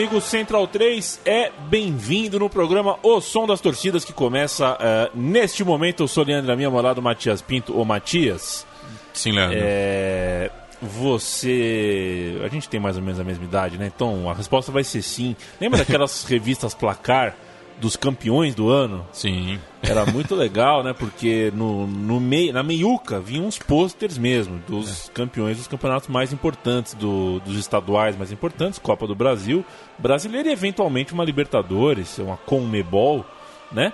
amigo 0.00 0.18
Central 0.18 0.66
3 0.66 1.20
é 1.26 1.52
bem-vindo 1.68 2.38
no 2.38 2.48
programa 2.48 2.98
O 3.02 3.20
Som 3.20 3.46
das 3.46 3.60
Torcidas 3.60 4.02
que 4.02 4.14
começa 4.14 4.72
uh, 4.72 5.10
neste 5.14 5.62
momento. 5.62 6.02
Eu 6.04 6.08
sou 6.08 6.24
Leandro 6.24 6.56
minha 6.56 6.70
ao 6.70 7.02
Matias 7.02 7.42
Pinto. 7.42 7.78
Ô 7.78 7.84
Matias. 7.84 8.66
Sim, 9.12 9.32
Leandro. 9.32 9.58
É, 9.60 10.50
você. 10.80 12.40
A 12.42 12.48
gente 12.48 12.66
tem 12.66 12.80
mais 12.80 12.96
ou 12.96 13.02
menos 13.02 13.20
a 13.20 13.24
mesma 13.24 13.44
idade, 13.44 13.76
né? 13.76 13.92
Então 13.94 14.30
a 14.30 14.32
resposta 14.32 14.72
vai 14.72 14.84
ser 14.84 15.02
sim. 15.02 15.36
Lembra 15.60 15.80
daquelas 15.80 16.24
revistas 16.24 16.72
placar? 16.72 17.36
dos 17.80 17.96
campeões 17.96 18.54
do 18.54 18.68
ano. 18.68 19.06
Sim. 19.12 19.58
Era 19.82 20.04
muito 20.04 20.34
legal, 20.34 20.82
né? 20.82 20.92
Porque 20.92 21.50
no, 21.54 21.86
no 21.86 22.20
mei, 22.20 22.52
na 22.52 22.62
meiuca 22.62 23.18
vinham 23.18 23.46
uns 23.46 23.58
pôsteres 23.58 24.18
mesmo 24.18 24.58
dos 24.68 25.08
é. 25.08 25.12
campeões 25.12 25.56
dos 25.56 25.66
campeonatos 25.66 26.08
mais 26.08 26.32
importantes, 26.32 26.94
do, 26.94 27.40
dos 27.40 27.58
estaduais 27.58 28.16
mais 28.16 28.30
importantes, 28.30 28.78
Copa 28.78 29.06
do 29.06 29.14
Brasil, 29.14 29.64
brasileiro 29.98 30.48
e 30.48 30.52
eventualmente 30.52 31.14
uma 31.14 31.24
Libertadores, 31.24 32.18
uma 32.18 32.36
Conmebol, 32.36 33.24
né? 33.72 33.92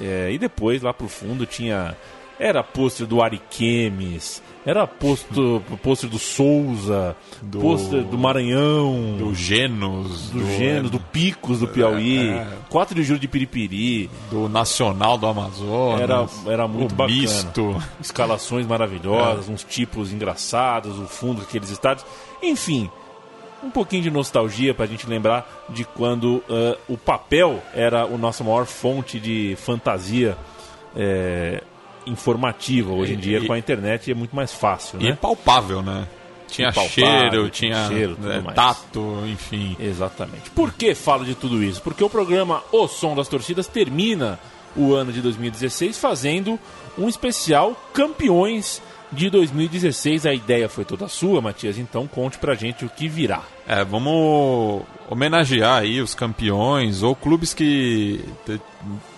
É, 0.00 0.30
e 0.32 0.38
depois 0.38 0.82
lá 0.82 0.92
pro 0.94 1.08
fundo 1.08 1.44
tinha. 1.44 1.96
Era 2.38 2.62
pôster 2.62 3.06
do 3.06 3.22
Ariquemes, 3.22 4.42
era 4.64 4.86
pôster, 4.86 5.60
pôster 5.82 6.08
do 6.08 6.18
Souza, 6.18 7.16
do, 7.40 7.60
pôster 7.60 8.02
do 8.02 8.18
Maranhão, 8.18 9.16
do 9.18 9.34
Genos, 9.34 10.30
do, 10.30 10.40
do 10.40 10.46
Genos, 10.56 10.90
do 10.90 11.00
Picos 11.00 11.60
do 11.60 11.68
Piauí, 11.68 12.28
é, 12.28 12.32
é. 12.32 12.48
4 12.68 12.94
de 12.94 13.02
julho 13.02 13.18
de 13.18 13.26
Piripiri, 13.26 14.10
do 14.30 14.48
Nacional 14.48 15.16
do 15.16 15.26
Amazonas. 15.26 16.00
Era, 16.00 16.26
era 16.46 16.68
muito 16.68 16.94
bacana. 16.94 17.18
Misto. 17.18 17.82
Escalações 18.00 18.66
maravilhosas, 18.66 19.48
é. 19.48 19.52
uns 19.52 19.64
tipos 19.64 20.12
engraçados, 20.12 20.98
o 20.98 21.06
fundo 21.06 21.40
daqueles 21.40 21.70
estádios. 21.70 22.06
Enfim, 22.42 22.90
um 23.62 23.70
pouquinho 23.70 24.02
de 24.02 24.10
nostalgia 24.10 24.74
para 24.74 24.84
a 24.84 24.88
gente 24.88 25.06
lembrar 25.06 25.66
de 25.70 25.84
quando 25.84 26.36
uh, 26.48 26.76
o 26.88 26.98
papel 26.98 27.62
era 27.74 28.02
a 28.02 28.08
nossa 28.08 28.44
maior 28.44 28.66
fonte 28.66 29.18
de 29.18 29.56
fantasia. 29.56 30.36
É, 30.94 31.62
informativa. 32.06 32.92
Hoje 32.92 33.14
em 33.14 33.18
dia, 33.18 33.38
e, 33.38 33.46
com 33.46 33.52
a 33.52 33.58
internet, 33.58 34.10
é 34.10 34.14
muito 34.14 34.34
mais 34.34 34.52
fácil. 34.52 35.00
E 35.00 35.10
né? 35.10 35.18
palpável, 35.20 35.82
né? 35.82 36.06
Tinha 36.48 36.72
cheiro, 36.72 37.48
tinha 37.48 37.86
cheiro, 37.86 38.18
é, 38.24 38.52
tato, 38.52 39.22
enfim. 39.26 39.76
Exatamente. 39.78 40.50
Por 40.50 40.72
que 40.72 40.94
falo 40.94 41.24
de 41.24 41.34
tudo 41.34 41.62
isso? 41.62 41.80
Porque 41.80 42.02
o 42.02 42.10
programa 42.10 42.62
O 42.72 42.88
Som 42.88 43.14
das 43.14 43.28
Torcidas 43.28 43.68
termina 43.68 44.38
o 44.76 44.92
ano 44.92 45.12
de 45.12 45.20
2016 45.20 45.96
fazendo 45.98 46.58
um 46.98 47.08
especial 47.08 47.76
Campeões 47.92 48.82
de 49.12 49.30
2016. 49.30 50.26
A 50.26 50.34
ideia 50.34 50.68
foi 50.68 50.84
toda 50.84 51.08
sua, 51.08 51.40
Matias, 51.40 51.78
então 51.78 52.06
conte 52.06 52.38
pra 52.38 52.54
gente 52.54 52.84
o 52.84 52.88
que 52.88 53.08
virá. 53.08 53.42
É, 53.66 53.84
vamos 53.84 54.82
homenagear 55.08 55.82
aí 55.82 56.00
os 56.00 56.14
campeões 56.14 57.02
ou 57.02 57.14
clubes 57.14 57.54
que 57.54 58.24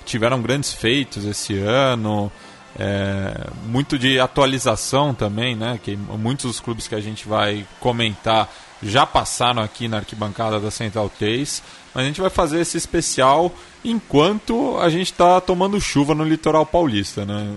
tiveram 0.04 0.40
grandes 0.40 0.72
feitos 0.72 1.24
esse 1.24 1.58
ano. 1.58 2.30
É, 2.78 3.48
muito 3.66 3.98
de 3.98 4.18
atualização 4.18 5.12
também, 5.12 5.54
né? 5.54 5.78
Que 5.82 5.96
muitos 5.96 6.46
dos 6.46 6.60
clubes 6.60 6.88
que 6.88 6.94
a 6.94 7.00
gente 7.00 7.28
vai 7.28 7.66
comentar 7.78 8.48
já 8.82 9.06
passaram 9.06 9.62
aqui 9.62 9.86
na 9.86 9.98
arquibancada 9.98 10.58
da 10.58 10.70
Central 10.70 11.10
3, 11.16 11.62
mas 11.94 12.04
a 12.04 12.06
gente 12.06 12.20
vai 12.20 12.30
fazer 12.30 12.60
esse 12.60 12.76
especial 12.76 13.52
enquanto 13.84 14.76
a 14.78 14.88
gente 14.88 15.12
está 15.12 15.40
tomando 15.40 15.80
chuva 15.80 16.14
no 16.14 16.24
litoral 16.24 16.66
paulista, 16.66 17.24
né? 17.24 17.54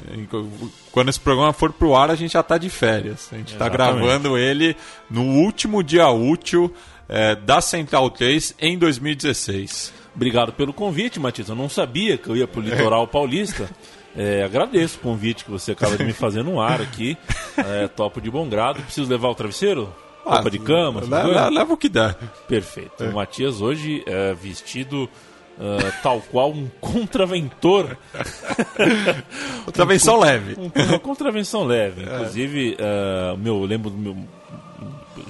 Quando 0.92 1.10
esse 1.10 1.20
programa 1.20 1.54
for 1.54 1.74
pro 1.74 1.96
ar, 1.96 2.12
a 2.12 2.16
gente 2.16 2.34
já 2.34 2.42
está 2.42 2.58
de 2.58 2.70
férias. 2.70 3.30
A 3.32 3.38
gente 3.38 3.54
está 3.54 3.68
gravando 3.68 4.38
ele 4.38 4.76
no 5.10 5.24
último 5.24 5.84
dia 5.84 6.10
útil 6.10 6.74
é, 7.10 7.36
da 7.36 7.62
Central 7.62 8.10
3 8.10 8.56
em 8.60 8.78
2016. 8.78 9.94
Obrigado 10.16 10.54
pelo 10.54 10.74
convite, 10.74 11.20
Matias. 11.20 11.50
Eu 11.50 11.56
não 11.56 11.70
sabia 11.70 12.18
que 12.18 12.30
eu 12.30 12.38
ia 12.38 12.48
pro 12.48 12.62
litoral 12.62 13.08
paulista. 13.08 13.70
É, 14.16 14.44
agradeço 14.44 14.98
o 14.98 15.02
convite 15.02 15.44
que 15.44 15.52
você 15.52 15.74
acaba 15.74 15.98
de 15.98 16.04
me 16.04 16.14
fazer 16.14 16.44
no 16.44 16.62
ar 16.62 16.82
aqui. 16.82 17.18
É, 17.58 17.88
topo 17.88 18.20
de 18.20 18.30
bom 18.30 18.50
grado. 18.50 18.82
Preciso 18.82 19.10
levar 19.10 19.30
o 19.30 19.34
travesseiro? 19.36 19.90
Ah, 20.26 20.36
Roupa 20.36 20.52
de 20.52 20.60
cama? 20.60 21.02
Leva, 21.50 21.74
o 21.74 21.78
que 21.78 21.88
dá. 21.88 22.14
Perfeito. 22.50 23.02
É. 23.02 23.08
O 23.08 23.14
Matias 23.14 23.62
hoje 23.62 24.04
é 24.06 24.34
vestido 24.34 25.10
Uh, 25.58 25.90
tal 26.04 26.20
qual 26.20 26.52
um 26.52 26.68
contraventor. 26.82 27.98
contravenção 29.64 30.18
um, 30.18 30.20
leve. 30.20 30.58
Um, 30.60 30.84
uma 30.90 31.00
contravenção 31.00 31.64
leve. 31.64 32.04
É. 32.12 32.14
Inclusive, 32.14 32.76
uh, 32.76 33.38
meu, 33.38 33.62
eu 33.62 33.66
lembro 33.66 33.90
do 33.90 33.98
meu 33.98 34.18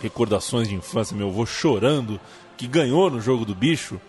recordações 0.02 0.68
de 0.68 0.76
infância, 0.76 1.16
meu 1.16 1.30
avô 1.30 1.46
chorando 1.46 2.20
que 2.58 2.68
ganhou 2.68 3.10
no 3.10 3.22
jogo 3.22 3.46
do 3.46 3.54
bicho, 3.54 4.00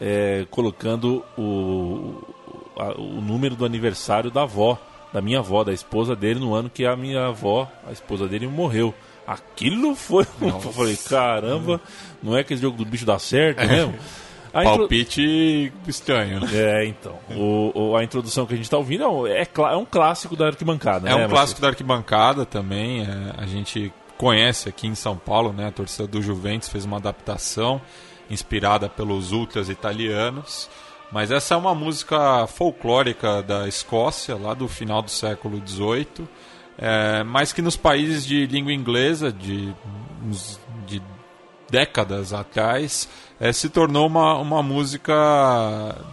é, 0.00 0.46
colocando 0.50 1.24
o, 1.36 2.22
a, 2.80 3.00
o 3.00 3.20
número 3.20 3.54
do 3.54 3.64
aniversário 3.64 4.30
da 4.30 4.42
avó, 4.42 4.78
da 5.12 5.20
minha 5.20 5.40
avó, 5.40 5.64
da 5.64 5.72
esposa 5.72 6.16
dele, 6.16 6.40
no 6.40 6.54
ano 6.54 6.70
que 6.70 6.86
a 6.86 6.96
minha 6.96 7.26
avó, 7.26 7.70
a 7.86 7.92
esposa 7.92 8.26
dele, 8.26 8.46
morreu. 8.46 8.94
Aquilo 9.26 9.94
foi. 9.94 10.26
Nossa. 10.40 10.68
Eu 10.68 10.72
falei, 10.72 10.96
caramba, 10.96 11.80
não 12.22 12.36
é 12.36 12.42
que 12.42 12.54
esse 12.54 12.62
jogo 12.62 12.76
do 12.76 12.84
bicho 12.84 13.04
dá 13.04 13.18
certo 13.18 13.66
mesmo? 13.66 13.94
A 14.52 14.64
Palpite 14.64 15.72
estranho. 15.86 16.40
É, 16.52 16.84
então. 16.84 17.16
O, 17.30 17.72
o, 17.72 17.96
a 17.96 18.02
introdução 18.02 18.46
que 18.46 18.54
a 18.54 18.56
gente 18.56 18.64
está 18.64 18.76
ouvindo 18.76 19.26
é, 19.26 19.42
é, 19.42 19.48
é, 19.56 19.76
um 19.76 19.84
clássico 19.84 20.34
da 20.34 20.46
arquibancada, 20.46 21.08
É 21.08 21.14
né, 21.14 21.26
um 21.26 21.28
clássico 21.28 21.60
da 21.60 21.68
arquibancada 21.68 22.44
também. 22.44 23.02
É, 23.02 23.34
a 23.36 23.46
gente 23.46 23.92
conhece 24.18 24.68
aqui 24.68 24.88
em 24.88 24.94
São 24.94 25.16
Paulo, 25.16 25.52
né? 25.52 25.68
A 25.68 25.70
torcida 25.70 26.08
do 26.08 26.20
Juventus 26.20 26.68
fez 26.68 26.84
uma 26.84 26.96
adaptação 26.96 27.80
inspirada 28.28 28.88
pelos 28.88 29.32
ultras 29.32 29.68
italianos. 29.68 30.68
Mas 31.12 31.30
essa 31.30 31.54
é 31.54 31.56
uma 31.56 31.74
música 31.74 32.46
folclórica 32.46 33.42
da 33.42 33.66
Escócia, 33.66 34.36
lá 34.36 34.54
do 34.54 34.68
final 34.68 35.02
do 35.02 35.10
século 35.10 35.60
XVIII, 35.66 36.28
é, 36.78 37.24
mas 37.24 37.52
que 37.52 37.60
nos 37.60 37.76
países 37.76 38.24
de 38.24 38.46
língua 38.46 38.72
inglesa, 38.72 39.32
de, 39.32 39.74
de 40.86 41.02
décadas 41.68 42.32
atrás, 42.32 43.08
é, 43.40 43.52
se 43.52 43.68
tornou 43.68 44.06
uma, 44.06 44.38
uma 44.38 44.62
música 44.62 45.14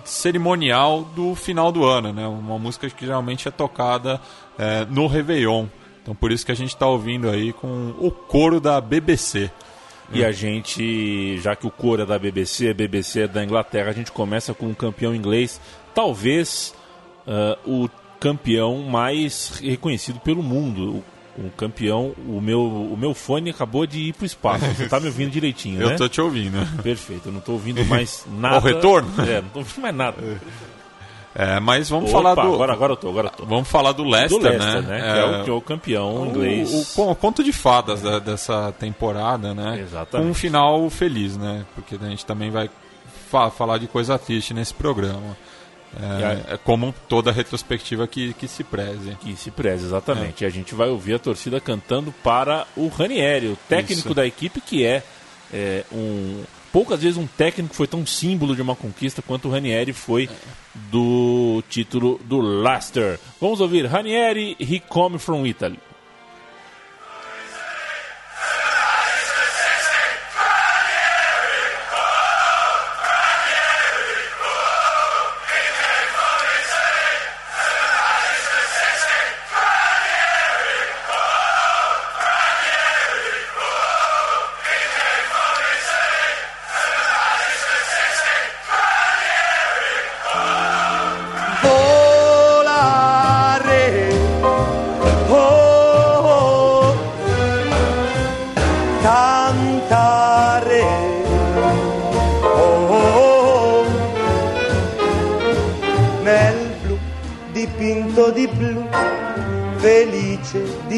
cerimonial 0.04 1.04
do 1.04 1.36
final 1.36 1.72
do 1.72 1.86
ano, 1.86 2.12
né? 2.12 2.26
uma 2.26 2.58
música 2.58 2.90
que 2.90 3.06
geralmente 3.06 3.48
é 3.48 3.52
tocada 3.52 4.20
é, 4.58 4.86
no 4.86 5.08
Réveillon. 5.08 5.68
Então 6.02 6.16
por 6.16 6.32
isso 6.32 6.46
que 6.46 6.52
a 6.52 6.56
gente 6.56 6.70
está 6.70 6.88
ouvindo 6.88 7.30
aí 7.30 7.52
com 7.52 7.94
o 8.00 8.10
coro 8.10 8.60
da 8.60 8.80
BBC. 8.80 9.52
E 10.14 10.24
a 10.24 10.32
gente, 10.32 11.38
já 11.40 11.56
que 11.56 11.68
o 11.68 11.72
coro 11.72 12.02
é 12.02 12.06
da 12.06 12.18
BBC, 12.18 12.70
a 12.70 12.74
BBC 12.74 13.22
é 13.22 13.28
da 13.28 13.44
Inglaterra, 13.44 13.90
a 13.90 13.94
gente 13.94 14.12
começa 14.12 14.54
com 14.54 14.68
um 14.68 14.74
campeão 14.74 15.14
inglês, 15.14 15.60
talvez 15.94 16.74
uh, 17.28 17.84
o 17.84 17.90
campeão 18.20 18.84
mais 18.84 19.60
reconhecido 19.62 20.20
pelo 20.20 20.42
mundo. 20.42 21.04
O, 21.38 21.46
o, 21.46 21.52
campeão, 21.52 22.16
o 22.28 22.42
meu, 22.42 22.62
o 22.62 22.98
meu 22.98 23.14
fone 23.14 23.50
acabou 23.50 23.86
de 23.86 24.00
ir 24.00 24.14
para 24.14 24.24
o 24.24 24.26
espaço. 24.26 24.66
Você 24.66 24.86
está 24.86 25.00
me 25.00 25.08
ouvindo 25.08 25.30
direitinho, 25.32 25.82
eu 25.82 25.88
né? 25.88 25.94
Eu 25.94 25.98
tô 25.98 26.10
te 26.10 26.22
ouvindo. 26.22 26.58
Perfeito, 26.82 27.28
eu 27.28 27.32
não 27.32 27.40
estou 27.40 27.56
ouvindo 27.56 27.86
mais 27.86 28.26
nada. 28.28 28.58
O 28.58 28.60
retorno? 28.60 29.10
É, 29.22 29.42
não 29.42 29.48
estou 29.48 29.62
ouvindo 29.62 29.82
mais 29.82 29.96
nada. 29.96 30.42
É, 31.40 31.60
mas 31.60 31.88
vamos 31.88 32.10
Opa, 32.10 32.18
falar 32.18 32.34
do. 32.34 32.56
Agora, 32.56 32.74
agora 32.74 32.94
eu 32.94 32.98
tô, 32.98 33.10
agora 33.10 33.28
eu 33.28 33.32
tô. 33.32 33.46
Vamos 33.46 33.70
falar 33.70 33.92
do 33.92 34.04
Leicester, 34.04 34.40
do 34.40 34.44
Leicester 34.44 34.82
né? 34.82 34.88
né? 34.88 34.98
É, 34.98 35.14
que 35.14 35.20
é 35.20 35.24
o, 35.24 35.44
que 35.44 35.50
é 35.52 35.54
o 35.54 35.62
campeão 35.62 36.26
inglês. 36.26 36.98
O, 36.98 37.12
o, 37.12 37.16
conto 37.16 37.44
de 37.44 37.54
fadas 37.54 38.02
da, 38.02 38.18
dessa 38.18 38.72
temporada, 38.72 39.54
né? 39.54 39.80
Exatamente. 39.80 40.26
Com 40.26 40.32
um 40.32 40.34
final 40.34 40.90
feliz, 40.90 41.38
né? 41.38 41.64
Porque 41.76 41.94
a 41.94 42.10
gente 42.10 42.26
também 42.26 42.50
vai 42.50 42.72
fa 43.30 43.52
falar 43.52 43.78
de 43.78 43.86
coisa 43.86 44.18
triste 44.18 44.52
nesse 44.52 44.74
programa. 44.74 45.38
É, 45.96 46.54
é, 46.54 46.58
como 46.58 46.94
toda 47.08 47.32
retrospectiva 47.32 48.08
que, 48.08 48.34
que 48.34 48.48
se 48.48 48.64
preze. 48.64 49.16
Que 49.22 49.36
se 49.36 49.52
preze, 49.52 49.86
exatamente. 49.86 50.44
É. 50.44 50.48
E 50.48 50.50
a 50.50 50.52
gente 50.52 50.74
vai 50.74 50.90
ouvir 50.90 51.14
a 51.14 51.20
torcida 51.20 51.62
cantando 51.62 52.12
para 52.24 52.66
o 52.76 52.88
Ranieri, 52.88 53.48
o 53.48 53.58
técnico 53.70 54.08
Isso. 54.08 54.14
da 54.16 54.26
equipe 54.26 54.60
que 54.60 54.84
é, 54.84 55.04
é 55.54 55.84
um 55.92 56.44
poucas 56.78 57.02
vezes 57.02 57.18
um 57.18 57.26
técnico 57.26 57.74
foi 57.74 57.88
tão 57.88 58.06
símbolo 58.06 58.56
de 58.56 58.62
uma 58.62 58.76
conquista 58.76 59.20
quanto 59.20 59.48
o 59.48 59.52
Ranieri 59.52 59.94
foi 59.94 60.30
do 60.92 61.64
título 61.68 62.20
do 62.24 62.40
Leicester. 62.40 63.20
Vamos 63.42 63.60
ouvir 63.60 63.88
Ranieri, 63.88 64.56
He 64.60 64.80
Come 64.80 65.18
From 65.18 65.48
Italy. 65.48 65.80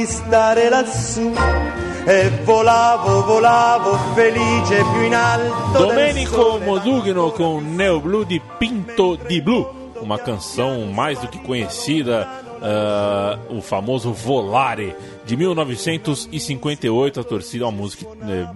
Stare 0.05 0.69
lassù. 0.69 1.31
E 2.05 2.29
volavo, 2.43 3.23
volavo, 3.23 3.97
felice 4.15 4.83
più 4.93 5.03
in 5.03 5.13
alto. 5.13 5.79
Domenico 5.79 6.59
Modugno 6.59 7.31
com 7.31 7.61
Neo 7.61 7.99
Blue 7.99 8.25
de 8.25 8.41
Pinto 8.57 9.15
di 9.27 9.41
Blue, 9.41 9.67
uma 10.01 10.17
canção 10.17 10.87
mais 10.87 11.19
do 11.19 11.27
que 11.27 11.37
conhecida, 11.39 12.27
uh, 12.59 13.57
o 13.57 13.61
famoso 13.61 14.11
Volare 14.11 14.95
de 15.25 15.35
1958. 15.37 17.19
A 17.19 17.23
torcida, 17.23 17.65
uma 17.65 17.71
música, 17.71 18.05
é, 18.27 18.47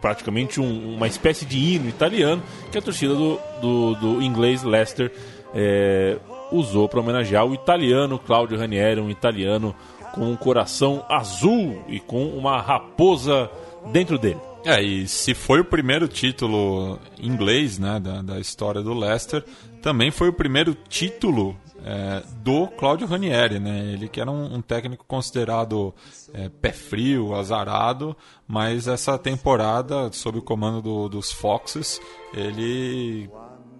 praticamente 0.00 0.60
um, 0.60 0.94
uma 0.94 1.06
espécie 1.06 1.44
de 1.44 1.58
hino 1.58 1.88
italiano 1.88 2.42
que 2.70 2.78
a 2.78 2.82
torcida 2.82 3.14
do, 3.14 3.38
do, 3.60 3.94
do 3.94 4.22
inglês 4.22 4.62
Leicester 4.62 5.12
é, 5.54 6.16
usou 6.50 6.88
para 6.88 7.00
homenagear 7.00 7.44
o 7.44 7.54
italiano 7.54 8.18
Claudio 8.18 8.58
Ranieri, 8.58 9.00
um 9.00 9.10
italiano 9.10 9.74
com 10.16 10.30
um 10.32 10.36
coração 10.36 11.04
azul 11.08 11.84
e 11.86 12.00
com 12.00 12.26
uma 12.30 12.60
raposa 12.60 13.50
dentro 13.92 14.18
dele. 14.18 14.40
É, 14.64 14.82
e 14.82 15.06
se 15.06 15.34
foi 15.34 15.60
o 15.60 15.64
primeiro 15.64 16.08
título 16.08 16.98
inglês 17.20 17.78
né, 17.78 18.00
da, 18.00 18.22
da 18.22 18.40
história 18.40 18.82
do 18.82 18.92
Leicester, 18.92 19.44
também 19.80 20.10
foi 20.10 20.28
o 20.28 20.32
primeiro 20.32 20.74
título 20.88 21.56
é, 21.84 22.22
do 22.42 22.66
Claudio 22.66 23.06
Ranieri, 23.06 23.60
né? 23.60 23.92
Ele 23.92 24.08
que 24.08 24.20
era 24.20 24.28
um, 24.28 24.56
um 24.56 24.60
técnico 24.60 25.04
considerado 25.06 25.94
é, 26.34 26.48
pé 26.48 26.72
frio, 26.72 27.32
azarado, 27.36 28.16
mas 28.48 28.88
essa 28.88 29.16
temporada, 29.16 30.10
sob 30.10 30.38
o 30.38 30.42
comando 30.42 30.82
do, 30.82 31.08
dos 31.08 31.30
Foxes, 31.30 32.00
ele 32.34 33.30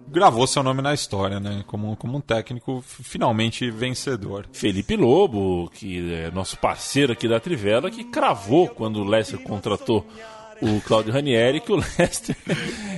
gravou 0.07 0.47
seu 0.47 0.63
nome 0.63 0.81
na 0.81 0.93
história, 0.93 1.39
né? 1.39 1.63
Como, 1.67 1.95
como 1.95 2.17
um 2.17 2.21
técnico 2.21 2.81
finalmente 2.81 3.69
vencedor. 3.69 4.47
Felipe 4.51 4.95
Lobo, 4.95 5.69
que 5.73 6.13
é 6.13 6.31
nosso 6.31 6.57
parceiro 6.57 7.13
aqui 7.13 7.27
da 7.27 7.39
Trivela, 7.39 7.91
que 7.91 8.03
cravou 8.05 8.67
quando 8.67 9.01
o 9.01 9.03
Leicester 9.03 9.39
contratou 9.39 10.05
o 10.61 10.81
Claudio 10.81 11.13
Ranieri 11.13 11.61
que 11.61 11.71
o 11.71 11.75
Leicester 11.97 12.35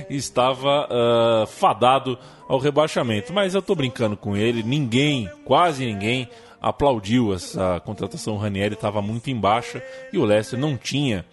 estava 0.08 0.86
uh, 0.86 1.46
fadado 1.46 2.18
ao 2.48 2.58
rebaixamento. 2.58 3.32
Mas 3.32 3.54
eu 3.54 3.60
estou 3.60 3.76
brincando 3.76 4.16
com 4.16 4.36
ele, 4.36 4.62
ninguém, 4.62 5.28
quase 5.44 5.84
ninguém, 5.84 6.28
aplaudiu 6.60 7.34
essa 7.34 7.80
contratação. 7.80 8.34
O 8.34 8.38
Ranieri 8.38 8.74
estava 8.74 9.02
muito 9.02 9.30
em 9.30 9.36
baixa 9.36 9.82
e 10.12 10.18
o 10.18 10.24
Leicester 10.24 10.58
não 10.58 10.76
tinha 10.76 11.24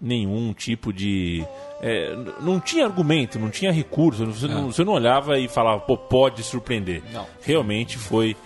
nenhum 0.00 0.52
tipo 0.54 0.92
de 0.92 1.44
é, 1.80 2.14
não 2.40 2.60
tinha 2.60 2.84
argumento, 2.84 3.38
não 3.38 3.50
tinha 3.50 3.72
recurso. 3.72 4.26
Você, 4.26 4.46
é. 4.46 4.48
não, 4.48 4.72
você 4.72 4.84
não 4.84 4.92
olhava 4.92 5.38
e 5.38 5.48
falava, 5.48 5.80
pô, 5.80 5.96
pode 5.96 6.42
surpreender. 6.42 7.02
Não. 7.12 7.26
Realmente 7.42 7.96
foi 7.96 8.36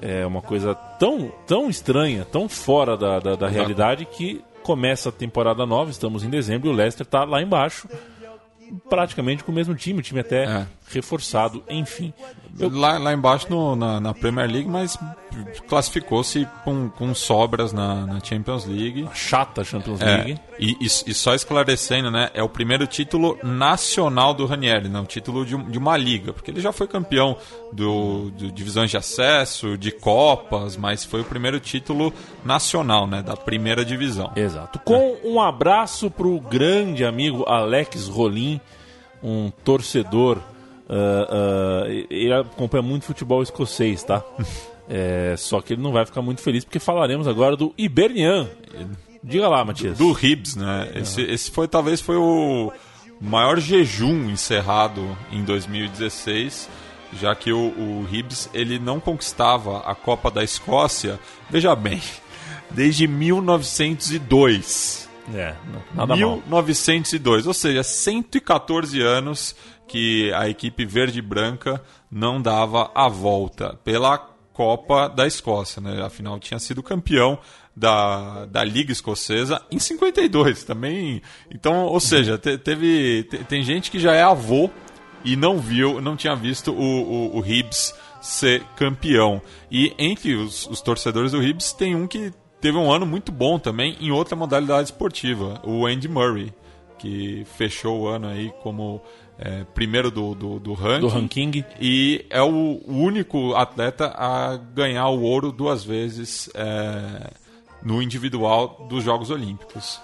é, 0.00 0.24
uma 0.26 0.40
coisa 0.40 0.74
tão, 0.74 1.32
tão 1.46 1.68
estranha, 1.68 2.24
tão 2.24 2.48
fora 2.48 2.96
da, 2.96 3.20
da, 3.20 3.36
da 3.36 3.48
realidade 3.48 4.04
que 4.06 4.42
começa 4.62 5.08
a 5.08 5.12
temporada 5.12 5.64
nova, 5.64 5.90
estamos 5.90 6.24
em 6.24 6.30
dezembro 6.30 6.68
e 6.68 6.72
o 6.72 6.74
Leicester 6.74 7.06
está 7.06 7.24
lá 7.24 7.40
embaixo 7.40 7.88
praticamente 8.88 9.44
com 9.44 9.52
o 9.52 9.54
mesmo 9.54 9.74
time, 9.74 10.00
o 10.00 10.02
time 10.02 10.20
até 10.20 10.44
é. 10.44 10.66
Reforçado, 10.90 11.62
enfim. 11.68 12.12
Eu... 12.58 12.70
Lá, 12.70 12.98
lá 12.98 13.12
embaixo 13.12 13.46
no, 13.48 13.76
na, 13.76 14.00
na, 14.00 14.12
Premier 14.12 14.50
League, 14.50 14.68
mas 14.68 14.98
classificou-se 15.68 16.46
com, 16.64 16.88
com 16.88 17.14
sobras 17.14 17.72
na, 17.72 18.06
na, 18.06 18.20
Champions 18.20 18.64
League. 18.64 19.08
Chata 19.14 19.62
Champions 19.62 20.00
é. 20.00 20.04
League. 20.04 20.40
E, 20.58 20.72
e, 20.80 20.86
e, 20.86 21.14
só 21.14 21.34
esclarecendo, 21.34 22.10
né? 22.10 22.30
É 22.34 22.42
o 22.42 22.48
primeiro 22.48 22.86
título 22.86 23.38
nacional 23.44 24.34
do 24.34 24.44
Ranieri, 24.44 24.88
né? 24.88 24.98
O 24.98 25.04
título 25.04 25.44
de, 25.44 25.56
de 25.56 25.78
uma 25.78 25.96
liga, 25.96 26.32
porque 26.32 26.50
ele 26.50 26.60
já 26.60 26.72
foi 26.72 26.88
campeão 26.88 27.36
do, 27.72 28.30
do 28.30 28.50
divisões 28.50 28.90
de 28.90 28.96
acesso, 28.96 29.78
de 29.78 29.92
copas, 29.92 30.76
mas 30.76 31.04
foi 31.04 31.20
o 31.20 31.24
primeiro 31.24 31.60
título 31.60 32.12
nacional, 32.44 33.06
né? 33.06 33.22
Da 33.22 33.36
primeira 33.36 33.84
divisão. 33.84 34.32
Exato. 34.34 34.80
Com 34.80 35.16
um 35.22 35.40
abraço 35.40 36.10
para 36.10 36.26
o 36.26 36.40
grande 36.40 37.04
amigo 37.04 37.44
Alex 37.46 38.08
Rolim, 38.08 38.60
um 39.22 39.50
torcedor 39.64 40.42
Uh, 40.88 41.84
uh, 41.84 42.06
ele 42.08 42.32
acompanha 42.32 42.82
muito 42.82 43.04
futebol 43.04 43.42
escocês, 43.42 44.02
tá? 44.02 44.24
é, 44.88 45.34
só 45.36 45.60
que 45.60 45.74
ele 45.74 45.82
não 45.82 45.92
vai 45.92 46.06
ficar 46.06 46.22
muito 46.22 46.40
feliz 46.40 46.64
porque 46.64 46.78
falaremos 46.78 47.28
agora 47.28 47.56
do 47.56 47.74
Ibernian. 47.76 48.48
Diga 49.22 49.48
lá, 49.48 49.64
Matias. 49.64 49.98
Do, 49.98 50.12
do 50.12 50.26
Hibs, 50.26 50.56
né? 50.56 50.90
Esse, 50.94 51.22
esse 51.22 51.50
foi 51.50 51.68
talvez 51.68 52.00
foi 52.00 52.16
o 52.16 52.72
maior 53.20 53.60
jejum 53.60 54.30
encerrado 54.30 55.16
em 55.30 55.44
2016, 55.44 56.70
já 57.12 57.34
que 57.34 57.52
o, 57.52 57.58
o 57.58 58.08
Hibs 58.10 58.48
ele 58.54 58.78
não 58.78 59.00
conquistava 59.00 59.80
a 59.80 59.94
Copa 59.94 60.30
da 60.30 60.42
Escócia, 60.42 61.20
veja 61.50 61.76
bem, 61.76 62.00
desde 62.70 63.06
1902. 63.06 65.06
É, 65.34 65.54
nada 65.94 66.16
1902, 66.16 67.44
mal. 67.44 67.50
ou 67.50 67.54
seja, 67.54 67.82
114 67.82 69.02
anos 69.02 69.54
que 69.88 70.32
a 70.34 70.48
equipe 70.48 70.84
verde 70.84 71.20
branca 71.22 71.82
não 72.10 72.40
dava 72.40 72.90
a 72.94 73.08
volta 73.08 73.78
pela 73.82 74.18
Copa 74.52 75.08
da 75.08 75.26
Escócia, 75.26 75.80
né? 75.80 76.02
Afinal, 76.04 76.38
tinha 76.38 76.58
sido 76.58 76.82
campeão 76.82 77.38
da, 77.74 78.44
da 78.46 78.64
Liga 78.64 78.90
Escocesa 78.92 79.62
em 79.70 79.78
52 79.78 80.64
também. 80.64 81.22
Então, 81.50 81.84
ou 81.84 82.00
seja, 82.00 82.36
te, 82.36 82.58
teve 82.58 83.22
te, 83.24 83.38
tem 83.44 83.62
gente 83.62 83.90
que 83.90 84.00
já 84.00 84.14
é 84.14 84.22
avô 84.22 84.68
e 85.24 85.36
não 85.36 85.58
viu, 85.58 86.00
não 86.00 86.16
tinha 86.16 86.34
visto 86.34 86.72
o, 86.72 86.74
o, 86.74 87.38
o 87.38 87.46
Hibs 87.46 87.94
ser 88.20 88.64
campeão. 88.76 89.40
E 89.70 89.94
entre 89.98 90.34
os, 90.34 90.66
os 90.66 90.80
torcedores 90.80 91.32
do 91.32 91.42
Hibs 91.42 91.72
tem 91.72 91.94
um 91.94 92.06
que 92.06 92.32
teve 92.60 92.76
um 92.76 92.90
ano 92.92 93.06
muito 93.06 93.30
bom 93.30 93.58
também 93.58 93.96
em 94.00 94.10
outra 94.10 94.34
modalidade 94.34 94.90
esportiva, 94.90 95.60
o 95.64 95.86
Andy 95.86 96.08
Murray, 96.08 96.52
que 96.98 97.44
fechou 97.56 98.00
o 98.00 98.08
ano 98.08 98.26
aí 98.26 98.52
como 98.62 99.00
é, 99.38 99.64
primeiro 99.72 100.10
do, 100.10 100.34
do, 100.34 100.58
do, 100.58 100.72
ranking, 100.72 101.00
do 101.00 101.08
ranking 101.08 101.64
e 101.80 102.26
é 102.28 102.42
o 102.42 102.80
único 102.86 103.54
atleta 103.54 104.12
a 104.16 104.56
ganhar 104.56 105.08
o 105.08 105.22
ouro 105.22 105.52
duas 105.52 105.84
vezes 105.84 106.50
é, 106.54 107.30
no 107.82 108.02
individual 108.02 108.86
dos 108.88 109.04
Jogos 109.04 109.30
Olímpicos. 109.30 110.00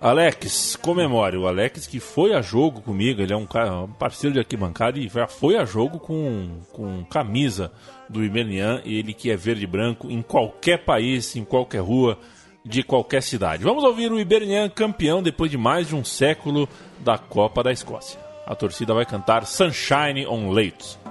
Alex, 0.00 0.76
comemore. 0.76 1.36
O 1.38 1.46
Alex 1.46 1.86
que 1.86 2.00
foi 2.00 2.34
a 2.34 2.42
jogo 2.42 2.82
comigo, 2.82 3.22
ele 3.22 3.32
é 3.32 3.36
um, 3.36 3.46
cara, 3.46 3.82
um 3.82 3.92
parceiro 3.92 4.34
de 4.34 4.40
arquibancada 4.40 4.98
e 4.98 5.08
já 5.08 5.28
foi 5.28 5.56
a 5.56 5.64
jogo 5.64 6.00
com, 6.00 6.60
com 6.72 7.04
camisa 7.04 7.72
do 8.08 8.22
Ibernian, 8.22 8.82
ele 8.84 9.14
que 9.14 9.30
é 9.30 9.36
verde 9.36 9.64
e 9.64 9.68
branco 9.68 10.10
em 10.10 10.20
qualquer 10.20 10.84
país, 10.84 11.36
em 11.36 11.44
qualquer 11.44 11.80
rua, 11.80 12.18
de 12.64 12.82
qualquer 12.82 13.22
cidade. 13.22 13.62
Vamos 13.62 13.84
ouvir 13.84 14.10
o 14.10 14.18
Ibernian 14.18 14.68
campeão 14.68 15.22
depois 15.22 15.50
de 15.50 15.56
mais 15.56 15.88
de 15.88 15.94
um 15.94 16.04
século 16.04 16.68
da 16.98 17.16
Copa 17.16 17.62
da 17.62 17.72
Escócia 17.72 18.23
a 18.46 18.54
torcida 18.54 18.94
vai 18.94 19.06
cantar 19.06 19.46
Sunshine 19.46 20.26
on 20.26 20.50
Leite. 20.50 21.03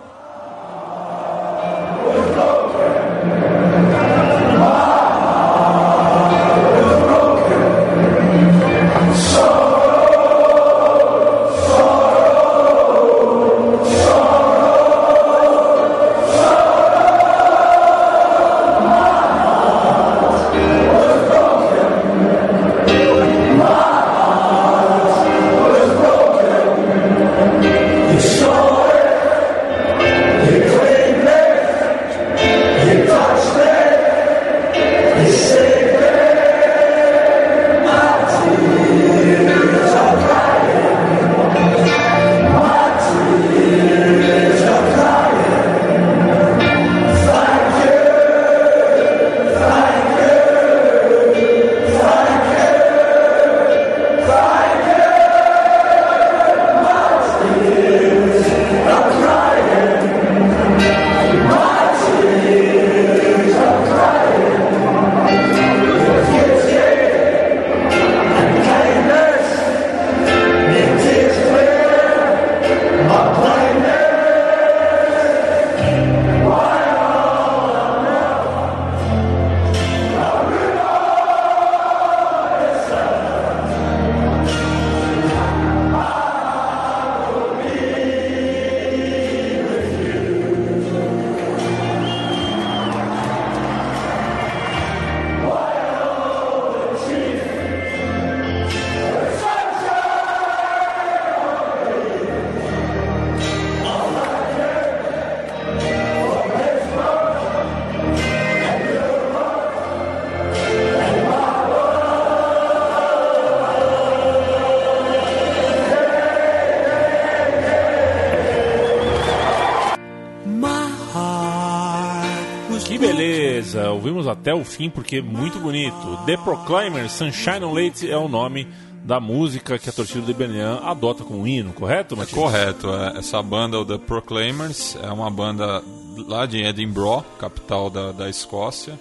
Fim 124.76 124.90
porque 124.90 125.18
é 125.18 125.22
muito 125.22 125.60
bonito. 125.60 126.20
The 126.26 126.38
Proclaimers, 126.38 127.12
Sunshine 127.12 127.64
on 127.64 127.74
Late 127.74 128.10
é 128.10 128.18
o 128.18 128.28
nome 128.28 128.68
da 129.04 129.20
música 129.20 129.78
que 129.78 129.90
a 129.90 129.94
torcida 129.94 130.22
do 130.22 130.32
Ibernian 130.32 130.80
adota 130.82 131.24
como 131.24 131.46
hino, 131.46 131.74
correto, 131.74 132.16
Matias? 132.16 132.40
Correto. 132.40 132.90
É, 132.90 133.18
essa 133.18 133.42
banda, 133.44 133.80
o 133.80 133.86
The 133.86 133.98
Proclaimers, 133.98 134.96
é 135.02 135.12
uma 135.12 135.30
banda 135.30 135.84
lá 136.28 136.46
de 136.46 136.62
Edinburgh, 136.62 137.26
capital 137.38 137.90
da, 137.90 138.12
da 138.12 138.30
Escócia, 138.30 138.98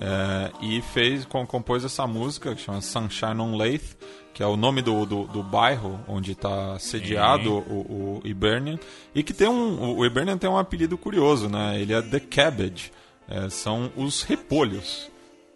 é, 0.00 0.50
e 0.62 0.80
fez, 0.80 1.26
compôs 1.26 1.84
essa 1.84 2.06
música 2.06 2.54
que 2.54 2.62
chama 2.62 2.80
Sunshine 2.80 3.40
on 3.40 3.56
Lath, 3.56 3.96
que 4.32 4.42
é 4.42 4.46
o 4.46 4.56
nome 4.56 4.80
do, 4.80 5.04
do, 5.04 5.24
do 5.24 5.42
bairro 5.42 6.00
onde 6.08 6.32
está 6.32 6.78
sediado 6.78 7.52
o, 7.52 8.20
o 8.20 8.22
Hibernian, 8.24 8.78
e 9.14 9.22
que 9.22 9.34
tem 9.34 9.48
um, 9.48 9.98
o 9.98 10.06
Hibernian 10.06 10.38
tem 10.38 10.48
um 10.48 10.56
apelido 10.56 10.96
curioso, 10.96 11.50
né? 11.50 11.78
Ele 11.78 11.92
é 11.92 12.00
The 12.00 12.20
Cabbage, 12.20 12.90
é, 13.28 13.50
são 13.50 13.90
os 13.96 14.22
repolhos. 14.22 15.11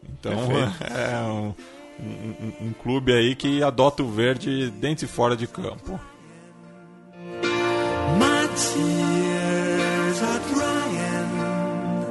Então 0.08 0.32
é 0.80 1.18
um, 1.30 1.54
um, 2.00 2.68
um 2.68 2.72
clube 2.72 3.12
aí 3.12 3.34
que 3.34 3.62
adota 3.62 4.02
o 4.02 4.10
verde 4.10 4.70
dentro 4.70 5.04
e 5.04 5.08
fora 5.08 5.36
de 5.36 5.46
campo. 5.46 6.00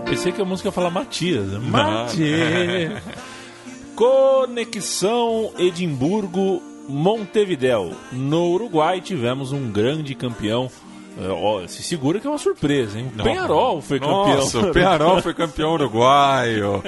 Pensei 0.06 0.32
que 0.32 0.42
a 0.42 0.46
música 0.46 0.70
ia 0.70 0.72
falar 0.72 0.92
Matias. 0.92 1.52
Matias. 1.64 3.02
Conexão 3.96 5.52
Edimburgo 5.58 6.62
Montevidéu. 6.88 7.94
No 8.12 8.52
Uruguai 8.52 9.02
tivemos 9.02 9.52
um 9.52 9.72
grande 9.72 10.14
campeão. 10.14 10.70
É, 11.18 11.28
ó, 11.30 11.66
se 11.68 11.82
segura 11.84 12.20
que 12.20 12.28
é 12.28 12.30
uma 12.30 12.38
surpresa, 12.38 13.00
hein? 13.00 13.10
O 13.18 13.24
Penharol 13.24 13.82
foi 13.82 14.00
campeão. 14.00 14.38
Nossa, 14.38 14.60
o 14.60 14.72
Penharol 14.74 15.22
foi 15.22 15.34
campeão 15.34 15.74
uruguaio. 15.74 16.84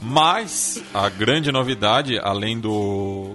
Mas 0.00 0.82
a 0.94 1.08
grande 1.08 1.50
novidade, 1.50 2.18
além 2.22 2.58
do. 2.60 3.34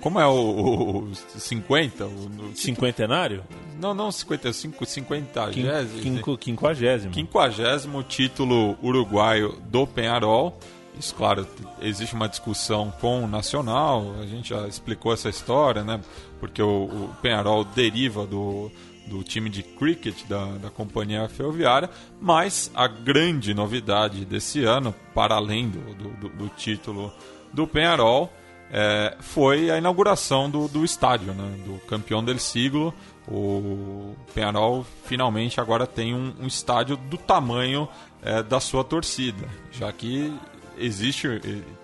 Como 0.00 0.20
é 0.20 0.26
o, 0.26 1.08
o 1.10 1.12
50? 1.14 2.04
O, 2.06 2.30
Cinquentenário? 2.54 3.42
não, 3.80 3.92
não 3.92 4.12
55, 4.12 4.86
50. 4.86 5.50
Quin- 5.50 5.66
quinco- 6.00 6.38
Quinquagésimo. 6.38 7.12
Quinquagésimo 7.12 8.02
título 8.04 8.76
uruguaio 8.82 9.58
do 9.68 9.86
Penharol. 9.86 10.56
Isso, 10.98 11.14
claro, 11.14 11.46
existe 11.82 12.14
uma 12.14 12.26
discussão 12.28 12.90
com 13.02 13.22
o 13.24 13.26
Nacional, 13.26 14.14
a 14.18 14.24
gente 14.24 14.48
já 14.50 14.66
explicou 14.66 15.12
essa 15.12 15.28
história, 15.28 15.84
né? 15.84 16.00
Porque 16.40 16.60
o, 16.62 16.84
o 16.84 17.10
Penharol 17.22 17.64
deriva 17.64 18.26
do, 18.26 18.70
do 19.06 19.22
time 19.22 19.48
de 19.48 19.62
cricket 19.62 20.24
da, 20.28 20.44
da 20.58 20.70
Companhia 20.70 21.28
Ferroviária, 21.28 21.88
mas 22.20 22.70
a 22.74 22.86
grande 22.86 23.54
novidade 23.54 24.24
desse 24.24 24.64
ano, 24.64 24.94
para 25.14 25.34
além 25.36 25.68
do, 25.68 25.94
do, 25.94 26.28
do- 26.28 26.48
título 26.50 27.12
do 27.52 27.66
Penharol, 27.66 28.30
é, 28.70 29.16
foi 29.20 29.70
a 29.70 29.78
inauguração 29.78 30.50
do, 30.50 30.66
do 30.68 30.84
estádio, 30.84 31.32
né? 31.32 31.56
do 31.64 31.78
campeão 31.86 32.22
del 32.24 32.38
siglo. 32.38 32.92
O 33.28 34.14
Penharol 34.34 34.84
finalmente 35.04 35.60
agora 35.60 35.86
tem 35.86 36.14
um, 36.14 36.32
um 36.40 36.46
estádio 36.46 36.96
do 36.96 37.16
tamanho 37.16 37.88
é, 38.22 38.42
da 38.42 38.60
sua 38.60 38.84
torcida, 38.84 39.48
já 39.72 39.90
que 39.92 40.32
existe 40.78 41.28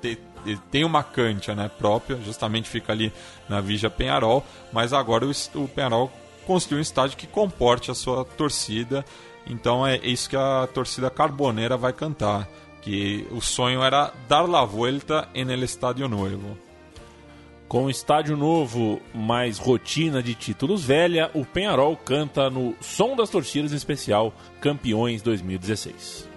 te- 0.01 0.19
tem 0.71 0.85
uma 0.85 1.03
cancha 1.03 1.55
né, 1.55 1.71
própria, 1.79 2.19
justamente 2.25 2.69
fica 2.69 2.93
ali 2.93 3.13
na 3.49 3.61
Vija 3.61 3.91
Penharol, 3.91 4.45
mas 4.73 4.93
agora 4.93 5.27
o, 5.27 5.31
o 5.55 5.69
Penharol 5.69 6.11
construiu 6.47 6.79
um 6.79 6.83
estádio 6.83 7.17
que 7.17 7.27
comporte 7.27 7.91
a 7.91 7.95
sua 7.95 8.25
torcida, 8.25 9.05
então 9.47 9.87
é 9.87 9.97
isso 9.99 10.29
que 10.29 10.37
a 10.37 10.69
torcida 10.73 11.11
carboneira 11.11 11.77
vai 11.77 11.93
cantar, 11.93 12.49
que 12.81 13.27
o 13.31 13.41
sonho 13.41 13.83
era 13.83 14.13
dar 14.29 14.49
la 14.49 14.65
vuelta 14.65 15.29
en 15.35 15.51
el 15.51 15.63
estadio 15.63 16.09
nuevo. 16.09 16.59
Com 17.69 17.89
estádio 17.89 18.37
novo, 18.37 19.01
mais 19.15 19.57
rotina 19.57 20.23
de 20.23 20.35
títulos 20.35 20.85
velha, 20.85 21.31
o 21.33 21.43
Penharol 21.43 21.97
canta 21.97 22.51
no 22.51 22.75
Som 22.83 23.17
das 23.17 23.31
Torcidas 23.31 23.73
especial 23.73 24.35
Campeões 24.61 25.23
2016. 25.23 26.29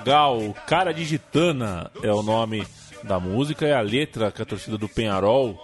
Magal, 0.00 0.54
cara 0.66 0.92
de 0.94 1.04
gitana 1.04 1.90
é 2.02 2.10
o 2.12 2.22
nome 2.22 2.66
da 3.02 3.20
música 3.20 3.66
e 3.66 3.72
a 3.72 3.80
letra 3.82 4.32
que 4.32 4.40
a 4.40 4.46
torcida 4.46 4.78
do 4.78 4.88
Penharol 4.88 5.58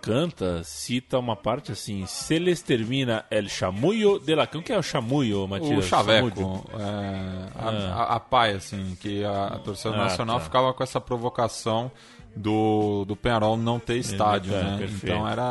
canta 0.00 0.62
cita 0.62 1.18
uma 1.18 1.34
parte 1.34 1.72
assim: 1.72 2.06
Se 2.06 2.38
les 2.38 2.62
termina 2.62 3.24
el 3.30 3.48
chamuyo 3.48 4.18
de 4.20 4.34
la... 4.36 4.44
O 4.54 4.62
que 4.62 4.72
é 4.72 4.78
o 4.78 4.82
chamuyo, 4.82 5.46
Matias? 5.48 5.78
O 5.84 5.88
chaveco, 5.88 6.64
é, 6.72 7.48
a, 7.58 7.68
a, 7.68 8.14
a 8.16 8.20
paia, 8.20 8.56
assim, 8.58 8.96
que 9.00 9.24
a, 9.24 9.46
a 9.48 9.58
torcida 9.58 9.94
Ah, 9.94 10.04
nacional 10.04 10.38
tá. 10.38 10.44
ficava 10.44 10.72
com 10.72 10.82
essa 10.84 11.00
provocação 11.00 11.90
do, 12.34 13.04
do 13.04 13.16
Penharol 13.16 13.56
não 13.56 13.80
ter 13.80 13.96
estádio, 13.96 14.54
é, 14.54 14.62
né? 14.62 14.78
perfeito. 14.78 15.04
Então 15.06 15.28
era... 15.28 15.42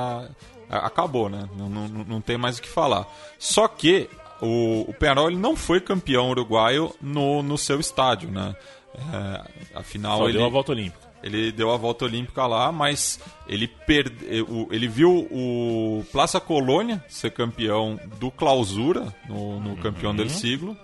a- 0.70 0.86
Acabou, 0.86 1.28
né? 1.30 1.50
Não, 1.58 1.68
não, 1.68 1.88
não 1.88 2.22
tem 2.22 2.38
mais 2.38 2.58
o 2.58 2.62
que 2.62 2.70
falar. 2.70 3.06
Só 3.38 3.68
que 3.68 4.10
o, 4.42 4.86
o 4.90 4.94
Penharol 4.94 5.28
ele 5.30 5.38
não 5.38 5.56
foi 5.56 5.80
campeão 5.80 6.30
uruguaio 6.30 6.94
no, 7.02 7.42
no 7.44 7.58
seu 7.58 7.80
estádio, 7.80 8.30
né? 8.32 8.56
É, 8.96 9.78
afinal, 9.80 10.20
Só 10.20 10.24
ele... 10.30 10.38
deu 10.38 10.46
a 10.46 10.50
volta 10.50 10.72
olímpica. 10.72 11.10
Ele 11.22 11.52
deu 11.52 11.70
a 11.72 11.78
volta 11.78 12.06
olímpica 12.06 12.46
lá, 12.48 12.72
mas 12.72 13.20
ele, 13.48 13.68
perde... 13.68 14.42
o- 14.44 14.68
ele 14.72 14.88
viu 14.88 15.28
o 15.30 16.06
Plaza 16.14 16.40
Colônia 16.40 17.04
ser 17.10 17.32
campeão 17.32 18.00
do 18.20 18.32
Clausura, 18.32 19.14
no, 19.28 19.60
no 19.60 19.76
campeão 19.78 20.16
del 20.16 20.30
siglo. 20.30 20.78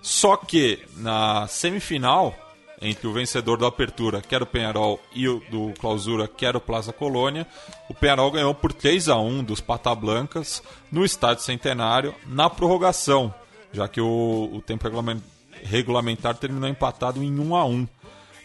Só 0.00 0.36
que 0.36 0.80
na 0.96 1.46
semifinal, 1.46 2.34
entre 2.80 3.06
o 3.06 3.12
vencedor 3.12 3.56
da 3.58 3.66
Apertura, 3.68 4.20
que 4.20 4.34
era 4.34 4.44
o 4.44 4.46
Penharol, 4.46 5.00
e 5.14 5.28
o 5.28 5.40
do 5.50 5.72
Clausura, 5.80 6.26
que 6.28 6.44
era 6.44 6.58
o 6.58 6.60
Plaza 6.60 6.92
Colônia, 6.92 7.46
o 7.88 7.94
Penharol 7.94 8.30
ganhou 8.30 8.54
por 8.54 8.72
3 8.72 9.08
a 9.08 9.16
1 9.16 9.44
dos 9.44 9.60
Pata 9.60 9.94
Blancas 9.94 10.62
no 10.90 11.04
Estádio 11.04 11.42
Centenário, 11.44 12.14
na 12.26 12.50
prorrogação, 12.50 13.32
já 13.72 13.88
que 13.88 14.00
o, 14.00 14.50
o 14.52 14.60
tempo 14.60 14.84
regulamen- 14.84 15.22
regulamentar 15.62 16.34
terminou 16.36 16.68
empatado 16.68 17.22
em 17.22 17.38
1 17.38 17.56
a 17.56 17.64
1 17.64 17.88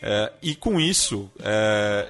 é, 0.01 0.31
e 0.41 0.55
com 0.55 0.79
isso, 0.79 1.29
é, 1.41 2.09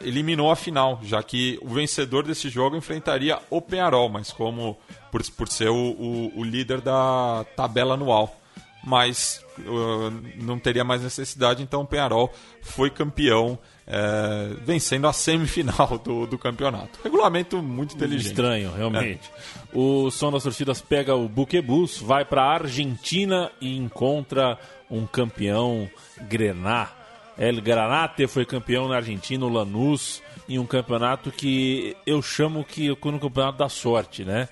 eliminou 0.00 0.50
a 0.50 0.56
final, 0.56 0.98
já 1.04 1.22
que 1.22 1.56
o 1.62 1.68
vencedor 1.68 2.24
desse 2.24 2.48
jogo 2.48 2.76
enfrentaria 2.76 3.38
o 3.48 3.60
Penharol, 3.60 4.08
mas 4.08 4.32
como 4.32 4.76
por, 5.12 5.22
por 5.30 5.46
ser 5.48 5.68
o, 5.68 5.74
o- 5.76 6.32
o 6.40 6.42
líder 6.44 6.80
da 6.80 7.44
tabela 7.54 7.94
anual. 7.94 8.34
Mas 8.82 9.44
uh, 9.58 10.10
não 10.36 10.58
teria 10.58 10.84
mais 10.84 11.02
necessidade, 11.02 11.62
então 11.62 11.82
o 11.82 11.86
Penharol 11.86 12.32
foi 12.62 12.90
campeão, 12.90 13.58
é, 13.86 14.54
vencendo 14.64 15.06
a 15.06 15.12
semifinal 15.12 15.98
do, 15.98 16.26
do 16.26 16.38
campeonato. 16.38 16.98
Regulamento 17.02 17.62
muito 17.62 17.94
inteligente. 17.96 18.28
Estranho, 18.28 18.72
realmente. 18.72 19.30
É. 19.34 19.58
O 19.72 20.10
Som 20.10 20.30
das 20.30 20.42
Torcidas 20.42 20.80
pega 20.80 21.14
o 21.14 21.28
Buquebus, 21.28 21.98
vai 21.98 22.24
para 22.24 22.42
a 22.42 22.54
Argentina 22.54 23.50
e 23.60 23.76
encontra 23.76 24.58
um 24.90 25.06
campeão 25.06 25.88
Grená. 26.28 26.90
El 27.38 27.60
Granate 27.62 28.26
foi 28.26 28.44
campeão 28.44 28.88
na 28.88 28.96
Argentina, 28.96 29.44
o 29.44 29.48
Lanús, 29.48 30.22
em 30.48 30.58
um 30.58 30.66
campeonato 30.66 31.30
que 31.30 31.96
eu 32.04 32.20
chamo 32.20 32.64
que 32.64 32.88
no 32.88 33.20
campeonato 33.20 33.58
da 33.58 33.68
sorte, 33.68 34.24
né? 34.24 34.48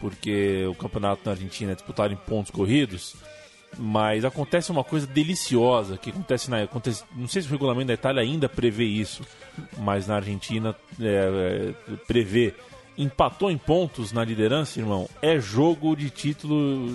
Porque 0.00 0.66
o 0.66 0.74
campeonato 0.74 1.22
na 1.24 1.32
Argentina 1.32 1.72
é 1.72 1.74
disputado 1.74 2.12
em 2.12 2.16
pontos 2.16 2.50
corridos, 2.50 3.14
mas 3.78 4.24
acontece 4.24 4.70
uma 4.70 4.84
coisa 4.84 5.06
deliciosa 5.06 5.96
que 5.96 6.10
acontece 6.10 6.50
na. 6.50 6.62
Acontece, 6.62 7.04
não 7.14 7.28
sei 7.28 7.42
se 7.42 7.48
o 7.48 7.50
regulamento 7.50 7.88
da 7.88 7.94
Itália 7.94 8.22
ainda 8.22 8.48
prevê 8.48 8.84
isso, 8.84 9.22
mas 9.78 10.06
na 10.06 10.16
Argentina 10.16 10.74
é, 11.00 11.74
é, 11.88 11.96
prevê 12.06 12.54
empatou 12.96 13.50
em 13.50 13.56
pontos 13.56 14.12
na 14.12 14.24
liderança, 14.24 14.78
irmão, 14.78 15.08
é 15.20 15.38
jogo 15.38 15.96
de 15.96 16.10
título 16.10 16.88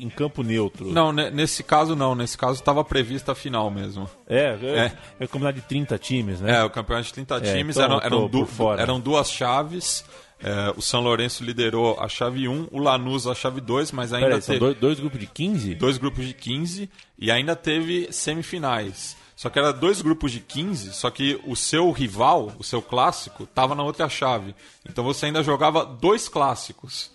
em 0.00 0.08
campo 0.10 0.42
neutro. 0.42 0.90
Não, 0.90 1.12
nesse 1.12 1.62
caso 1.62 1.94
não. 1.94 2.14
Nesse 2.14 2.36
caso 2.36 2.58
estava 2.58 2.84
prevista 2.84 3.32
a 3.32 3.34
final 3.34 3.70
mesmo. 3.70 4.08
É, 4.26 4.56
é, 4.60 4.66
é. 4.66 4.92
é 5.20 5.26
campeonato 5.26 5.60
de 5.60 5.66
30 5.66 5.98
times, 5.98 6.40
né? 6.40 6.58
É, 6.58 6.64
o 6.64 6.70
campeonato 6.70 7.06
de 7.06 7.14
30 7.14 7.36
é, 7.36 7.40
times. 7.40 7.76
Então 7.76 7.84
eram, 7.84 8.00
eram, 8.00 8.28
du 8.28 8.46
eram 8.78 9.00
duas 9.00 9.30
chaves. 9.30 10.04
É, 10.44 10.74
o 10.76 10.82
São 10.82 11.00
Lourenço 11.00 11.42
liderou 11.42 11.98
a 11.98 12.06
chave 12.06 12.46
1, 12.46 12.68
o 12.70 12.78
Lanús 12.78 13.26
a 13.26 13.34
chave 13.34 13.62
2, 13.62 13.92
mas 13.92 14.12
ainda 14.12 14.26
Peraí, 14.26 14.42
teve... 14.42 14.58
Dois, 14.58 14.76
dois 14.76 15.00
grupos 15.00 15.18
de 15.18 15.26
15? 15.26 15.74
Dois 15.76 15.96
grupos 15.96 16.26
de 16.26 16.34
15 16.34 16.90
e 17.18 17.30
ainda 17.30 17.56
teve 17.56 18.12
semifinais. 18.12 19.16
Só 19.34 19.48
que 19.48 19.58
era 19.58 19.72
dois 19.72 20.02
grupos 20.02 20.32
de 20.32 20.40
15, 20.40 20.92
só 20.92 21.10
que 21.10 21.40
o 21.46 21.56
seu 21.56 21.90
rival, 21.90 22.52
o 22.58 22.62
seu 22.62 22.82
clássico, 22.82 23.44
estava 23.44 23.74
na 23.74 23.82
outra 23.82 24.06
chave. 24.06 24.54
Então 24.86 25.02
você 25.02 25.26
ainda 25.26 25.42
jogava 25.42 25.82
dois 25.82 26.28
clássicos. 26.28 27.10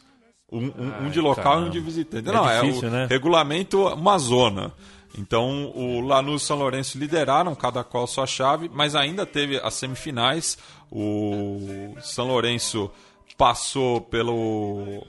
Um, 0.52 0.66
um, 0.66 1.06
um 1.06 1.10
de 1.12 1.22
local 1.22 1.44
caramba. 1.44 1.68
e 1.68 1.70
um 1.70 1.72
de 1.72 1.80
visitante. 1.80 2.28
É 2.28 2.32
Não, 2.32 2.62
difícil, 2.62 2.88
é 2.88 2.92
o 2.92 2.94
né? 2.94 3.08
regulamento, 3.08 3.86
uma 3.90 4.18
zona. 4.18 4.74
Então 5.16 5.72
o 5.76 6.02
Lanús 6.02 6.42
e 6.42 6.46
o 6.46 6.48
São 6.48 6.58
Lourenço 6.58 6.98
lideraram, 6.98 7.54
cada 7.54 7.84
qual 7.84 8.08
sua 8.08 8.26
chave, 8.26 8.70
mas 8.74 8.96
ainda 8.96 9.24
teve 9.26 9.58
as 9.58 9.76
semifinais. 9.76 10.58
O 10.92 11.94
São 12.02 12.26
Lourenço 12.28 12.90
passou 13.38 14.02
pelo 14.02 15.06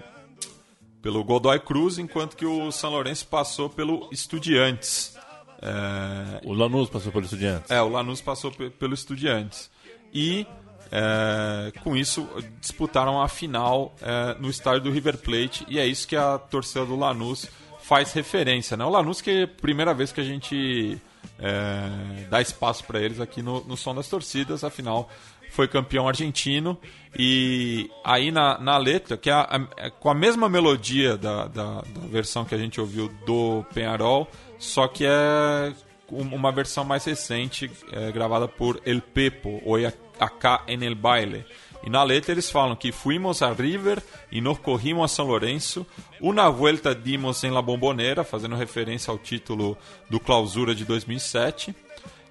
pelo 1.03 1.25
Godoy 1.25 1.59
Cruz, 1.61 1.99
enquanto 1.99 2.37
que 2.37 2.45
o 2.45 2.71
São 2.71 2.91
Lourenço 2.91 3.27
passou 3.27 3.71
pelo 3.71 4.09
Estudiantes. 4.13 5.17
É... 5.63 6.47
O 6.47 6.53
Lanús 6.53 6.91
passou 6.91 7.11
pelo 7.11 7.25
Estudiantes. 7.25 7.71
É, 7.71 7.81
o 7.81 7.89
Lanús 7.89 8.21
passou 8.21 8.51
pelo 8.53 8.95
Estudiantes. 8.95 9.71
E 10.13 10.47
é, 10.93 11.73
com 11.83 11.97
isso 11.97 12.29
disputaram 12.61 13.23
a 13.23 13.29
final 13.29 13.95
é, 14.03 14.37
no 14.41 14.51
estádio 14.51 14.83
do 14.83 14.91
River 14.91 15.19
Plate 15.19 15.65
e 15.69 15.79
é 15.79 15.87
isso 15.87 16.07
que 16.07 16.17
a 16.17 16.37
torcida 16.37 16.85
do 16.85 16.97
Lanús 16.97 17.47
faz 17.81 18.13
referência. 18.13 18.77
Né? 18.77 18.85
O 18.85 18.91
Lanús 18.91 19.21
que 19.21 19.31
é 19.31 19.43
a 19.45 19.49
primeira 19.49 19.95
vez 19.95 20.11
que 20.11 20.21
a 20.21 20.25
gente 20.25 21.01
é, 21.39 22.27
dá 22.29 22.41
espaço 22.41 22.85
para 22.85 23.01
eles 23.01 23.21
aqui 23.21 23.41
no, 23.41 23.65
no 23.65 23.77
Som 23.77 23.95
das 23.95 24.09
Torcidas, 24.09 24.65
afinal 24.65 25.09
foi 25.51 25.69
campeão 25.69 26.09
argentino 26.09 26.79
e 27.19 27.91
aí 28.05 28.31
na, 28.31 28.59
na 28.59 28.79
letra, 28.79 29.17
que 29.17 29.31
é, 29.31 29.35
é 29.77 29.91
com 29.91 30.09
a 30.09 30.15
mesma 30.15 30.49
melodia 30.49 31.17
da, 31.17 31.47
da, 31.47 31.75
da 31.83 32.07
versão 32.09 32.45
que 32.45 32.55
a 32.55 32.59
gente 32.59 32.81
ouviu 32.81 33.09
do 33.27 33.65
Penharol, 33.75 34.29
só 34.59 34.87
que 34.87 35.05
é 35.05 35.73
uma 36.09 36.53
versão 36.53 36.85
mais 36.85 37.05
recente, 37.05 37.71
é, 37.93 38.11
gravada 38.13 38.47
por 38.49 38.81
El 38.85 39.01
Pepo, 39.01 39.61
ou 39.65 39.77
Acá 40.19 40.65
en 40.69 40.83
el 40.83 40.95
Baile. 40.95 41.47
E 41.83 41.89
na 41.89 42.03
letra 42.03 42.33
eles 42.33 42.51
falam 42.51 42.77
que 42.77 42.93
fuimos 42.93 43.41
a 43.41 43.53
River 43.53 44.03
e 44.31 44.41
nos 44.41 44.59
corrimos 44.59 45.05
a 45.05 45.15
São 45.15 45.27
Lourenço, 45.27 45.87
uma 46.21 46.51
vuelta 46.51 46.95
dimos 46.95 47.43
em 47.43 47.51
La 47.51 47.63
Bombonera, 47.63 48.23
fazendo 48.23 48.55
referência 48.55 49.11
ao 49.11 49.19
título 49.19 49.79
do 50.11 50.21
Clausura 50.21 50.75
de 50.75 50.85
2007, 50.85 51.75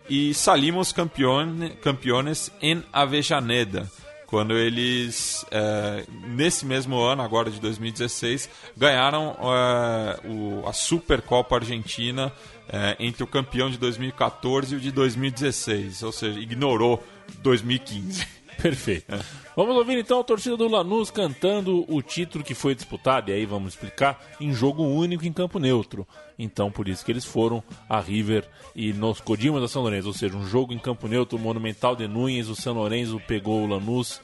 e 0.09 0.33
salimos 0.33 0.91
campeone, 0.91 1.69
campeones 1.81 2.51
em 2.61 2.83
Avejaneda, 2.91 3.89
quando 4.25 4.57
eles, 4.57 5.45
é, 5.49 6.05
nesse 6.27 6.65
mesmo 6.65 6.99
ano, 6.99 7.21
agora 7.21 7.49
de 7.49 7.59
2016, 7.59 8.49
ganharam 8.77 9.35
é, 9.39 10.27
o, 10.27 10.67
a 10.67 10.73
Supercopa 10.73 11.55
Argentina 11.55 12.31
é, 12.67 12.95
entre 12.99 13.23
o 13.23 13.27
campeão 13.27 13.69
de 13.69 13.77
2014 13.77 14.73
e 14.73 14.77
o 14.77 14.79
de 14.79 14.91
2016, 14.91 16.03
ou 16.03 16.11
seja, 16.11 16.39
ignorou 16.39 17.03
2015. 17.41 18.25
Perfeito. 18.61 19.13
Vamos 19.59 19.75
ouvir 19.75 19.97
então 19.97 20.21
a 20.21 20.23
torcida 20.23 20.55
do 20.55 20.69
Lanús 20.69 21.11
cantando 21.11 21.83
o 21.93 22.01
título 22.01 22.45
que 22.45 22.55
foi 22.55 22.73
disputado, 22.73 23.29
e 23.29 23.33
aí 23.33 23.45
vamos 23.45 23.73
explicar, 23.73 24.17
em 24.39 24.53
jogo 24.53 24.85
único 24.85 25.25
em 25.25 25.33
campo 25.33 25.59
neutro. 25.59 26.07
Então, 26.39 26.71
por 26.71 26.87
isso 26.87 27.03
que 27.03 27.11
eles 27.11 27.25
foram 27.25 27.61
a 27.89 27.99
River 27.99 28.47
e 28.73 28.93
nos 28.93 29.19
Codimas 29.19 29.61
da 29.61 29.67
São 29.67 29.81
Lourenço, 29.81 30.07
ou 30.07 30.13
seja, 30.13 30.37
um 30.37 30.47
jogo 30.47 30.71
em 30.71 30.79
campo 30.79 31.09
neutro, 31.09 31.37
Monumental 31.37 31.93
de 31.93 32.07
Nunes, 32.07 32.47
o 32.47 32.55
São 32.55 32.73
Lourenço 32.73 33.21
pegou 33.27 33.61
o 33.61 33.67
Lanús 33.67 34.21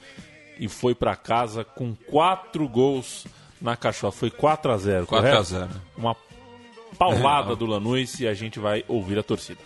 e 0.58 0.69
foi 0.69 0.95
para 0.95 1.17
casa 1.17 1.65
com 1.65 1.93
quatro 1.93 2.65
gols 2.65 3.28
na 3.62 3.76
cachola. 3.76 4.13
Foi 4.13 4.32
4 4.32 4.71
a 4.71 4.78
0 4.78 5.06
4 5.06 5.21
correto? 5.21 5.38
a 5.38 5.43
0 5.43 5.69
Uma 5.98 6.15
paulada 6.98 7.52
é. 7.52 7.56
do 7.58 7.65
Lanús 7.65 8.21
e 8.21 8.26
a 8.26 8.34
gente 8.34 8.58
vai 8.58 8.86
ouvir 8.88 9.19
a 9.19 9.24
torcida. 9.24 9.60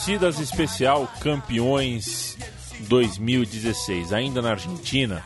Torcidas 0.00 0.40
especial 0.40 1.06
Campeões 1.20 2.38
2016. 2.88 4.14
Ainda 4.14 4.40
na 4.40 4.52
Argentina 4.52 5.22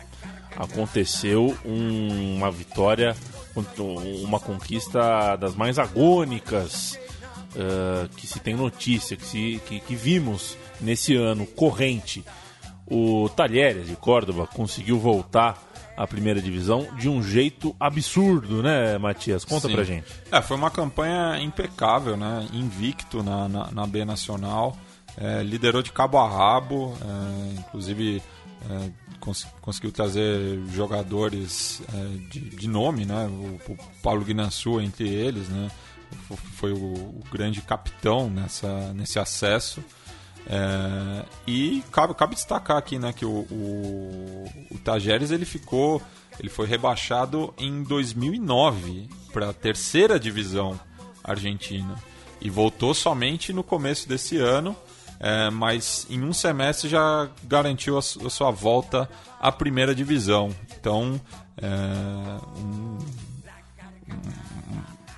aconteceu 0.56 1.56
um, 1.64 2.34
uma 2.34 2.50
vitória 2.50 3.14
uma 3.78 4.40
conquista 4.40 5.36
das 5.36 5.54
mais 5.54 5.78
agônicas 5.78 6.98
uh, 7.54 8.08
que 8.16 8.26
se 8.26 8.40
tem 8.40 8.56
notícia, 8.56 9.16
que, 9.16 9.24
se, 9.24 9.62
que, 9.64 9.78
que 9.78 9.94
vimos 9.94 10.58
nesse 10.80 11.14
ano 11.14 11.46
corrente. 11.46 12.24
O 12.84 13.28
Talheres 13.28 13.86
de 13.86 13.94
Córdoba 13.94 14.44
conseguiu 14.44 14.98
voltar 14.98 15.56
à 15.96 16.06
primeira 16.06 16.40
divisão 16.40 16.88
de 16.96 17.08
um 17.08 17.22
jeito 17.22 17.74
absurdo, 17.78 18.62
né, 18.62 18.98
Matias? 18.98 19.44
Conta 19.44 19.68
Sim. 19.68 19.74
pra 19.74 19.84
gente. 19.84 20.06
É, 20.30 20.42
foi 20.42 20.56
uma 20.56 20.70
campanha 20.70 21.38
impecável, 21.40 22.16
né? 22.16 22.48
Invicto 22.52 23.22
na, 23.22 23.48
na, 23.48 23.70
na 23.70 23.86
B 23.86 24.04
Nacional. 24.04 24.76
É, 25.16 25.42
liderou 25.42 25.82
de 25.82 25.92
cabo 25.92 26.18
a 26.18 26.28
rabo, 26.28 26.96
é, 27.00 27.60
inclusive 27.60 28.20
é, 28.68 28.90
cons 29.20 29.46
conseguiu 29.60 29.92
trazer 29.92 30.60
jogadores 30.70 31.82
é, 31.92 32.28
de, 32.30 32.40
de, 32.40 32.68
nome, 32.68 33.04
né? 33.04 33.26
O, 33.26 33.72
o 33.72 33.78
Paulo 34.02 34.24
Guinassu 34.24 34.80
entre 34.80 35.08
eles, 35.08 35.48
né? 35.48 35.70
Foi 36.54 36.72
o, 36.72 36.94
o 36.94 37.22
grande 37.30 37.60
capitão 37.62 38.30
nessa, 38.30 38.92
nesse 38.92 39.18
acesso. 39.18 39.82
É, 40.46 41.24
e 41.46 41.82
cabe, 41.90 42.14
cabe, 42.14 42.34
destacar 42.34 42.76
aqui 42.76 42.98
né, 42.98 43.12
que 43.12 43.24
o, 43.24 43.46
o, 43.50 44.44
o 44.70 44.78
Tajeres 44.78 45.30
ele 45.30 45.46
ficou 45.46 46.02
ele 46.38 46.50
foi 46.50 46.66
rebaixado 46.66 47.54
em 47.56 47.82
2009 47.82 49.08
para 49.32 49.50
a 49.50 49.52
terceira 49.52 50.18
divisão 50.18 50.78
argentina. 51.22 51.94
E 52.40 52.50
voltou 52.50 52.92
somente 52.92 53.52
no 53.52 53.62
começo 53.62 54.08
desse 54.08 54.36
ano 54.36 54.76
é, 55.20 55.48
mas 55.48 56.06
em 56.10 56.22
um 56.22 56.32
semestre 56.32 56.88
já 56.88 57.28
garantiu 57.44 57.96
a, 57.96 58.00
a, 58.00 58.02
sua 58.02 58.50
volta 58.50 59.08
à 59.40 59.50
primeira 59.50 59.94
divisão. 59.94 60.54
Então 60.78 61.20
é, 61.56 61.68
um, 62.58 62.98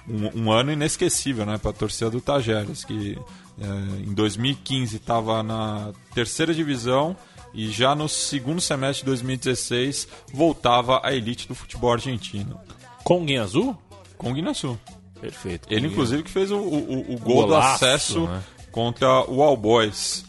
um, 0.08 0.42
um, 0.42 0.52
ano 0.52 0.70
inesquecível 0.70 1.46
né, 1.46 1.58
para 1.58 1.70
a 1.70 1.74
torcida 1.74 2.10
do 2.10 2.20
Tajeres 2.20 2.84
que 2.84 3.18
em 3.58 4.12
2015 4.12 4.96
estava 4.96 5.42
na 5.42 5.92
terceira 6.14 6.54
divisão 6.54 7.16
e 7.54 7.70
já 7.70 7.94
no 7.94 8.08
segundo 8.08 8.60
semestre 8.60 9.00
de 9.02 9.06
2016 9.06 10.08
voltava 10.32 11.00
à 11.02 11.14
elite 11.14 11.48
do 11.48 11.54
futebol 11.54 11.92
argentino. 11.92 12.60
Com 13.02 13.24
Guinha 13.24 13.42
Azul? 13.42 13.76
Com 14.18 14.32
Guinha 14.34 14.50
Azul. 14.50 14.78
Perfeito. 15.20 15.66
Ele, 15.70 15.86
inclusive, 15.86 16.22
que 16.22 16.30
fez 16.30 16.50
o, 16.50 16.58
o, 16.58 17.14
o 17.14 17.18
gol 17.18 17.46
Golaço, 17.46 17.80
do 17.80 17.86
acesso 17.86 18.26
né? 18.26 18.42
contra 18.70 19.24
o 19.30 19.42
All 19.42 19.56
Boys. 19.56 20.24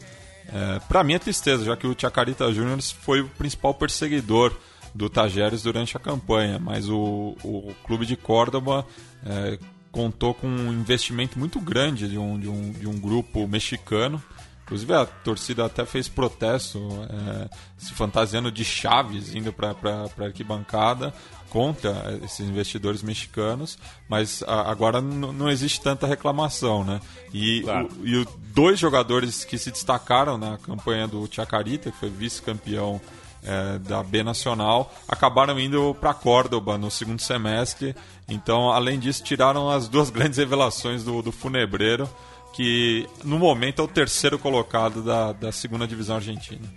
É, 0.47 0.79
Para 0.87 1.03
mim 1.03 1.13
é 1.13 1.19
tristeza, 1.19 1.65
já 1.65 1.75
que 1.75 1.85
o 1.85 1.95
Chacarita 1.97 2.51
Júnior 2.53 2.81
foi 2.81 3.21
o 3.21 3.27
principal 3.27 3.73
perseguidor 3.73 4.55
do 4.95 5.09
Tajeres 5.09 5.61
durante 5.61 5.97
a 5.97 5.99
campanha, 5.99 6.57
mas 6.57 6.89
o, 6.89 7.35
o 7.43 7.75
clube 7.83 8.05
de 8.05 8.15
Córdoba 8.15 8.85
é, 9.25 9.59
contou 9.97 10.31
com 10.31 10.45
um 10.47 10.71
investimento 10.71 11.39
muito 11.39 11.59
grande 11.59 12.07
de 12.07 12.19
um, 12.19 12.39
de 12.39 12.47
um, 12.47 12.71
de 12.71 12.87
um 12.87 12.99
grupo 12.99 13.47
mexicano. 13.47 14.21
Inclusive 14.63 14.93
a 14.93 15.07
torcida 15.07 15.65
até 15.65 15.85
fez 15.87 16.07
protesto, 16.07 16.77
é, 17.09 17.49
se 17.79 17.93
fantasiando 17.93 18.51
de 18.51 18.63
chaves, 18.63 19.33
indo 19.33 19.51
para 19.51 19.71
a 19.71 20.23
arquibancada 20.23 21.11
contra 21.49 22.19
esses 22.23 22.41
investidores 22.47 23.01
mexicanos, 23.01 23.79
mas 24.07 24.43
a, 24.45 24.69
agora 24.69 25.01
não 25.01 25.49
existe 25.49 25.81
tanta 25.81 26.05
reclamação, 26.05 26.83
né? 26.83 26.99
E, 27.33 27.61
claro. 27.61 27.89
o, 27.99 28.07
e 28.07 28.17
o, 28.17 28.27
dois 28.53 28.77
jogadores 28.77 29.43
que 29.43 29.57
se 29.57 29.71
destacaram 29.71 30.37
na 30.37 30.59
campanha 30.59 31.07
do 31.07 31.27
Chacarita, 31.31 31.89
que 31.89 31.97
foi 31.97 32.09
vice-campeão 32.09 33.01
é, 33.43 33.79
da 33.79 34.03
B 34.03 34.23
Nacional, 34.23 34.93
acabaram 35.07 35.59
indo 35.59 35.95
para 35.99 36.13
Córdoba 36.13 36.77
no 36.77 36.91
segundo 36.91 37.21
semestre. 37.21 37.95
Então, 38.27 38.71
além 38.71 38.99
disso, 38.99 39.23
tiraram 39.23 39.69
as 39.69 39.87
duas 39.87 40.09
grandes 40.11 40.37
revelações 40.37 41.03
do, 41.03 41.21
do 41.21 41.31
Funebreiro, 41.31 42.09
que 42.53 43.07
no 43.23 43.37
momento 43.37 43.81
é 43.81 43.85
o 43.85 43.87
terceiro 43.87 44.37
colocado 44.39 45.03
da, 45.03 45.31
da 45.31 45.51
segunda 45.51 45.87
divisão 45.87 46.15
argentina. 46.15 46.67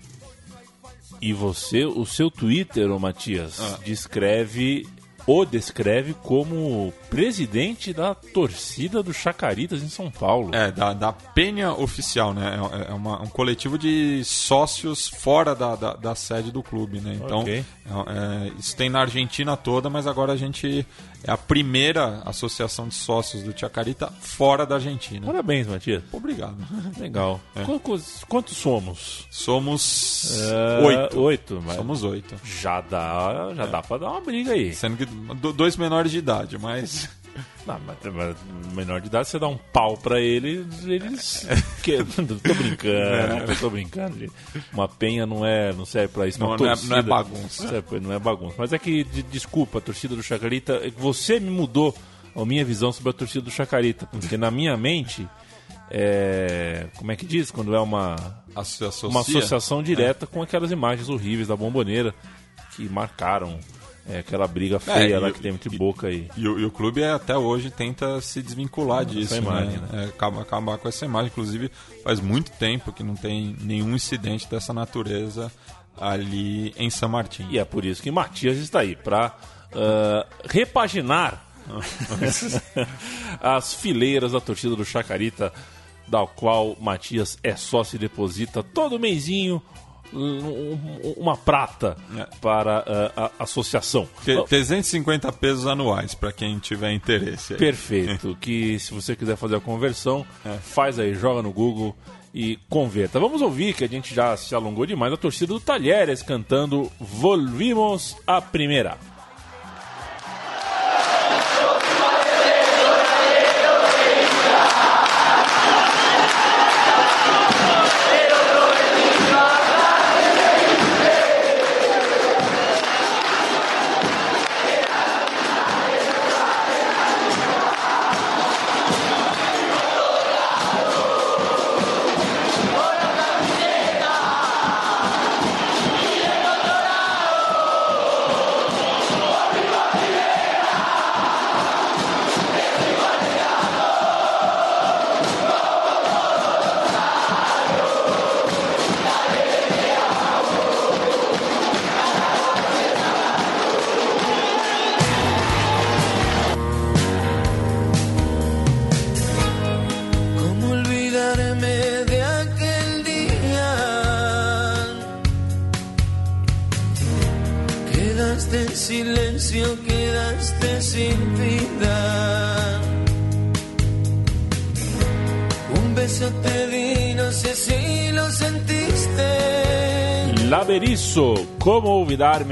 E 1.20 1.32
você, 1.32 1.84
o 1.84 2.06
seu 2.06 2.30
Twitter, 2.30 2.90
ô 2.90 2.98
Matias, 2.98 3.60
ah. 3.60 3.78
descreve 3.84 4.88
o 5.26 5.44
descreve 5.44 6.14
como 6.14 6.92
presidente 7.08 7.92
da 7.92 8.14
torcida 8.14 9.02
do 9.02 9.12
Chacaritas 9.12 9.82
em 9.82 9.88
São 9.88 10.10
Paulo. 10.10 10.54
É, 10.54 10.70
da, 10.70 10.92
da 10.92 11.12
Penha 11.12 11.72
Oficial, 11.72 12.32
né? 12.32 12.58
É, 12.72 12.90
é 12.90 12.94
uma, 12.94 13.22
um 13.22 13.26
coletivo 13.26 13.78
de 13.78 14.22
sócios 14.24 15.08
fora 15.08 15.54
da, 15.54 15.76
da, 15.76 15.94
da 15.94 16.14
sede 16.14 16.50
do 16.50 16.62
clube, 16.62 17.00
né? 17.00 17.18
Então, 17.22 17.40
okay. 17.40 17.64
é, 17.86 18.46
é 18.46 18.52
isso 18.58 18.76
tem 18.76 18.88
na 18.88 19.00
Argentina 19.00 19.56
toda, 19.56 19.90
mas 19.90 20.06
agora 20.06 20.32
a 20.32 20.36
gente 20.36 20.86
é 21.24 21.30
a 21.30 21.36
primeira 21.36 22.22
associação 22.24 22.88
de 22.88 22.94
sócios 22.94 23.42
do 23.42 23.58
Chacarita 23.58 24.12
fora 24.20 24.64
da 24.64 24.76
Argentina. 24.76 25.26
Parabéns, 25.26 25.66
Matias. 25.66 26.02
Obrigado. 26.12 26.56
Legal. 26.98 27.40
É. 27.54 27.64
Quantos, 27.64 28.24
quantos, 28.28 28.56
somos? 28.56 29.26
Somos 29.30 30.40
é, 30.50 30.86
oito. 30.86 31.20
Oito. 31.20 31.64
Somos 31.74 32.02
oito. 32.04 32.34
Já 32.44 32.80
dá, 32.80 33.52
já 33.54 33.64
é. 33.64 33.66
dá 33.66 33.82
pra 33.82 33.98
dar 33.98 34.10
uma 34.10 34.20
briga 34.20 34.52
aí. 34.52 34.74
Sendo 34.74 34.96
que 34.96 35.06
dois 35.52 35.76
menores 35.76 36.10
de 36.10 36.18
idade, 36.18 36.58
mas... 36.58 37.08
Não, 37.66 37.78
mas, 37.86 37.96
mas 38.14 38.36
menor 38.74 39.00
de 39.00 39.06
idade, 39.08 39.28
você 39.28 39.38
dá 39.38 39.48
um 39.48 39.56
pau 39.56 39.96
pra 39.96 40.20
eles, 40.20 40.84
eles. 40.84 41.46
que, 41.82 41.98
tô 42.04 42.54
brincando, 42.54 43.52
é. 43.52 43.54
tô 43.60 43.70
brincando. 43.70 44.32
Uma 44.72 44.88
penha 44.88 45.26
não 45.26 45.44
é, 45.44 45.72
não 45.72 45.84
serve 45.84 46.08
pra 46.08 46.26
isso. 46.26 46.40
Não, 46.40 46.56
não, 46.56 46.70
é, 46.70 46.74
não 46.84 46.96
é 46.96 47.02
bagunça. 47.02 47.84
Não 48.00 48.12
é 48.12 48.18
bagunça. 48.18 48.54
Mas 48.58 48.72
é 48.72 48.78
que, 48.78 49.04
de, 49.04 49.22
desculpa, 49.22 49.78
a 49.78 49.80
torcida 49.80 50.16
do 50.16 50.22
Chacarita, 50.22 50.74
é 50.74 50.90
você 50.90 51.38
me 51.38 51.50
mudou 51.50 51.94
a 52.34 52.44
minha 52.44 52.64
visão 52.64 52.92
sobre 52.92 53.10
a 53.10 53.12
torcida 53.12 53.44
do 53.44 53.50
Chacarita. 53.50 54.06
Porque 54.06 54.36
na 54.36 54.50
minha 54.50 54.76
mente, 54.76 55.28
é, 55.90 56.86
como 56.96 57.12
é 57.12 57.16
que 57.16 57.26
diz? 57.26 57.50
Quando 57.50 57.74
é 57.74 57.80
uma, 57.80 58.16
Associa. 58.54 59.08
uma 59.08 59.20
associação 59.20 59.82
direta 59.82 60.24
é. 60.24 60.26
com 60.26 60.42
aquelas 60.42 60.70
imagens 60.70 61.08
horríveis 61.08 61.48
da 61.48 61.56
bomboneira 61.56 62.14
que 62.74 62.88
marcaram 62.88 63.58
é 64.10 64.18
aquela 64.18 64.46
briga 64.46 64.76
é, 64.76 64.78
feia 64.78 65.14
é, 65.14 65.18
lá 65.18 65.30
que 65.30 65.40
tem 65.40 65.52
entre 65.52 65.76
Boca 65.76 66.10
e... 66.10 66.28
E, 66.36 66.42
e, 66.42 66.64
o 66.64 66.70
clube 66.70 67.02
até 67.04 67.36
hoje 67.36 67.70
tenta 67.70 68.20
se 68.20 68.42
desvincular 68.42 69.04
disso, 69.04 69.36
imagem, 69.36 69.78
né? 69.78 69.88
né? 69.92 70.04
É, 70.04 70.08
acabar, 70.08 70.42
acabar 70.42 70.78
com 70.78 70.88
essa 70.88 71.04
imagem. 71.04 71.30
Inclusive, 71.30 71.70
faz 72.02 72.20
muito 72.20 72.50
tempo 72.52 72.92
que 72.92 73.02
não 73.02 73.14
tem 73.14 73.56
nenhum 73.60 73.94
incidente 73.94 74.48
dessa 74.48 74.72
natureza 74.72 75.50
ali 75.98 76.74
em 76.76 76.90
São 76.90 77.08
Martin. 77.08 77.46
E 77.50 77.58
é 77.58 77.64
por 77.64 77.84
isso 77.84 78.02
que 78.02 78.10
Matias 78.10 78.58
está 78.58 78.80
aí, 78.80 78.96
para 78.96 79.28
uh, 79.28 79.30
ah, 79.74 80.26
repaginar 80.48 81.46
as 83.40 83.74
fileiras 83.74 84.32
da 84.32 84.40
torcida 84.40 84.74
do 84.74 84.84
Chacarita, 84.84 85.52
da 86.08 86.26
qual 86.26 86.76
Matias 86.80 87.38
é 87.42 87.54
sócio 87.54 87.96
e 87.96 87.98
deposita 87.98 88.62
todo 88.62 88.98
mêsinho 88.98 89.62
uma 90.12 91.36
prata 91.36 91.96
é. 92.16 92.26
para 92.40 93.10
a, 93.16 93.24
a, 93.26 93.30
associação. 93.44 94.08
350 94.24 95.30
pesos 95.32 95.66
anuais 95.66 96.14
para 96.14 96.32
quem 96.32 96.58
tiver 96.58 96.92
interesse. 96.92 97.54
Aí. 97.54 97.58
Perfeito. 97.58 98.36
que 98.40 98.78
se 98.78 98.92
você 98.92 99.14
quiser 99.14 99.36
fazer 99.36 99.56
a 99.56 99.60
conversão, 99.60 100.26
é. 100.44 100.56
faz 100.58 100.98
aí, 100.98 101.14
joga 101.14 101.42
no 101.42 101.52
Google 101.52 101.94
e 102.34 102.58
converta. 102.68 103.18
Vamos 103.18 103.42
ouvir 103.42 103.74
que 103.74 103.84
a 103.84 103.88
gente 103.88 104.14
já 104.14 104.36
se 104.36 104.54
alongou 104.54 104.86
demais 104.86 105.12
a 105.12 105.16
torcida 105.16 105.52
do 105.52 105.60
Talheres 105.60 106.22
cantando 106.22 106.90
Volvimos 107.00 108.16
a 108.26 108.40
Primeira. 108.40 108.98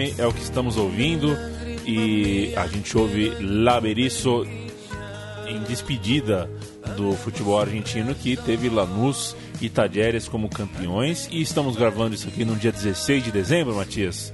É 0.00 0.24
o 0.24 0.32
que 0.32 0.42
estamos 0.42 0.76
ouvindo 0.76 1.36
e 1.84 2.52
a 2.54 2.68
gente 2.68 2.96
ouve 2.96 3.30
Laberiço 3.40 4.46
em 5.44 5.60
despedida 5.64 6.48
do 6.96 7.14
futebol 7.14 7.60
argentino 7.60 8.14
que 8.14 8.36
teve 8.36 8.68
Lanús 8.68 9.34
e 9.60 9.68
Tajeres 9.68 10.28
como 10.28 10.48
campeões 10.48 11.28
e 11.32 11.40
estamos 11.40 11.74
gravando 11.74 12.14
isso 12.14 12.28
aqui 12.28 12.44
no 12.44 12.54
dia 12.54 12.70
16 12.70 13.24
de 13.24 13.32
dezembro, 13.32 13.74
Matias. 13.74 14.32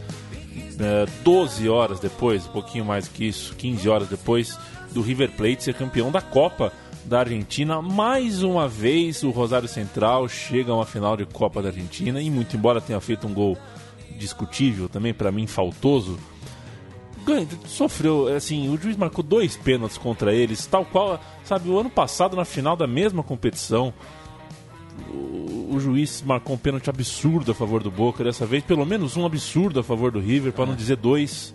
É, 0.78 1.06
12 1.22 1.66
horas 1.66 1.98
depois, 1.98 2.46
um 2.46 2.52
pouquinho 2.52 2.84
mais 2.84 3.08
que 3.08 3.24
isso, 3.24 3.54
15 3.56 3.88
horas 3.88 4.08
depois 4.08 4.58
do 4.92 5.00
River 5.00 5.30
Plate 5.30 5.64
ser 5.64 5.72
campeão 5.72 6.12
da 6.12 6.20
Copa 6.20 6.74
da 7.06 7.20
Argentina. 7.20 7.80
Mais 7.80 8.42
uma 8.42 8.68
vez 8.68 9.22
o 9.22 9.30
Rosário 9.30 9.68
Central 9.68 10.28
chega 10.28 10.72
a 10.72 10.74
uma 10.74 10.84
final 10.84 11.16
de 11.16 11.24
Copa 11.24 11.62
da 11.62 11.70
Argentina 11.70 12.20
e 12.20 12.28
muito 12.28 12.54
embora 12.54 12.82
tenha 12.82 13.00
feito 13.00 13.26
um 13.26 13.32
gol 13.32 13.56
discutível 14.16 14.88
também 14.88 15.12
para 15.12 15.30
mim 15.32 15.46
faltoso, 15.46 16.18
sofreu, 17.66 18.28
assim, 18.28 18.68
o 18.68 18.76
juiz 18.76 18.96
marcou 18.96 19.24
dois 19.24 19.56
pênaltis 19.56 19.96
contra 19.96 20.34
eles, 20.34 20.66
tal 20.66 20.84
qual, 20.84 21.18
sabe, 21.42 21.68
o 21.68 21.78
ano 21.78 21.88
passado 21.88 22.36
na 22.36 22.44
final 22.44 22.76
da 22.76 22.86
mesma 22.86 23.22
competição, 23.22 23.92
o, 25.10 25.74
o 25.74 25.80
juiz 25.80 26.22
marcou 26.22 26.54
um 26.54 26.58
pênalti 26.58 26.90
absurdo 26.90 27.50
a 27.52 27.54
favor 27.54 27.82
do 27.82 27.90
Boca, 27.90 28.22
dessa 28.22 28.46
vez 28.46 28.62
pelo 28.62 28.84
menos 28.84 29.16
um 29.16 29.24
absurdo 29.24 29.80
a 29.80 29.82
favor 29.82 30.10
do 30.10 30.20
River, 30.20 30.52
para 30.52 30.66
não 30.66 30.74
dizer 30.74 30.96
dois. 30.96 31.54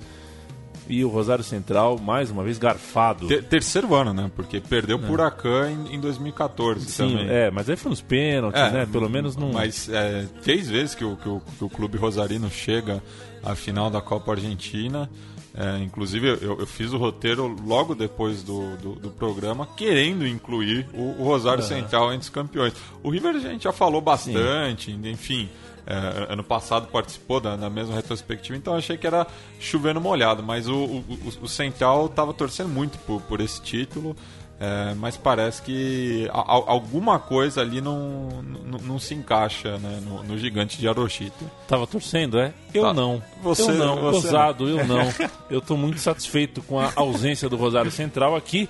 E 0.90 1.06
o 1.06 1.10
Rosário 1.10 1.44
Central, 1.44 2.00
mais 2.00 2.32
uma 2.32 2.44
vez, 2.44 2.58
garfado. 2.58 3.28
Ter- 3.28 3.44
terceiro 3.44 3.94
ano, 3.94 4.12
né? 4.14 4.32
Porque 4.36 4.60
perdeu 4.60 4.98
o 4.98 5.12
Huracan 5.12 5.70
em, 5.72 5.96
em 5.96 6.00
2014 6.00 6.86
É. 6.88 6.90
Sim, 6.90 7.10
também. 7.12 7.30
é, 7.30 7.52
mas 7.52 7.70
aí 7.70 7.76
foi 7.76 7.92
nos 7.92 8.02
pênaltis, 8.02 8.60
É, 8.60 8.72
né? 8.72 8.88
Pelo 8.92 9.08
menos 9.10 9.36
não. 9.36 9.54
Mas 9.54 9.88
é, 9.88 10.26
três 10.42 10.68
vezes 10.68 10.96
que 10.96 11.06
o, 11.06 11.16
que, 11.16 11.30
o, 11.30 11.42
que 11.58 11.64
o 11.64 11.70
clube 11.70 11.98
rosarino 11.98 12.50
chega 12.50 13.04
à 13.44 13.54
final 13.56 13.90
da 13.92 14.02
Copa 14.02 14.32
Argentina. 14.32 15.10
É, 15.56 15.78
inclusive, 15.84 16.28
eu, 16.42 16.60
eu 16.60 16.66
fiz 16.68 16.94
o 16.94 16.98
roteiro 16.98 17.56
logo 17.66 17.94
depois 17.94 18.44
do, 18.44 18.78
do, 18.78 18.96
do 18.96 19.10
programa, 19.10 19.68
querendo 19.76 20.26
incluir 20.26 20.88
o, 20.94 21.20
o 21.22 21.24
Rosário 21.24 21.64
Central 21.64 22.10
entre 22.14 22.22
os 22.24 22.30
campeões. 22.30 22.74
O 23.04 23.10
River 23.10 23.36
a 23.36 23.40
gente 23.40 23.64
já 23.64 23.74
falou 23.74 24.00
bastante, 24.00 24.92
enfim. 24.92 25.50
É, 25.90 26.32
ano 26.34 26.44
passado 26.44 26.88
participou 26.88 27.40
da, 27.42 27.56
da 27.56 27.70
mesma 27.70 27.96
retrospectiva, 27.96 28.56
então 28.56 28.76
achei 28.76 28.96
que 28.96 29.08
era 29.08 29.26
chovendo 29.60 30.00
molhado. 30.00 30.44
Mas 30.44 30.68
o, 30.68 30.76
o, 30.76 31.04
o- 31.42 31.48
Central 31.48 32.06
estava 32.06 32.32
torcendo 32.34 32.70
muito 32.70 32.98
por, 33.00 33.20
por 33.24 33.42
esse 33.42 33.60
título. 33.62 34.16
É, 34.62 34.94
mas 34.96 35.16
parece 35.16 35.62
que 35.62 36.30
a- 36.34 36.40
a- 36.42 36.64
alguma 36.72 37.18
coisa 37.18 37.62
ali 37.62 37.80
não, 37.80 38.28
não, 38.44 38.78
não 38.80 39.00
se 39.00 39.14
encaixa 39.16 39.78
né, 39.78 40.02
no, 40.06 40.22
no 40.22 40.38
gigante 40.38 40.78
de 40.78 40.86
Aroshita. 40.86 41.46
Tava 41.66 41.88
torcendo, 41.88 42.38
é? 42.38 42.54
Eu 42.74 42.84
Tá. 42.84 42.94
não. 42.94 43.24
Você- 43.42 43.64
eu 43.72 43.76
não. 43.76 43.96
você 44.02 44.28
Ousado, 44.28 44.68
eu 44.68 44.86
não. 44.86 45.02
eu 45.50 45.62
tô 45.62 45.78
muito 45.78 46.00
satisfeito 46.02 46.62
com 46.62 46.78
a 46.78 46.92
ausência 46.98 47.48
do 47.48 47.56
Rosário 47.56 47.90
Central 47.90 48.36
aqui 48.36 48.68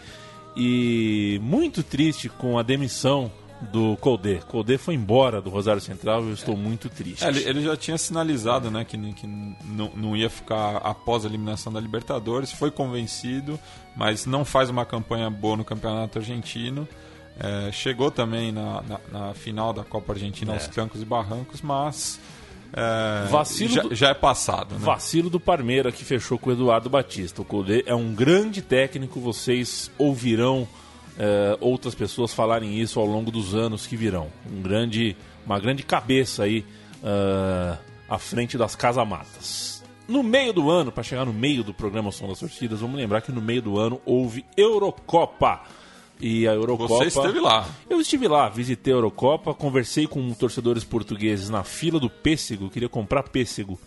e 0.56 1.40
muito 1.42 1.82
triste 1.84 2.30
com 2.30 2.58
a 2.60 2.64
demissão 2.64 3.32
do 3.62 3.98
Colde. 3.98 4.42
Colde 4.48 4.78
foi 4.78 4.94
embora 4.96 5.42
do 5.42 5.50
Rosário 5.50 5.82
Central 5.82 6.24
e 6.24 6.28
eu 6.30 6.34
estou 6.34 6.56
muito 6.56 6.90
triste. 6.90 7.26
É, 7.26 7.30
ele, 7.30 7.62
já 7.62 7.76
tinha 7.76 7.98
sinalizado 7.98 8.72
né, 8.72 8.86
que, 8.86 8.98
que 9.14 9.28
não, 9.28 9.92
não 9.96 10.16
ia 10.16 10.30
ficar 10.30 10.78
após 10.78 11.26
a 11.26 11.28
eliminação 11.28 11.72
da 11.72 11.80
Libertadores, 11.80 12.52
foi 12.52 12.72
convencido, 12.72 13.60
mas 13.96 14.26
não 14.26 14.46
faz 14.46 14.70
uma 14.70 14.86
campanha 14.86 15.30
boa 15.30 15.58
no 15.58 15.66
Campeonato 15.66 16.20
Argentino. 16.20 16.88
É, 17.38 17.72
chegou 17.72 18.12
também 18.12 18.52
na, 18.52 18.82
na, 18.82 19.00
na 19.12 19.34
final 19.34 19.72
da 19.74 19.84
Copa 19.84 20.14
Argentina 20.14 20.54
aos 20.54 20.68
trancos 20.68 21.02
e 21.02 21.06
barrancos, 21.06 21.62
mas 21.62 22.20
é, 22.74 23.28
Vacilo 23.30 23.74
já, 23.74 23.82
do- 23.82 23.96
já 23.96 24.10
é 24.10 24.14
passado. 24.14 24.74
Né? 24.76 24.82
Vacilo 24.82 25.30
do 25.30 25.40
Parmeira 25.40 25.92
que 25.92 26.04
fechou 26.04 26.38
com 26.38 26.50
o 26.50 26.54
Eduardo 26.54 26.90
Batista. 26.90 27.42
O 27.42 27.46
Colde 27.46 27.84
é 27.86 27.96
um 27.96 28.14
grande 28.14 28.62
técnico, 28.62 29.20
vocês 29.20 29.90
ouvirão 29.98 30.68
eh, 31.20 31.58
outras 31.60 31.94
pessoas 31.94 32.34
falarem 32.34 32.80
isso 32.80 32.98
ao 32.98 33.06
longo 33.06 33.30
dos 33.30 33.54
anos 33.54 33.86
que 33.86 33.98
virão. 33.98 34.32
Um 34.50 34.62
grande, 34.62 35.18
uma 35.46 35.60
grande 35.60 35.84
cabeça 35.84 36.44
aí 36.44 36.66
eh, 37.04 37.78
à 38.08 38.18
frente 38.18 38.58
das 38.58 38.74
casamatas. 38.74 39.84
No 40.08 40.24
meio 40.24 40.54
do 40.54 40.72
ano, 40.72 40.92
para 40.92 41.04
chegar 41.04 41.26
no 41.26 41.34
meio 41.34 41.64
do 41.64 41.74
programa 41.74 42.12
Som 42.12 42.30
das 42.30 42.40
Torcidas, 42.40 42.80
vamos 42.80 42.96
lembrar 42.96 43.22
que 43.22 43.34
no 43.34 43.42
meio 43.42 43.62
do 43.62 43.78
ano 43.78 44.02
houve 44.06 44.46
Eurocopa. 44.56 45.62
E 46.22 46.48
a 46.48 46.54
Eurocopa. 46.54 46.96
Você 46.96 47.08
esteve 47.08 47.40
lá. 47.40 47.68
Eu 47.90 48.02
estive 48.02 48.28
lá, 48.28 48.50
visitei 48.50 48.92
a 48.92 48.96
Eurocopa, 48.96 49.54
conversei 49.54 50.08
com 50.08 50.34
torcedores 50.34 50.84
portugueses 50.84 51.50
na 51.50 51.64
fila 51.64 52.00
do 52.00 52.10
pêssego, 52.10 52.70
queria 52.70 52.90
comprar 52.90 53.24
pêssego. 53.24 53.80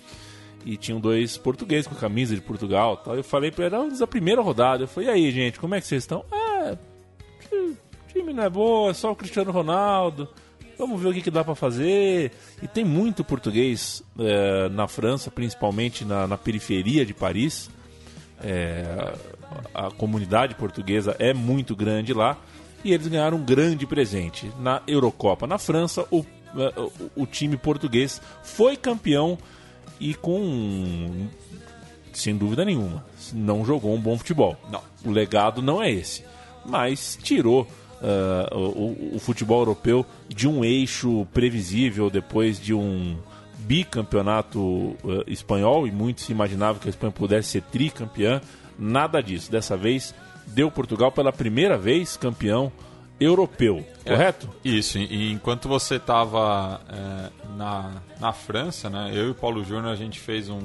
E 0.64 0.77
tinham 0.77 1.01
dois 1.01 1.37
portugueses 1.37 1.87
com 1.87 1.95
camisa 1.95 2.35
de 2.35 2.40
Portugal 2.40 2.99
tal. 2.99 3.16
Eu 3.16 3.25
falei 3.25 3.51
pra 3.51 3.66
eles, 3.66 4.01
a 4.01 4.07
primeira 4.07 4.40
rodada. 4.40 4.85
Eu 4.85 4.88
falei, 4.88 5.09
e 5.09 5.12
aí, 5.12 5.31
gente, 5.31 5.59
como 5.59 5.75
é 5.75 5.81
que 5.81 5.87
vocês 5.87 6.05
estão? 6.05 6.25
Ah, 6.31 6.52
o 7.53 7.77
time 8.09 8.33
não 8.33 8.43
é 8.43 8.51
bom, 8.51 8.91
é 8.91 8.95
só 8.95 9.11
o 9.12 9.17
Cristiano 9.17 9.51
Ronaldo. 9.51 10.29
Vamos 10.79 11.01
ver 11.01 11.09
o 11.09 11.12
que, 11.12 11.23
que 11.23 11.31
dá 11.31 11.45
pra 11.45 11.55
fazer. 11.55 12.33
E 12.61 12.67
tem 12.67 12.85
muito 12.85 13.23
português 13.23 14.03
eh, 14.19 14.69
na 14.71 14.88
França, 14.88 15.31
principalmente 15.31 16.05
na, 16.05 16.27
na 16.27 16.37
periferia 16.37 17.07
de 17.07 17.15
Paris. 17.15 17.71
É, 18.43 19.15
a 19.73 19.91
comunidade 19.91 20.55
portuguesa 20.57 21.15
é 21.19 21.33
muito 21.33 21.77
grande 21.77 22.12
lá 22.12 22.37
e 22.83 22.93
eles 22.93 23.07
ganharam 23.07 23.37
um 23.37 23.45
grande 23.45 23.87
presente 23.87 24.51
na 24.59 24.83
Eurocopa. 24.87 25.47
Na 25.47 25.59
França, 25.59 26.07
o, 26.11 26.25
eh, 26.57 26.81
o, 27.17 27.23
o 27.23 27.27
time 27.27 27.57
português 27.57 28.21
foi 28.43 28.77
campeão 28.77 29.38
e 30.01 30.15
com 30.15 31.29
sem 32.12 32.37
dúvida 32.37 32.65
nenhuma 32.65 33.05
não 33.33 33.65
jogou 33.65 33.95
um 33.95 34.01
bom 34.01 34.19
futebol. 34.19 34.57
Não. 34.71 34.83
O 35.05 35.11
legado 35.11 35.62
não 35.62 35.83
é 35.83 35.91
esse, 35.91 36.25
mas 36.64 37.18
tirou 37.22 37.66
eh, 38.03 38.48
o, 38.55 39.14
o- 39.14 39.18
futebol 39.18 39.61
europeu 39.61 40.05
de 40.29 40.48
um 40.48 40.64
eixo 40.64 41.27
previsível 41.33 42.09
depois 42.11 42.61
de 42.61 42.72
um 42.75 43.16
bicampeonato 43.59 44.96
eh, 45.05 45.25
espanhol 45.29 45.87
e 45.87 45.90
muitos 45.92 46.29
imaginavam 46.29 46.81
que 46.81 46.88
a 46.88 46.90
Espanha 46.90 47.12
pudesse 47.12 47.48
ser 47.51 47.62
tricampeã. 47.62 48.40
Nada 48.79 49.20
disso. 49.22 49.51
Dessa 49.51 49.77
vez 49.77 50.14
deu 50.46 50.70
Portugal 50.70 51.12
pela 51.12 51.33
primeira 51.33 51.77
vez 51.79 52.16
campeão 52.16 52.72
europeu, 53.20 53.87
É, 54.05 54.11
correto? 54.11 54.48
Isso, 54.64 54.98
e 54.98 55.31
enquanto 55.31 55.68
você 55.68 55.94
estava 55.94 56.81
na, 57.57 57.92
na 58.18 58.33
França, 58.33 58.90
né, 58.90 59.12
eu 59.14 59.29
e 59.29 59.31
o 59.31 59.35
Paulo 59.35 59.62
Júnior 59.62 59.92
a 59.92 59.94
gente 59.94 60.18
fez 60.18 60.48
um 60.51 60.61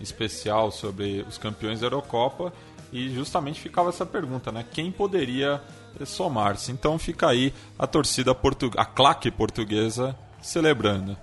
especial 0.00 0.70
sobre 0.70 1.24
os 1.28 1.38
campeões 1.38 1.80
da 1.80 1.86
Eurocopa 1.86 2.52
e 2.92 3.10
justamente 3.14 3.60
ficava 3.60 3.90
essa 3.90 4.06
pergunta, 4.06 4.50
né? 4.50 4.64
Quem 4.70 4.90
poderia 4.90 5.60
somar-se? 6.04 6.72
Então 6.72 6.98
fica 6.98 7.28
aí 7.28 7.52
a 7.78 7.86
torcida 7.86 8.34
portu 8.34 8.70
a 8.76 8.84
claque 8.84 9.30
portuguesa 9.30 10.16
celebrando. 10.40 11.16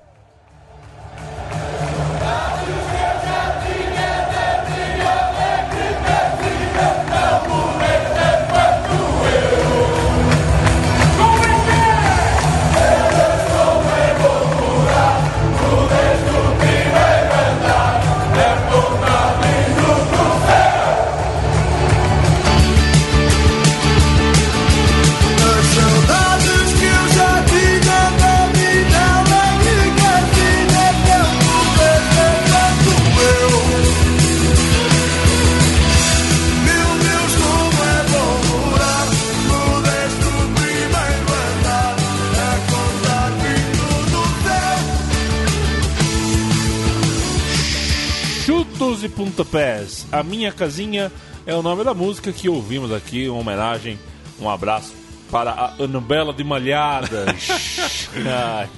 E 49.06 49.10
pontapés. 49.10 50.06
A 50.12 50.22
minha 50.24 50.52
casinha 50.52 51.12
é 51.46 51.54
o 51.56 51.62
nome 51.62 51.84
da 51.84 51.94
música 51.94 52.32
que 52.32 52.50
ouvimos 52.50 52.91
aqui, 52.91 53.28
uma 53.30 53.39
homenagem, 53.39 54.00
um 54.39 54.50
abraço 54.50 54.94
para 55.32 55.52
a 55.52 55.84
Anabela 55.84 56.34
de 56.34 56.44
Malhadas. 56.44 57.48
Ai. 58.60 58.70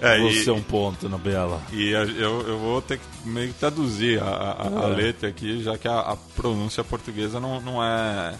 É, 0.00 0.16
Você 0.20 0.48
é 0.48 0.52
um 0.52 0.62
ponto 0.62 1.08
na 1.08 1.18
bela. 1.18 1.60
E 1.72 1.88
eu, 1.90 2.02
eu 2.46 2.56
vou 2.58 2.80
ter 2.80 2.98
que 2.98 3.28
meio 3.28 3.48
que 3.48 3.54
traduzir 3.58 4.22
a, 4.22 4.26
a- 4.26 4.84
a 4.84 4.86
letra 4.86 5.28
aqui, 5.28 5.60
já 5.60 5.76
que 5.76 5.88
a, 5.88 5.98
a 5.98 6.16
pronúncia 6.36 6.84
portuguesa 6.84 7.40
não, 7.40 7.60
não 7.60 7.82
é. 7.82 8.34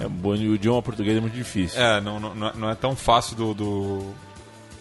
É 0.00 0.08
bom, 0.08 0.30
o 0.30 0.54
idioma 0.54 0.80
português 0.80 1.16
é 1.16 1.20
muito 1.20 1.34
difícil. 1.34 1.80
É, 1.80 2.00
não, 2.00 2.20
não, 2.20 2.46
é- 2.48 2.52
não 2.56 2.70
é 2.70 2.74
tão 2.76 2.94
fácil 2.94 3.34
do, 3.36 3.52
do 3.54 4.14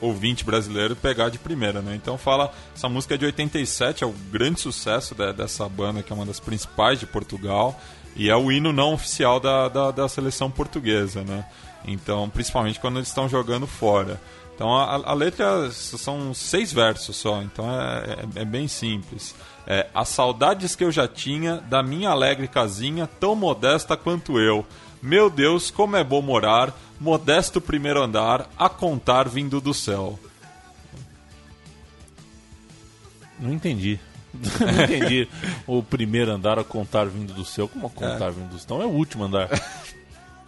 ouvinte 0.04 0.44
brasileiro 0.44 0.96
pegar 0.96 1.30
de 1.30 1.38
primeira, 1.40 1.82
né? 1.82 1.96
Então 1.96 2.18
fala, 2.18 2.52
essa 2.76 2.88
música 2.90 3.16
é 3.16 3.18
de 3.18 3.26
87, 3.26 4.04
é 4.04 4.08
o 4.08 4.14
grande 4.32 4.60
sucesso 4.60 5.16
de- 5.16 5.34
dessa 5.34 5.68
banda, 5.70 6.02
que 6.04 6.12
é 6.12 6.16
uma 6.16 6.26
das 6.26 6.40
principais 6.40 7.00
de 7.00 7.06
Portugal, 7.06 7.80
e 8.16 8.30
é 8.30 8.36
o 8.36 8.52
hino 8.52 8.72
não 8.74 8.94
oficial 8.94 9.40
da, 9.40 9.68
da, 9.70 9.92
da 9.92 10.08
seleção 10.10 10.50
portuguesa, 10.52 11.24
né? 11.24 11.46
Então, 11.86 12.30
principalmente 12.30 12.80
quando 12.80 12.98
eles 12.98 13.08
estão 13.10 13.28
jogando 13.28 13.68
fora. 13.68 14.20
Então 14.56 14.72
a, 14.76 14.96
a 15.12 15.14
letra 15.14 15.72
são 15.72 16.32
seis 16.34 16.72
versos 16.72 17.16
só, 17.16 17.42
então 17.42 17.66
é, 17.70 18.18
é- 18.38 18.42
é 18.42 18.46
bem 18.46 18.68
simples. 18.68 19.34
É, 19.66 19.88
as 19.96 20.10
saudades 20.10 20.76
que 20.76 20.84
eu 20.84 20.92
já 20.92 21.08
tinha 21.08 21.56
da 21.58 21.82
minha 21.82 22.10
alegre 22.12 22.48
casinha, 22.48 23.08
tão 23.08 23.36
modesta 23.36 23.98
quanto 23.98 24.38
eu. 24.40 24.64
Meu 25.02 25.30
Deus, 25.30 25.72
como 25.72 25.96
é 25.98 26.04
bom 26.04 26.22
morar, 26.22 26.72
modesto 27.04 27.60
primeiro 27.60 28.02
andar, 28.02 28.50
a 28.58 28.70
contar 28.70 29.28
vindo 29.28 29.60
do 29.60 29.74
céu. 29.74 30.18
Não 33.38 33.52
entendi. 33.52 34.00
Não 34.34 34.84
entendi. 34.84 35.28
o 35.68 35.84
primeiro 35.84 36.32
andar 36.32 36.58
a 36.58 36.64
contar 36.64 37.06
vindo 37.06 37.34
do 37.34 37.44
céu. 37.44 37.68
Como 37.68 37.88
a 37.88 37.90
contar 37.90 38.32
vindo 38.32 38.50
do 38.50 38.58
céu? 38.58 38.82
É 38.82 38.86
o 38.86 38.90
último 38.90 39.26
andar. 39.26 39.50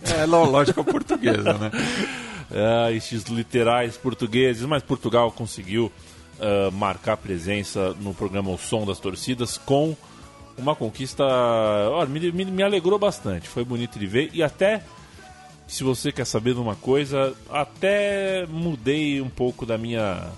É 0.04 0.24
lógica 0.26 0.84
portuguesa, 0.84 1.54
né? 1.54 1.72
É, 2.52 2.94
estes 2.94 3.24
literais 3.24 3.98
portugueses, 3.98 4.64
mas 4.66 4.84
Portugal 4.84 5.32
conseguiu 5.32 5.92
ah, 6.40 6.70
marcar 6.72 7.18
presença 7.18 7.96
no 8.00 8.14
programa 8.14 8.52
O 8.52 8.58
Som 8.58 8.86
das 8.86 9.00
Torcidas 9.00 9.58
com 9.58 9.98
uma 10.58 10.76
conquista. 10.76 11.24
Olha, 11.24 12.08
me, 12.08 12.32
me, 12.32 12.46
me 12.46 12.64
alegrou 12.64 13.00
bastante, 13.00 13.50
foi 13.50 13.64
bonito 13.64 13.98
de 13.98 14.06
ver 14.06 14.30
e 14.32 14.44
até. 14.44 14.84
Se 15.68 15.84
você 15.84 16.12
quer 16.12 16.26
saber 16.26 16.54
de 16.54 16.60
uma 16.60 16.76
coisa, 16.76 17.36
até 17.50 18.46
mudei 18.48 19.20
um 19.22 19.30
pouco 19.30 19.66
da 19.66 19.78
minha. 19.78 20.30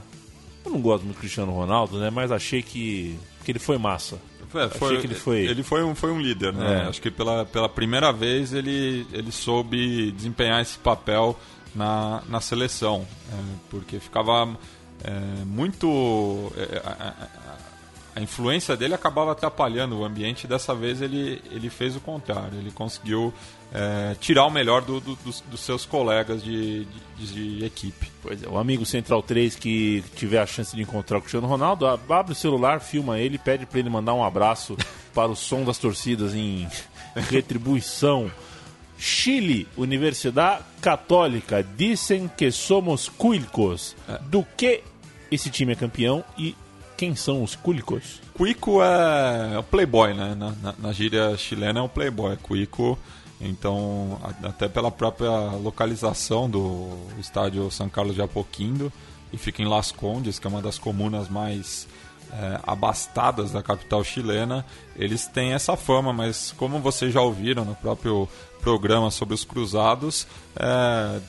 Eu 0.66 0.72
não 0.72 0.82
gosto 0.82 1.04
muito 1.04 1.16
do 1.18 1.20
Cristiano 1.20 1.52
Ronaldo, 1.52 2.00
né? 2.00 2.10
Mas 2.10 2.32
achei 2.32 2.62
que, 2.64 3.18
que 3.44 3.52
ele 3.52 3.60
foi 3.60 3.78
massa. 3.78 4.18
É, 4.56 4.64
Achei 4.64 4.98
que 5.00 5.08
ele 5.08 5.16
foi- 5.16 5.40
Ele 5.46 5.62
foi 5.64 5.84
um, 5.84 5.94
foi 5.94 6.10
um 6.12 6.22
líder, 6.22 6.54
né? 6.54 6.84
É. 6.86 6.88
Acho 6.88 7.02
que 7.02 7.12
pela, 7.12 7.46
pela 7.46 7.68
primeira 7.68 8.14
vez 8.14 8.54
ele, 8.54 9.06
ele 9.12 9.30
soube 9.32 10.12
desempenhar 10.14 10.62
esse 10.62 10.78
papel 10.78 11.38
na, 11.76 12.24
na 12.30 12.40
seleção. 12.40 13.06
é, 13.32 13.36
porque 13.70 14.00
ficava 14.00 14.58
é, 15.04 15.44
muito. 15.46 16.52
É, 18.18 18.20
a, 18.20 18.22
influência 18.22 18.76
dele 18.76 18.94
acabava 18.94 19.32
atrapalhando 19.32 19.98
o 20.00 20.06
ambiente. 20.06 20.48
Dessa 20.48 20.74
vez 20.76 21.02
ele, 21.02 21.42
ele 21.52 21.70
fez 21.70 21.96
o 21.96 22.00
contrário. 22.00 22.58
Ele 22.58 22.72
conseguiu 22.72 23.34
é, 23.74 24.16
tirar 24.20 24.46
o 24.46 24.50
melhor 24.50 24.82
do- 24.82 25.00
do- 25.00 25.16
dos, 25.18 25.42
dos 25.42 25.60
seus 25.60 25.86
colegas 25.86 26.44
de, 26.44 26.86
de, 27.18 27.58
de 27.60 27.66
equipe. 27.66 28.10
Pois 28.22 28.42
é, 28.44 28.48
o 28.48 28.58
amigo 28.58 28.86
Central 28.86 29.22
3 29.22 29.56
que 29.56 30.04
tiver 30.16 30.40
a 30.40 30.46
chance 30.46 30.76
de 30.76 30.82
encontrar 30.82 31.18
o 31.18 31.22
Cristiano 31.22 31.48
Ronaldo, 31.48 31.86
abre 31.88 32.32
o 32.32 32.36
celular, 32.36 32.80
filma 32.80 33.20
ele, 33.20 33.38
pede 33.38 33.66
pra 33.66 33.80
ele 33.80 33.90
mandar 33.90 34.14
um 34.14 34.24
abraço 34.24 34.76
para 35.14 35.30
o 35.30 35.36
som 35.36 35.64
das 35.64 35.78
torcidas 35.78 36.34
em 36.34 36.68
retribuição. 37.30 38.32
Chile, 39.00 39.68
Universidade 39.78 40.64
Católica, 40.82 41.64
dizem 41.64 42.28
que 42.36 42.50
somos 42.52 43.08
cuicos. 43.08 43.96
Do 44.24 44.44
que 44.58 44.82
esse 45.30 45.52
time 45.52 45.74
é 45.74 45.76
campeão 45.76 46.24
e 46.36 46.56
quem 46.98 47.16
são 47.16 47.44
os 47.44 47.56
cuicos? 47.56 48.20
Cuico 48.34 48.82
é 48.84 49.58
o 49.58 49.64
playboy, 49.64 50.14
né? 50.14 50.36
Na, 50.36 50.52
na, 50.52 50.74
na 50.80 50.92
gíria 50.92 51.38
chilena 51.38 51.80
é 51.80 51.84
o 51.84 51.88
playboy. 51.90 52.36
Cuico, 52.38 52.98
então, 53.40 54.20
a- 54.24 54.48
até 54.50 54.68
pela 54.68 54.92
própria 54.92 55.30
localização 55.52 56.50
do 56.50 56.90
estádio 57.20 57.70
São 57.72 57.88
Carlos 57.88 58.16
de 58.16 58.22
Apoquindo, 58.22 58.92
e 59.32 59.38
fica 59.38 59.62
em 59.62 59.66
Las 59.68 59.92
Condes, 59.92 60.40
que 60.40 60.48
é 60.48 60.50
uma 60.50 60.62
das 60.62 60.78
comunas 60.80 61.30
mais 61.30 61.88
é, 62.32 62.60
abastadas 62.66 63.52
da 63.52 63.62
capital 63.64 64.04
chilena, 64.04 64.66
eles 64.96 65.28
têm 65.28 65.54
essa 65.54 65.76
fama, 65.78 66.12
mas 66.12 66.54
como 66.58 66.80
vocês 66.80 67.14
já 67.14 67.22
ouviram 67.22 67.64
no 67.64 67.76
próprio 67.76 68.28
programa 68.62 69.10
sobre 69.12 69.34
os 69.36 69.44
cruzados, 69.46 70.28
é, 70.56 71.20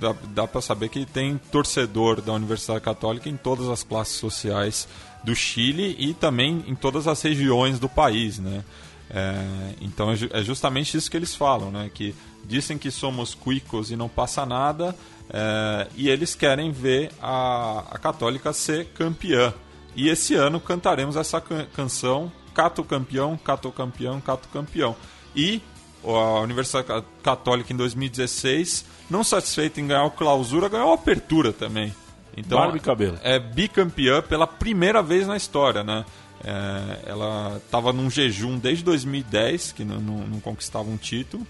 dá, 0.00 0.14
dá 0.34 0.46
para 0.46 0.60
saber 0.60 0.88
que 0.90 1.06
tem 1.06 1.38
torcedor 1.50 2.20
da 2.20 2.32
Universidade 2.32 2.80
Católica 2.80 3.28
em 3.28 3.36
todas 3.36 3.68
as 3.68 3.82
classes 3.82 4.16
sociais 4.16 4.86
do 5.24 5.34
Chile 5.34 5.96
e 5.98 6.14
também 6.14 6.64
em 6.66 6.74
todas 6.74 7.06
as 7.06 7.20
regiões 7.22 7.78
do 7.78 7.88
país, 7.88 8.38
né? 8.38 8.64
É, 9.10 9.74
então 9.80 10.10
é, 10.10 10.16
é 10.32 10.42
justamente 10.42 10.96
isso 10.96 11.10
que 11.10 11.16
eles 11.16 11.34
falam, 11.34 11.70
né? 11.70 11.90
Que 11.92 12.14
dizem 12.44 12.78
que 12.78 12.90
somos 12.90 13.34
cuicos 13.34 13.90
e 13.90 13.96
não 13.96 14.08
passa 14.08 14.44
nada, 14.46 14.96
é, 15.30 15.86
e 15.96 16.08
eles 16.08 16.34
querem 16.34 16.72
ver 16.72 17.10
a, 17.20 17.84
a 17.90 17.98
Católica 17.98 18.52
ser 18.52 18.86
campeã. 18.86 19.52
E 19.94 20.08
esse 20.08 20.34
ano 20.34 20.58
cantaremos 20.58 21.16
essa 21.16 21.40
can- 21.40 21.66
canção 21.74 22.32
Cato 22.54 22.82
Campeão, 22.82 23.36
Cato 23.36 23.70
Campeão, 23.70 24.20
Cato 24.20 24.48
Campeão. 24.48 24.96
E 25.36 25.60
a 26.04 26.40
Universidade 26.40 26.86
Ca- 26.88 27.04
Católica 27.22 27.72
em 27.72 27.76
2016, 27.76 28.84
não 29.10 29.22
satisfeita 29.22 29.80
em 29.80 29.86
ganhar 29.86 30.04
o 30.04 30.10
clausura, 30.10 30.68
ganhou 30.68 30.90
a 30.90 30.94
apertura 30.94 31.52
também. 31.52 31.94
Então, 32.36 32.58
Barba 32.58 32.76
e 32.76 32.80
cabelo. 32.80 33.18
é 33.22 33.38
bicampeã 33.38 34.22
pela 34.22 34.46
primeira 34.46 35.02
vez 35.02 35.26
na 35.26 35.36
história, 35.36 35.82
né? 35.84 36.04
É, 36.44 37.10
ela 37.10 37.60
estava 37.64 37.92
num 37.92 38.10
jejum 38.10 38.58
desde 38.58 38.82
2010, 38.84 39.72
que 39.72 39.84
não, 39.84 40.00
não- 40.00 40.26
não 40.26 40.40
conquistava 40.40 40.88
um 40.88 40.96
título, 40.96 41.46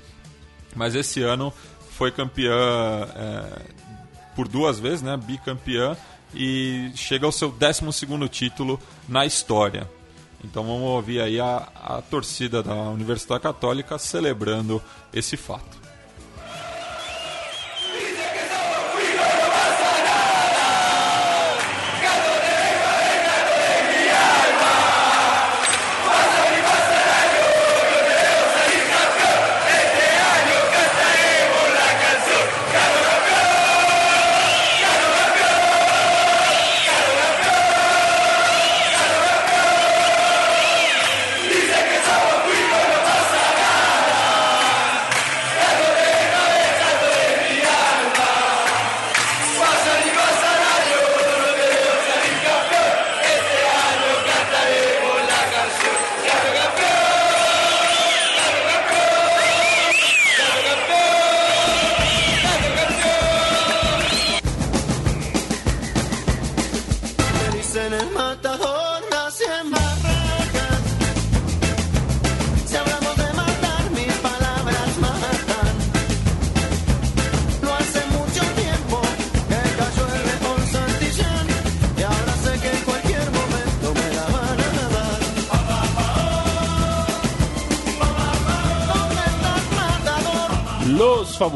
mas 0.75 0.95
esse 0.95 1.23
ano 1.23 1.53
foi 1.93 2.11
campeã 2.11 2.53
é, 3.15 3.61
por 4.37 4.49
duas 4.49 4.79
vezes, 4.81 5.03
né? 5.03 5.17
Bicampeã 5.17 5.97
e 6.35 6.91
chega 6.95 7.27
ao 7.27 7.33
seu 7.33 7.51
12º 7.53 8.29
título 8.29 8.79
na 9.09 9.25
história. 9.25 9.89
Então 10.45 10.65
vamos 10.65 10.83
ouvir 10.89 11.21
aí 11.21 11.39
a, 11.41 11.69
a 11.81 12.03
torcida 12.03 12.63
da 12.63 12.75
Universidade 12.75 13.41
Católica 13.43 13.97
celebrando 13.99 14.83
esse 15.13 15.37
fato. 15.37 15.81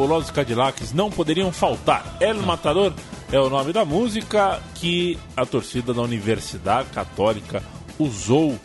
Fabulosos 0.07 0.31
Cadillacs 0.31 0.93
não 0.93 1.11
poderiam 1.11 1.51
faltar. 1.51 2.17
El 2.21 2.37
Matador 2.37 2.93
é 3.33 3.41
o 3.41 3.51
nome 3.51 3.73
da 3.73 3.85
música 3.85 4.63
que 4.77 5.19
a 5.37 5.45
torcida 5.45 5.93
da 5.93 6.01
Universidade 6.01 6.91
Católica 6.91 7.61
usou 7.99 8.57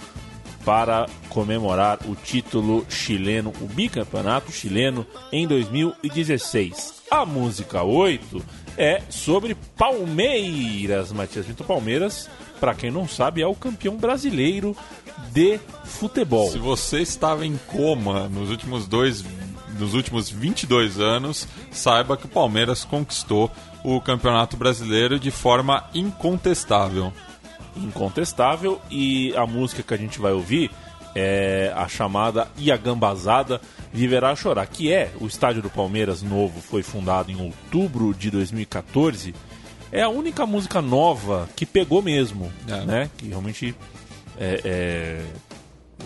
para 0.63 1.07
comemorar 1.29 1.97
o 2.05 2.13
título 2.13 2.85
chileno, 2.87 3.51
o 3.59 3.65
bicampeonato 3.65 4.51
chileno 4.51 5.03
em 5.31 5.47
2016. 5.47 7.01
A 7.09 7.25
música 7.25 7.81
8 7.81 8.45
é 8.77 9.01
sobre 9.09 9.55
Palmeiras, 9.75 11.11
Matias 11.11 11.47
Pinto 11.47 11.63
Palmeiras, 11.63 12.29
para 12.59 12.75
quem 12.75 12.91
não 12.91 13.07
sabe, 13.07 13.41
é 13.41 13.47
o 13.47 13.55
campeão 13.55 13.97
brasileiro 13.97 14.77
de 15.33 15.59
futebol. 15.85 16.51
Se 16.51 16.59
você 16.59 17.01
estava 17.01 17.43
em 17.43 17.57
coma 17.65 18.29
nos 18.29 18.51
últimos 18.51 18.85
dois 18.85 19.23
nos 19.81 19.93
últimos 19.93 20.29
22 20.29 20.99
anos, 20.99 21.47
saiba 21.71 22.15
que 22.15 22.25
o 22.25 22.29
Palmeiras 22.29 22.85
conquistou 22.85 23.51
o 23.83 23.99
Campeonato 23.99 24.55
Brasileiro 24.55 25.19
de 25.19 25.31
forma 25.31 25.83
incontestável. 25.93 27.11
Incontestável 27.75 28.79
e 28.89 29.35
a 29.35 29.45
música 29.45 29.81
que 29.83 29.93
a 29.93 29.97
gente 29.97 30.19
vai 30.19 30.31
ouvir 30.31 30.69
é 31.15 31.73
a 31.75 31.87
chamada 31.87 32.47
Iagambazada 32.57 33.59
Viverá 33.91 34.29
a 34.31 34.35
Chorar, 34.35 34.65
que 34.67 34.93
é 34.93 35.11
o 35.19 35.27
estádio 35.27 35.61
do 35.61 35.69
Palmeiras 35.69 36.21
novo, 36.21 36.61
foi 36.61 36.81
fundado 36.81 37.29
em 37.31 37.41
outubro 37.41 38.13
de 38.13 38.31
2014. 38.31 39.35
É 39.91 40.01
a 40.01 40.07
única 40.09 40.45
música 40.45 40.81
nova 40.81 41.49
que 41.55 41.65
pegou 41.65 42.01
mesmo, 42.01 42.49
É. 42.67 42.85
né? 42.85 43.09
Que 43.17 43.27
realmente 43.27 43.75
é, 44.39 44.61
é, 44.63 45.25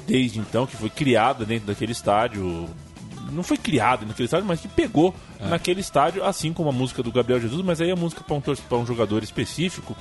desde 0.07 0.39
então 0.39 0.65
que 0.65 0.75
foi 0.75 0.89
criada 0.89 1.45
dentro 1.45 1.67
daquele 1.67 1.91
estádio. 1.91 2.67
Não 3.31 3.43
foi 3.43 3.57
criada 3.57 4.05
naquele 4.05 4.25
estádio, 4.25 4.45
mas 4.45 4.61
que 4.61 4.67
pegou 4.67 5.13
naquele 5.39 5.81
estádio, 5.81 6.23
assim 6.23 6.53
como 6.53 6.69
a 6.69 6.71
música 6.71 7.03
do 7.03 7.11
Gabriel 7.11 7.39
Jesus, 7.41 7.63
mas 7.63 7.81
aí 7.81 7.91
a 7.91 7.95
música 7.95 8.23
para 8.23 8.35
um, 8.35 8.41
pra 8.41 8.77
um 8.77 8.85
jogador 8.85 9.23
específico. 9.23 9.95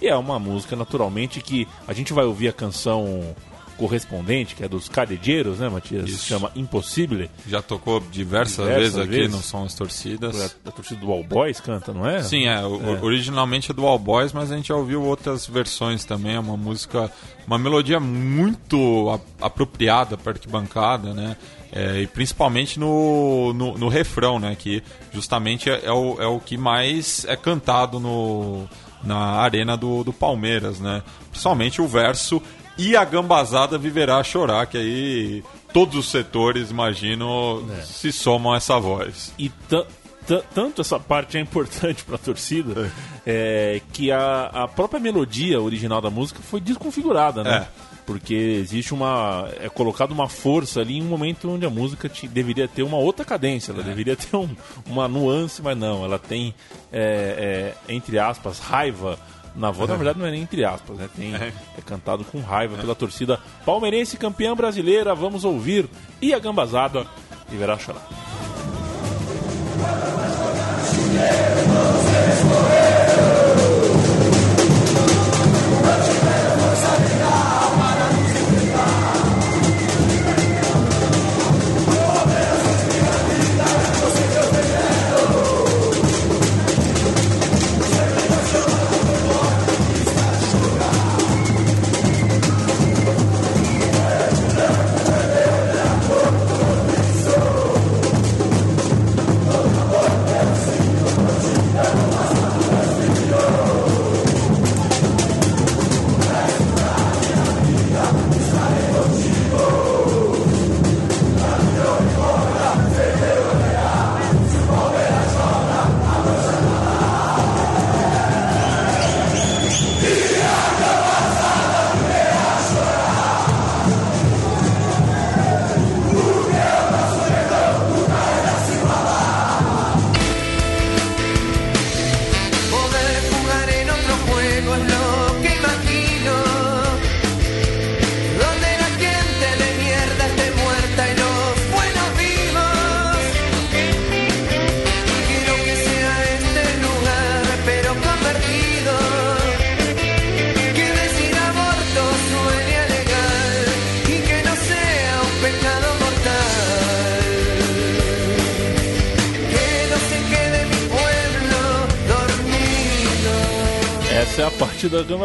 E 0.00 0.06
é 0.06 0.16
uma 0.16 0.38
música, 0.38 0.76
naturalmente, 0.76 1.40
que 1.40 1.66
a 1.88 1.92
gente 1.92 2.12
vai 2.12 2.24
ouvir 2.24 2.48
a 2.48 2.52
canção 2.52 3.34
correspondente, 3.76 4.54
que 4.54 4.64
é 4.64 4.68
dos 4.68 4.88
Cadeiros, 4.88 5.58
né, 5.58 5.68
Matias? 5.68 6.08
Isso. 6.08 6.26
Chama 6.26 6.50
Impossível. 6.56 7.28
Já 7.46 7.60
tocou 7.62 8.00
diversas, 8.00 8.64
Diversas 8.66 8.78
vezes 8.82 8.98
aqui 8.98 9.08
vezes. 9.10 9.32
no 9.36 9.42
São 9.42 9.64
as 9.64 9.74
Torcidas. 9.74 10.40
A, 10.64 10.68
a 10.68 10.72
torcida 10.72 11.00
do 11.00 11.10
All 11.12 11.22
Boys 11.22 11.60
canta, 11.60 11.92
não 11.92 12.06
é? 12.08 12.22
Sim, 12.22 12.46
é, 12.46 12.64
o- 12.64 13.04
Originalmente 13.04 13.70
é 13.70 13.74
do 13.74 13.86
All 13.86 13.98
Boys, 13.98 14.32
mas 14.32 14.50
a 14.50 14.56
gente 14.56 14.68
já 14.68 14.76
ouviu 14.76 15.02
outras 15.02 15.46
versões 15.46 16.04
também. 16.04 16.34
É 16.34 16.40
uma 16.40 16.56
música, 16.56 17.10
uma 17.46 17.58
melodia 17.58 18.00
muito 18.00 19.10
a- 19.40 19.46
apropriada 19.46 20.16
para 20.16 20.32
arquibancada, 20.32 21.12
né? 21.14 21.36
É, 21.72 22.00
e 22.00 22.06
principalmente 22.06 22.78
no, 22.78 23.52
no, 23.52 23.76
no 23.76 23.88
refrão, 23.88 24.38
né? 24.38 24.56
Que 24.58 24.82
justamente 25.12 25.68
é, 25.68 25.84
é 25.84 25.92
o, 25.92 26.16
é 26.20 26.26
o 26.26 26.38
que 26.40 26.56
mais 26.56 27.24
é 27.28 27.36
cantado 27.36 27.98
no, 28.00 28.66
na 29.02 29.16
arena 29.18 29.76
do, 29.76 30.02
do 30.04 30.12
Palmeiras, 30.12 30.80
né? 30.80 31.02
Principalmente 31.30 31.82
o 31.82 31.86
verso 31.86 32.40
e 32.78 32.96
a 32.96 33.04
gambazada 33.04 33.76
viverá 33.78 34.18
a 34.18 34.24
chorar, 34.24 34.66
que 34.66 34.76
aí 34.78 35.44
todos 35.72 35.96
os 35.96 36.10
setores, 36.10 36.70
imagino, 36.70 37.64
se 37.84 38.12
somam 38.12 38.52
a 38.52 38.56
essa 38.56 38.78
voz. 38.78 39.32
E 39.38 39.48
ta- 39.48 39.84
ta- 40.26 40.42
tanto 40.54 40.80
essa 40.80 40.98
parte 40.98 41.36
é 41.36 41.40
importante 41.40 42.02
para 42.06 42.16
a 42.16 42.18
torcida 42.18 42.90
é, 43.26 43.80
que 43.92 44.10
a, 44.10 44.46
a 44.52 44.68
própria 44.68 45.00
melodia 45.00 45.60
original 45.60 46.00
da 46.00 46.10
música 46.10 46.40
foi 46.42 46.60
desconfigurada, 46.60 47.42
né? 47.42 47.66
É. 47.82 47.86
Porque 48.06 48.34
existe 48.34 48.94
uma. 48.94 49.48
É 49.60 49.68
colocado 49.68 50.12
uma 50.12 50.28
força 50.28 50.80
ali 50.80 50.98
em 50.98 51.02
um 51.02 51.06
momento 51.06 51.50
onde 51.50 51.66
a 51.66 51.70
música 51.70 52.08
te- 52.08 52.28
deveria 52.28 52.68
ter 52.68 52.84
uma 52.84 52.96
outra 52.96 53.24
cadência, 53.24 53.72
ela 53.72 53.82
deveria 53.82 54.14
ter 54.14 54.36
um- 54.36 54.54
uma 54.86 55.08
nuance, 55.08 55.60
mas 55.60 55.76
não, 55.76 56.04
ela 56.04 56.16
tem, 56.16 56.54
é, 56.92 57.74
é, 57.88 57.92
entre 57.92 58.16
aspas, 58.16 58.60
raiva 58.60 59.18
na 59.56 59.70
voz. 59.70 59.88
Na 59.88 59.96
verdade, 59.96 60.18
não 60.18 60.26
é 60.26 60.30
nem 60.30 60.42
entre 60.42 60.64
aspas, 60.64 60.96
né? 60.98 61.08
Tem, 61.16 61.34
é 61.34 61.52
cantado 61.84 62.24
com 62.24 62.40
raiva 62.40 62.76
pela 62.76 62.94
torcida 62.94 63.40
palmeirense 63.64 64.16
campeã 64.16 64.54
brasileira. 64.54 65.14
Vamos 65.14 65.44
ouvir 65.44 65.88
e 66.20 66.34
a 66.34 66.38
gambazada 66.38 67.06
e 67.50 67.56
verá 67.56 67.78
chorar. 67.78 68.06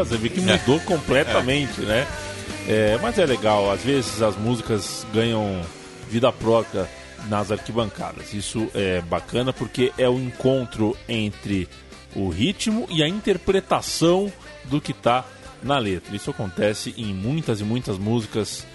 Você 0.03 0.17
vê 0.17 0.29
que 0.29 0.41
mudou 0.41 0.79
completamente, 0.81 1.81
né? 1.81 2.07
É, 2.67 2.97
mas 3.01 3.17
é 3.17 3.25
legal, 3.25 3.71
às 3.71 3.81
vezes 3.81 4.21
as 4.21 4.35
músicas 4.35 5.05
ganham 5.13 5.61
vida 6.09 6.31
própria 6.31 6.87
nas 7.27 7.51
arquibancadas. 7.51 8.33
Isso 8.33 8.69
é 8.73 9.01
bacana 9.01 9.53
porque 9.53 9.91
é 9.97 10.07
o 10.09 10.19
encontro 10.19 10.95
entre 11.07 11.67
o 12.15 12.29
ritmo 12.29 12.87
e 12.89 13.01
a 13.01 13.07
interpretação 13.07 14.31
do 14.65 14.81
que 14.81 14.93
tá 14.93 15.25
na 15.63 15.77
letra. 15.77 16.15
Isso 16.15 16.29
acontece 16.29 16.93
em 16.97 17.13
muitas 17.13 17.61
e 17.61 17.63
muitas 17.63 17.97
músicas 17.97 18.65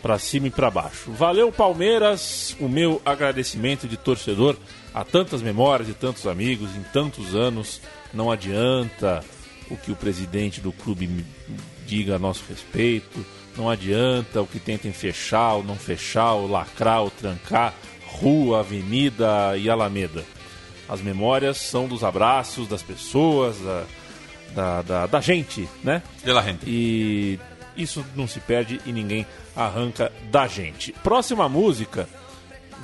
pra 0.00 0.18
cima 0.18 0.46
e 0.46 0.50
pra 0.50 0.70
baixo. 0.70 1.10
Valeu 1.12 1.50
Palmeiras, 1.50 2.56
o 2.60 2.68
meu 2.68 3.02
agradecimento 3.04 3.86
de 3.88 3.96
torcedor 3.96 4.56
a 4.94 5.04
tantas 5.04 5.42
memórias 5.42 5.88
de 5.88 5.94
tantos 5.94 6.26
amigos 6.26 6.70
em 6.76 6.82
tantos 6.92 7.34
anos. 7.34 7.80
Não 8.12 8.30
adianta 8.30 9.22
o 9.70 9.76
que 9.76 9.92
o 9.92 9.96
presidente 9.96 10.60
do 10.60 10.72
clube 10.72 11.24
diga 11.86 12.16
a 12.16 12.18
nosso 12.18 12.44
respeito. 12.48 13.24
Não 13.56 13.68
adianta 13.68 14.40
o 14.40 14.46
que 14.46 14.60
tentem 14.60 14.92
fechar 14.92 15.54
ou 15.54 15.64
não 15.64 15.76
fechar, 15.76 16.34
ou 16.34 16.46
lacrar 16.46 17.02
ou 17.02 17.10
trancar 17.10 17.74
rua, 18.06 18.60
avenida 18.60 19.56
e 19.56 19.68
alameda. 19.68 20.24
As 20.88 21.00
memórias 21.00 21.58
são 21.58 21.86
dos 21.86 22.02
abraços 22.02 22.66
das 22.66 22.82
pessoas, 22.82 23.58
da, 23.58 23.84
da, 24.54 24.82
da, 24.82 25.06
da 25.06 25.20
gente, 25.20 25.68
né? 25.84 26.02
De 26.24 26.32
la 26.32 26.42
gente. 26.42 26.64
E 26.66 27.38
isso 27.76 28.04
não 28.16 28.26
se 28.26 28.40
perde 28.40 28.80
e 28.86 28.92
ninguém 28.92 29.26
arranca 29.54 30.10
da 30.30 30.46
gente. 30.46 30.92
Próxima 31.02 31.48
música 31.48 32.08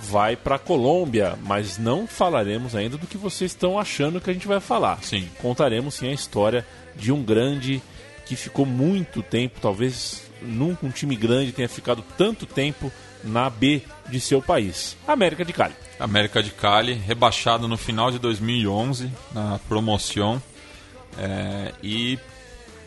vai 0.02 0.36
para 0.36 0.58
Colômbia, 0.58 1.38
mas 1.42 1.78
não 1.78 2.06
falaremos 2.06 2.74
ainda 2.74 2.96
do 2.96 3.06
que 3.06 3.16
vocês 3.16 3.50
estão 3.50 3.78
achando 3.78 4.20
que 4.20 4.30
a 4.30 4.32
gente 4.32 4.46
vai 4.46 4.60
falar. 4.60 5.02
Sim. 5.02 5.28
Contaremos 5.40 5.94
sim 5.94 6.08
a 6.08 6.12
história 6.12 6.66
de 6.96 7.12
um 7.12 7.22
grande 7.22 7.82
que 8.26 8.36
ficou 8.36 8.64
muito 8.64 9.22
tempo, 9.22 9.60
talvez 9.60 10.22
nunca 10.40 10.86
um 10.86 10.90
time 10.90 11.16
grande 11.16 11.52
tenha 11.52 11.68
ficado 11.68 12.04
tanto 12.16 12.46
tempo 12.46 12.90
na 13.22 13.48
B 13.48 13.82
de 14.08 14.20
seu 14.20 14.42
país, 14.42 14.96
América 15.06 15.44
de 15.44 15.52
Cali. 15.52 15.74
América 15.98 16.42
de 16.42 16.50
Cali, 16.50 16.92
rebaixado 16.92 17.66
no 17.66 17.76
final 17.76 18.10
de 18.10 18.18
2011 18.18 19.10
na 19.32 19.58
promoção 19.68 20.42
é, 21.18 21.72
e 21.82 22.18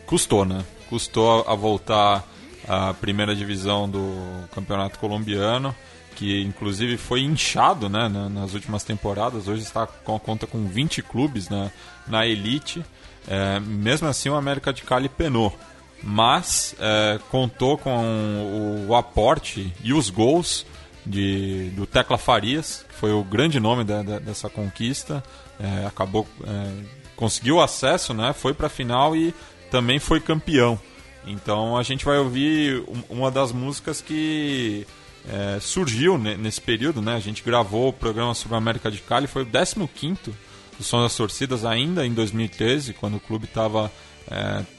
custou, 0.06 0.44
né? 0.44 0.64
Custou 0.88 1.44
a 1.46 1.54
voltar 1.54 2.24
à 2.66 2.94
primeira 2.94 3.34
divisão 3.34 3.88
do 3.88 4.46
campeonato 4.54 4.98
colombiano, 4.98 5.74
que 6.18 6.42
inclusive 6.42 6.96
foi 6.96 7.20
inchado 7.22 7.88
né, 7.88 8.08
na- 8.08 8.28
nas 8.28 8.52
últimas 8.52 8.82
temporadas. 8.82 9.46
Hoje 9.46 9.62
está 9.62 9.86
com 9.86 10.18
conta 10.18 10.46
com 10.48 10.66
20 10.66 11.00
clubes 11.02 11.48
na, 11.48 11.70
na 12.08 12.26
elite. 12.26 12.84
É, 13.28 13.60
mesmo 13.60 14.08
assim, 14.08 14.28
o 14.28 14.34
América 14.34 14.72
de 14.72 14.82
Cali 14.82 15.08
penou. 15.08 15.56
Mas 16.02 16.74
é, 16.80 17.18
contou 17.30 17.78
com 17.78 18.84
o, 18.88 18.94
aporte 18.96 19.72
e 19.82 19.92
os 19.92 20.10
gols 20.10 20.66
de, 21.06 21.70
do 21.70 21.86
Tecla 21.86 22.18
Farias, 22.18 22.84
que 22.88 22.94
foi 22.94 23.12
o 23.12 23.22
grande 23.22 23.58
nome 23.60 23.84
da- 23.84 24.02
da- 24.02 24.18
dessa 24.18 24.48
conquista. 24.50 25.22
É, 25.60 25.86
acabou 25.86 26.26
é, 26.44 26.70
conseguiu 27.16 27.60
acesso, 27.60 28.12
né? 28.14 28.32
Foi 28.32 28.54
para 28.54 28.66
a 28.66 28.70
final 28.70 29.14
e 29.16 29.32
também 29.70 29.98
foi 29.98 30.20
campeão. 30.20 30.78
Então 31.26 31.76
a 31.76 31.82
gente 31.82 32.04
vai 32.04 32.18
ouvir 32.18 32.82
um- 32.88 33.02
uma 33.18 33.30
das 33.30 33.52
músicas 33.52 34.00
que 34.00 34.86
é, 35.30 35.58
surgiu 35.60 36.16
ne- 36.18 36.36
nesse 36.36 36.60
período, 36.60 37.02
né? 37.02 37.14
A 37.14 37.20
gente 37.20 37.42
gravou 37.42 37.88
o 37.88 37.92
programa 37.92 38.34
sobre 38.34 38.54
a 38.54 38.58
América 38.58 38.90
de 38.90 38.98
Cali, 39.00 39.26
foi 39.26 39.42
o 39.42 39.46
15º 39.46 40.32
do 40.78 40.84
Som 40.84 41.02
das 41.02 41.16
Torcidas 41.16 41.64
ainda 41.64 42.06
em 42.06 42.12
2013, 42.12 42.94
quando 42.94 43.16
o 43.16 43.20
clube 43.20 43.44
estava 43.46 43.90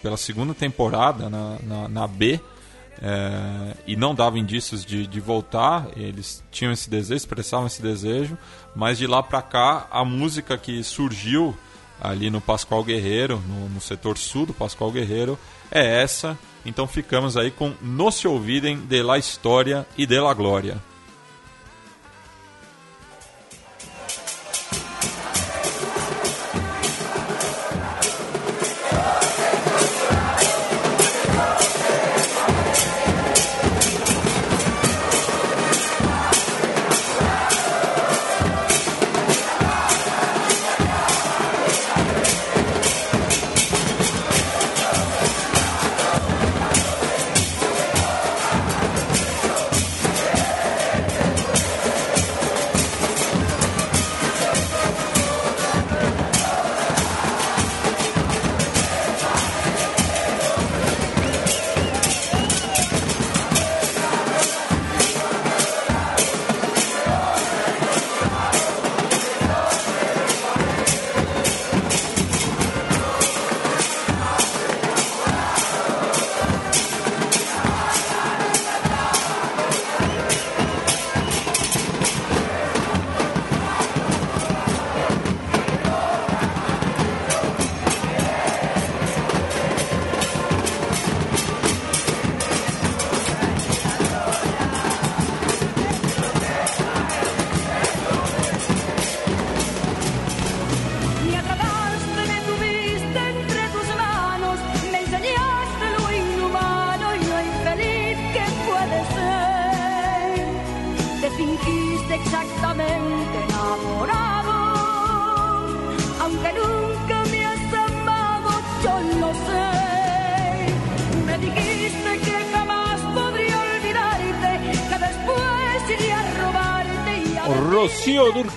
pela 0.02 0.16
segunda 0.16 0.54
temporada 0.54 1.30
na, 1.30 1.58
na, 1.64 1.90
na 1.90 2.08
B 2.08 2.40
é, 3.02 3.76
e 3.88 3.96
não 3.96 4.14
dava 4.14 4.38
indícios 4.38 4.86
de, 4.86 5.08
de 5.08 5.20
voltar. 5.20 5.88
Eles 5.96 6.44
tinham 6.52 6.72
esse 6.72 6.90
desejo, 6.90 7.18
expressavam 7.18 7.68
esse 7.68 7.82
desejo, 7.82 8.38
mas 8.76 8.98
de 8.98 9.08
lá 9.08 9.24
para 9.24 9.42
cá 9.42 9.88
a 9.90 10.04
música 10.04 10.58
que 10.58 10.84
surgiu 10.84 11.56
ali 12.02 12.30
no 12.30 12.40
Pascoal 12.40 12.84
Guerreiro, 12.84 13.42
no, 13.48 13.70
no 13.70 13.82
setor 13.82 14.18
sul 14.18 14.46
do 14.46 14.54
Pascoal 14.54 14.92
Guerreiro, 14.92 15.38
é 15.72 16.02
essa. 16.02 16.38
Então 16.66 16.88
ficamos 16.88 17.38
aí 17.38 17.52
com 17.52 17.74
No 17.82 18.12
Se 18.12 18.28
Ouvidem 18.28 18.78
de 18.78 19.02
la 19.02 19.18
História 19.18 19.88
e 19.98 20.06
de 20.06 20.20
la 20.20 20.34
Glória. 20.34 20.78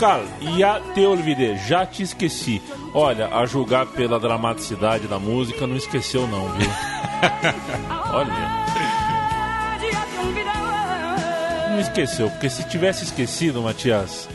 Durcal, 0.03 0.25
Já 0.59 0.81
Te 0.81 1.07
Olvidei, 1.07 1.57
Já 1.57 1.87
Te 1.87 2.03
Esqueci. 2.03 2.61
Olha, 2.93 3.29
a 3.29 3.47
julgar 3.47 3.87
pela 3.87 4.19
dramaticidade 4.19 5.07
da 5.07 5.17
música, 5.17 5.65
não 5.65 5.77
esqueceu 5.77 6.27
não, 6.27 6.49
viu? 6.55 6.69
Olha, 8.13 8.67
não 11.71 11.79
esqueceu, 11.81 12.29
porque 12.31 12.51
se 12.51 12.69
tivesse 12.69 13.05
esquecido, 13.05 13.63
Matias, 13.63 14.29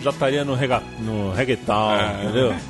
já 0.00 0.08
estaria 0.08 0.42
no, 0.42 0.54
rega, 0.54 0.82
no 0.98 1.32
reggaeton, 1.32 1.96
entendeu? 2.22 2.54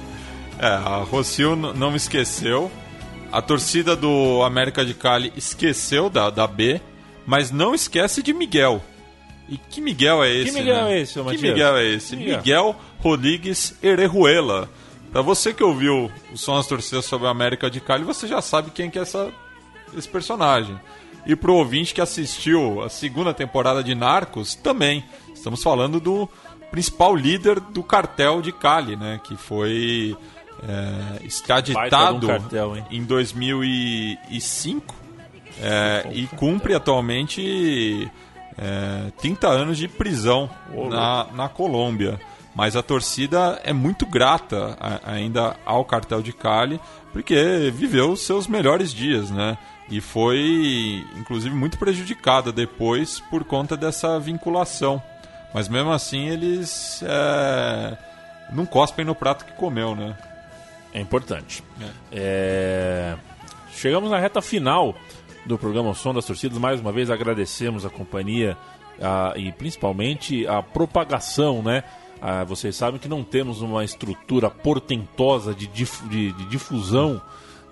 É, 0.62 0.66
a 0.66 0.98
Rocio 1.10 1.56
não 1.56 1.96
esqueceu. 1.96 2.70
A 3.32 3.40
torcida 3.40 3.96
do 3.96 4.42
América 4.42 4.84
de 4.84 4.92
Cali 4.92 5.32
esqueceu 5.34 6.10
da, 6.10 6.28
da 6.28 6.46
B, 6.46 6.82
mas 7.24 7.50
não 7.50 7.74
esquece 7.74 8.22
de 8.22 8.34
Miguel. 8.34 8.82
E 9.50 9.58
que 9.58 9.80
Miguel 9.80 10.22
é 10.22 10.32
esse? 10.32 10.52
Miguel 10.52 10.84
né? 10.84 10.94
é 10.94 11.00
esse, 11.00 11.18
ô 11.18 11.24
Que 11.24 11.32
Matias? 11.32 11.42
Miguel 11.42 11.76
é 11.76 11.86
esse? 11.86 12.16
Miguel. 12.16 12.36
Miguel 12.38 12.76
Rodrigues 13.00 13.76
Erejuela. 13.82 14.70
Pra 15.10 15.22
você 15.22 15.52
que 15.52 15.64
ouviu 15.64 16.08
o 16.32 16.38
som 16.38 16.54
das 16.56 16.68
torcidas 16.68 17.04
sobre 17.04 17.26
a 17.26 17.30
América 17.30 17.68
de 17.68 17.80
Cali, 17.80 18.04
você 18.04 18.28
já 18.28 18.40
sabe 18.40 18.70
quem 18.70 18.88
que 18.88 18.96
é 18.96 19.02
essa, 19.02 19.32
esse 19.96 20.08
personagem. 20.08 20.78
E 21.26 21.34
pro 21.34 21.54
ouvinte 21.54 21.92
que 21.92 22.00
assistiu 22.00 22.80
a 22.80 22.88
segunda 22.88 23.34
temporada 23.34 23.82
de 23.82 23.92
Narcos, 23.92 24.54
também. 24.54 25.04
Estamos 25.34 25.60
falando 25.62 25.98
do 25.98 26.28
principal 26.70 27.16
líder 27.16 27.58
do 27.58 27.82
cartel 27.82 28.40
de 28.40 28.52
Cali, 28.52 28.94
né? 28.94 29.20
Que 29.24 29.36
foi 29.36 30.16
é, 30.62 31.26
extraditado 31.26 32.26
um 32.26 32.30
cartel, 32.30 32.76
em 32.88 33.02
2005 33.02 34.94
é, 35.60 36.08
e 36.12 36.26
cumpre 36.28 36.74
atualmente 36.74 38.08
é, 38.60 39.10
30 39.18 39.48
anos 39.48 39.78
de 39.78 39.88
prisão 39.88 40.48
na, 40.90 41.26
na 41.32 41.48
Colômbia. 41.48 42.20
Mas 42.54 42.74
a 42.76 42.82
torcida 42.82 43.60
é 43.64 43.72
muito 43.72 44.04
grata 44.04 44.76
a- 44.80 45.12
ainda 45.12 45.56
ao 45.64 45.84
cartel 45.84 46.20
de 46.20 46.32
Cali, 46.32 46.80
porque 47.12 47.70
viveu 47.72 48.10
os 48.10 48.22
seus 48.26 48.46
melhores 48.46 48.92
dias, 48.92 49.30
né? 49.30 49.56
E 49.88 50.00
foi, 50.00 51.04
inclusive, 51.16 51.54
muito 51.54 51.78
prejudicada 51.78 52.52
depois 52.52 53.18
por 53.30 53.44
conta 53.44 53.76
dessa 53.76 54.18
vinculação. 54.20 55.02
Mas 55.54 55.68
mesmo 55.68 55.90
assim, 55.92 56.28
eles 56.28 57.02
é, 57.04 57.96
não 58.52 58.66
cospem 58.66 59.04
no 59.04 59.14
prato 59.14 59.44
que 59.44 59.52
comeu, 59.52 59.94
né? 59.96 60.16
É 60.92 61.00
importante. 61.00 61.62
É, 62.12 63.16
Chegamos 63.72 64.10
na 64.10 64.18
reta 64.18 64.42
final 64.42 64.94
do 65.46 65.58
programa 65.58 65.94
Som 65.94 66.14
das 66.14 66.24
Torcidas. 66.26 66.58
Mais 66.58 66.80
uma 66.80 66.92
vez 66.92 67.10
agradecemos 67.10 67.84
a 67.84 67.90
companhia 67.90 68.56
a- 69.00 69.32
e 69.36 69.50
principalmente 69.52 70.46
a 70.46 70.62
propagação, 70.62 71.62
né? 71.62 71.82
Ah, 72.20 72.44
vocês 72.44 72.76
sabem 72.76 73.00
que 73.00 73.08
não 73.08 73.24
temos 73.24 73.62
uma 73.62 73.82
estrutura 73.82 74.50
portentosa 74.50 75.54
de, 75.54 75.66
dif- 75.66 76.06
de- 76.08 76.32
de 76.32 76.44
difusão 76.46 77.20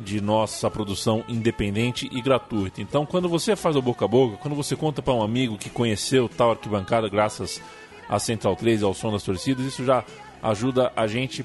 de 0.01 0.21
nossa 0.21 0.71
produção 0.71 1.25
independente 1.29 2.09
e 2.12 2.23
gratuita. 2.23 2.81
Então, 2.81 3.05
quando 3.05 3.29
você 3.29 3.55
faz 3.57 3.75
o 3.77 3.83
boca 3.83 4.05
a 4.05 4.09
boca, 4.09 4.37
quando 4.39 4.55
você 4.55 4.75
conta 4.77 5.03
para 5.03 5.12
um 5.12 5.23
amigo 5.23 5.59
que 5.59 5.69
conheceu 5.69 6.29
tal 6.29 6.53
arquibancada 6.53 7.09
graças 7.09 7.61
à 8.09 8.19
Central 8.19 8.55
3 8.57 8.81
e 8.81 8.85
ao 8.85 8.95
Som 8.95 9.12
das 9.12 9.23
Torcidas, 9.25 9.66
isso 9.66 9.85
já 9.85 10.05
ajuda 10.43 10.93
a 10.97 11.07
gente 11.09 11.45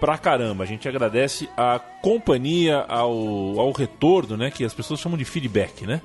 pra 0.00 0.18
caramba. 0.18 0.64
A 0.64 0.66
gente 0.66 0.88
agradece 0.88 1.48
a 1.56 1.78
companhia, 1.78 2.84
ao, 2.88 3.58
ao 3.58 3.72
retorno, 3.72 4.36
né? 4.36 4.50
Que 4.50 4.64
as 4.64 4.74
pessoas 4.74 5.00
chamam 5.00 5.18
de 5.18 5.24
feedback, 5.24 5.86
né? 5.86 6.00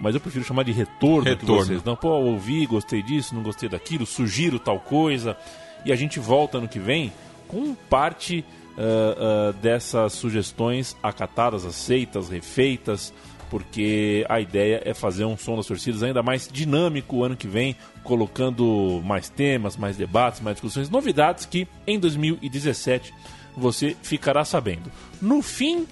Mas 0.00 0.14
eu 0.14 0.20
prefiro 0.20 0.44
chamar 0.44 0.64
de 0.64 0.72
retorno, 0.72 1.24
que 1.24 1.30
Retorno. 1.30 1.64
vocês 1.64 1.84
não. 1.84 1.94
Pô, 1.94 2.08
ouvi, 2.08 2.64
gostei 2.64 3.02
disso, 3.02 3.34
não 3.34 3.42
gostei 3.42 3.68
daquilo, 3.68 4.06
sugiro 4.06 4.58
tal 4.58 4.80
coisa. 4.80 5.36
E 5.84 5.92
a 5.92 5.96
gente 5.96 6.18
volta 6.18 6.58
ano 6.58 6.68
que 6.68 6.78
vem 6.78 7.12
com 7.46 7.74
parte 7.74 8.44
ah, 8.78 9.50
ah, 9.50 9.52
dessas 9.60 10.14
sugestões 10.14 10.96
acatadas, 11.02 11.66
aceitas, 11.66 12.30
refeitas, 12.30 13.12
porque 13.50 14.24
a 14.28 14.40
ideia 14.40 14.80
é 14.84 14.94
fazer 14.94 15.24
um 15.24 15.36
som 15.36 15.56
das 15.56 15.66
torcidas 15.66 16.04
ainda 16.04 16.22
mais 16.22 16.48
dinâmico 16.50 17.16
o 17.16 17.24
ano 17.24 17.36
que 17.36 17.48
vem, 17.48 17.76
colocando 18.04 19.02
mais 19.04 19.28
temas, 19.28 19.76
mais 19.76 19.96
debates, 19.96 20.40
mais 20.40 20.54
discussões, 20.54 20.88
novidades 20.88 21.44
que 21.44 21.66
em 21.86 21.98
2017 21.98 23.12
você 23.56 23.96
ficará 24.02 24.44
sabendo. 24.44 24.90
No 25.20 25.42
fim 25.42 25.86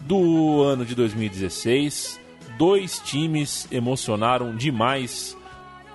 do 0.00 0.62
ano 0.62 0.84
de 0.84 0.94
2016, 0.94 2.20
dois 2.56 3.00
times 3.00 3.66
emocionaram 3.70 4.54
demais 4.54 5.36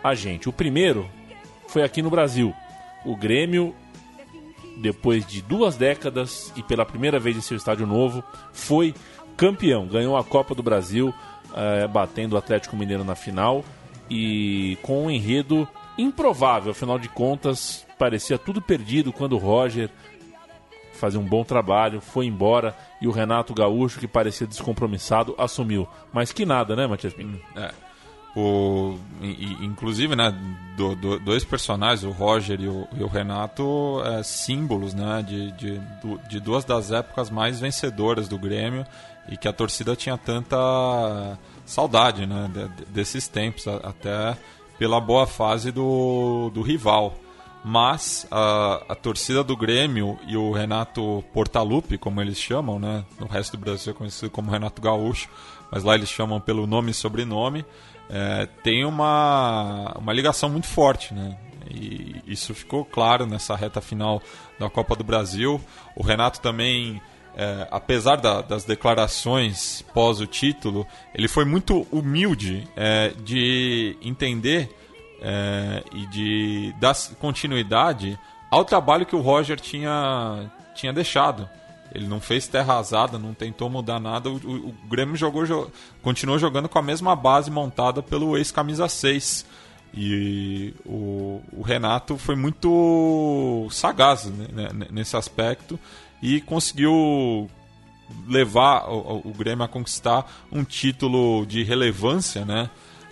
a 0.03 0.14
gente. 0.14 0.49
O 0.49 0.53
primeiro 0.53 1.10
foi 1.68 1.84
aqui 1.84 2.01
no 2.01 2.10
Brasil. 2.10 2.53
O 3.05 3.16
Grêmio, 3.16 3.74
depois 4.78 5.26
de 5.26 5.41
duas 5.41 5.78
décadas 5.78 6.51
e 6.55 6.64
pela 6.64 6.86
primeira 6.86 7.20
vez 7.20 7.38
em 7.38 7.41
seu 7.41 7.55
estádio 7.55 7.88
novo, 7.88 8.24
foi 8.51 8.93
campeão. 9.38 9.86
Ganhou 9.88 10.18
a 10.18 10.24
Copa 10.24 10.54
do 10.56 10.64
Brasil, 10.64 11.14
eh, 11.56 11.88
batendo 11.88 12.34
o 12.34 12.38
Atlético 12.38 12.76
Mineiro 12.76 13.04
na 13.04 13.16
final 13.16 13.64
e 14.10 14.78
com 14.82 15.06
um 15.06 15.12
enredo 15.12 15.68
improvável. 15.98 16.72
Afinal 16.72 16.98
de 17.00 17.08
contas, 17.10 17.86
parecia 17.98 18.38
tudo 18.38 18.62
perdido 18.62 19.14
quando 19.14 19.34
o 19.34 19.38
Roger 19.40 19.90
fazia 20.94 21.20
um 21.20 21.26
bom 21.26 21.44
trabalho, 21.44 22.02
foi 22.02 22.26
embora 22.26 22.76
e 23.00 23.08
o 23.08 23.12
Renato 23.12 23.54
Gaúcho, 23.54 24.00
que 24.00 24.08
parecia 24.08 24.48
descompromissado, 24.48 25.36
assumiu. 25.38 25.88
Mas 26.12 26.32
que 26.34 26.44
nada, 26.46 26.76
né, 26.76 26.88
Matias 26.88 27.14
Pinto? 27.14 27.40
É. 27.56 27.72
O, 28.36 28.98
inclusive, 29.62 30.16
né, 30.16 30.32
do- 30.76 30.96
do- 30.96 31.20
dois 31.20 31.44
personagens, 31.44 32.04
o 32.04 32.12
Roger 32.12 32.60
e 32.62 32.68
o, 32.68 32.88
e 32.96 33.04
o 33.04 33.08
Renato, 33.08 34.00
é, 34.06 34.22
símbolos 34.22 34.94
né, 34.94 35.24
de, 35.28 35.52
de, 35.54 35.82
de 36.30 36.40
duas 36.40 36.64
das 36.64 36.92
épocas 36.92 37.30
mais 37.32 37.60
vencedoras 37.60 38.28
do 38.28 38.38
Grêmio 38.38 38.86
e 39.30 39.38
que 39.38 39.47
a 39.47 39.53
torcida 39.53 39.95
tinha 39.95 40.17
tanta 40.17 40.57
saudade 41.65 42.25
né, 42.25 42.49
de- 42.53 42.67
de- 42.69 42.86
desses 42.91 43.28
tempos, 43.28 43.67
até 43.67 44.38
pela 44.78 44.99
boa 45.01 45.25
fase 45.28 45.71
do, 45.71 46.49
do 46.53 46.61
rival. 46.61 47.15
Mas 47.63 48.25
a, 48.32 48.84
a 48.89 48.95
torcida 48.95 49.43
do 49.43 49.57
Grêmio 49.57 50.17
e 50.28 50.38
o 50.38 50.51
Renato 50.53 51.23
Portaluppi, 51.34 51.97
como 51.97 52.21
eles 52.21 52.38
chamam, 52.38 52.80
né? 52.80 53.03
No 53.19 53.28
resto 53.28 53.57
do 53.57 53.61
Brasil 53.61 53.91
é 53.91 53.95
conhecido 53.95 54.30
como 54.30 54.51
Renato 54.51 54.82
Gaúcho, 54.82 55.28
mas 55.69 55.84
lá 55.84 55.95
eles 55.95 56.07
chamam 56.07 56.39
pelo 56.39 56.65
nome 56.65 56.91
e 56.91 56.93
sobrenome, 56.93 57.65
é, 58.09 58.45
tem 58.63 58.86
uma, 58.86 59.93
uma 59.99 60.13
ligação 60.13 60.47
muito 60.49 60.67
forte, 60.67 61.13
né? 61.13 61.38
E 61.69 62.21
isso 62.25 62.53
ficou 62.53 62.86
claro 62.86 63.25
nessa 63.25 63.53
reta 63.53 63.82
final 63.82 64.21
da 64.57 64.69
Copa 64.69 64.95
do 64.95 65.03
Brasil. 65.03 65.59
O 65.93 66.01
Renato 66.03 66.39
também, 66.39 67.01
é, 67.40 67.68
apesar 67.70 68.16
da- 68.16 68.42
das 68.42 68.64
declarações 68.66 69.84
pós 69.94 70.20
o 70.20 70.26
título, 70.26 70.88
ele 71.14 71.28
foi 71.28 71.46
muito 71.46 71.86
humilde 71.92 72.68
é, 72.76 73.14
de 73.24 73.96
entender 74.02 74.70
é, 75.22 75.84
e 75.94 76.06
de 76.08 76.74
dar 76.80 76.96
continuidade 77.20 78.18
ao 78.52 78.66
trabalho 78.66 79.06
que 79.06 79.16
o 79.16 79.22
Roger 79.22 79.60
tinha, 79.60 80.50
tinha 80.76 80.92
deixado. 80.92 81.48
Ele 81.94 82.08
não 82.08 82.20
fez 82.20 82.48
terra 82.48 82.74
arrasada, 82.74 83.18
não 83.18 83.34
tentou 83.34 83.70
mudar 83.70 84.00
nada. 84.00 84.30
O, 84.30 84.36
o- 84.36 84.70
o 84.70 84.76
Grêmio 84.90 85.16
jogou, 85.16 85.46
jo- 85.46 85.72
continuou 86.02 86.38
jogando 86.38 86.68
com 86.68 86.78
a 86.78 86.82
mesma 86.84 87.16
base 87.16 87.50
montada 87.50 88.04
pelo 88.04 88.38
ex-camisa 88.38 88.88
6. 88.90 89.46
E 89.94 90.74
o, 90.86 91.42
o 91.54 91.62
Renato 91.64 92.18
foi 92.18 92.36
muito 92.36 93.68
sagaz 93.72 94.26
né, 94.26 94.70
né, 94.74 94.88
nesse 94.92 95.16
aspecto 95.16 95.80
e 96.22 96.41
conseguiu 96.41 97.49
levar 98.28 98.89
o, 98.89 99.22
o- 99.26 99.34
Grêmio 99.34 99.63
a 99.63 99.68
conquistar 99.68 100.26
um 100.51 100.63
título 100.63 101.45
de 101.45 101.63
relevância, 101.63 102.45
né? 102.45 102.70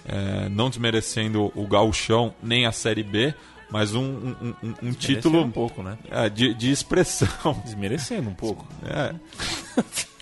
É, 0.07 0.47
não 0.49 0.69
desmerecendo 0.69 1.51
o 1.55 1.65
gauchão 1.67 2.33
nem 2.41 2.65
a 2.65 2.71
Série 2.71 3.03
B, 3.03 3.33
mas 3.71 3.93
um, 3.95 4.03
um- 4.03 4.53
um- 4.63 4.75
um 4.89 4.93
título 4.93 5.41
um 5.41 5.51
pouco, 5.51 5.81
né? 5.81 5.97
é, 6.11 6.29
de, 6.29 6.53
de 6.53 6.71
expressão. 6.71 7.27
Desmerecendo 7.65 8.29
um 8.29 8.33
pouco. 8.35 8.65
É. 8.85 9.13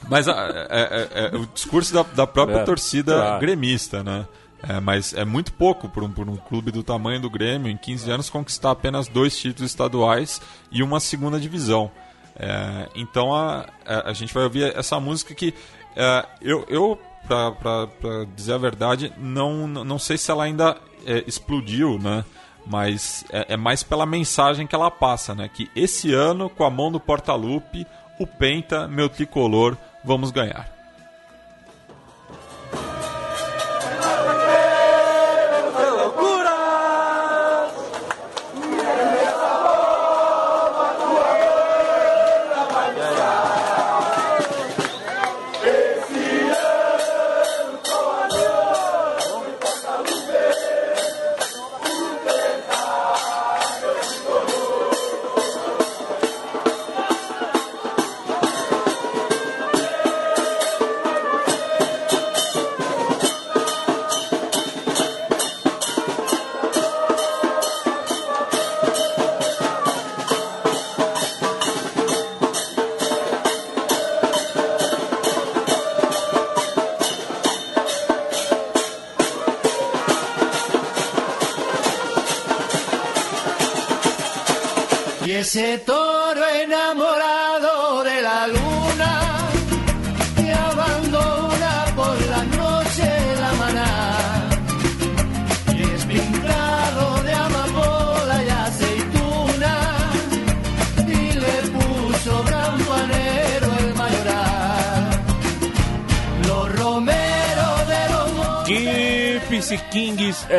Mas 0.10 0.28
é, 0.28 0.32
é- 0.32 1.30
é 1.34 1.38
o 1.38 1.46
discurso 1.48 1.94
da, 1.94 2.04
da 2.04 2.26
própria 2.28 2.60
É, 2.60 2.64
torcida 2.64 3.14
claro. 3.14 3.40
gremista, 3.42 4.04
né? 4.04 4.26
É, 4.68 4.80
mas 4.80 5.14
é 5.14 5.26
muito 5.26 5.52
pouco 5.52 5.90
por 5.90 6.04
um, 6.04 6.10
por 6.10 6.28
um 6.30 6.38
clube 6.38 6.72
do 6.72 6.82
tamanho 6.84 7.20
do 7.20 7.30
Grêmio, 7.30 7.70
em 7.70 7.76
15 7.76 8.10
anos, 8.10 8.30
conquistar 8.30 8.72
apenas 8.72 9.10
dois 9.10 9.38
títulos 9.38 9.70
estaduais 9.70 10.42
e 10.72 10.82
uma 10.82 11.02
segunda 11.02 11.38
divisão. 11.38 11.92
É, 12.36 12.90
então 12.96 13.34
a, 13.34 13.68
a, 13.86 14.10
a 14.10 14.14
gente 14.14 14.34
vai 14.34 14.44
ouvir 14.44 14.76
essa 14.76 15.00
música 15.00 15.36
que 15.36 15.54
é, 15.96 16.26
eu, 16.42 16.66
eu 16.68 17.00
pra, 17.28 17.52
pra, 17.52 17.88
pra 17.88 18.26
dizer 18.36 18.54
a 18.54 18.58
verdade, 18.58 19.14
não, 19.18 19.68
não 19.68 20.00
sei 20.00 20.18
se 20.18 20.30
ela 20.32 20.44
ainda 20.44 20.78
é, 21.06 21.24
explodiu, 21.28 22.00
né? 22.00 22.26
Mas 22.66 23.26
é, 23.30 23.54
é 23.54 23.58
mais 23.58 23.84
pela 23.84 24.06
mensagem 24.06 24.66
que 24.66 24.76
ela 24.76 24.90
passa, 24.90 25.36
né? 25.36 25.50
Que 25.54 25.70
esse 25.76 26.14
ano, 26.14 26.50
com 26.50 26.64
a 26.64 26.70
mão 26.70 26.92
do 26.92 27.00
Portalupe, 27.00 27.86
o 28.20 28.26
Penta, 28.26 28.88
meu 28.88 29.10
tricolor, 29.10 29.78
vamos 30.04 30.32
ganhar. 30.32 30.72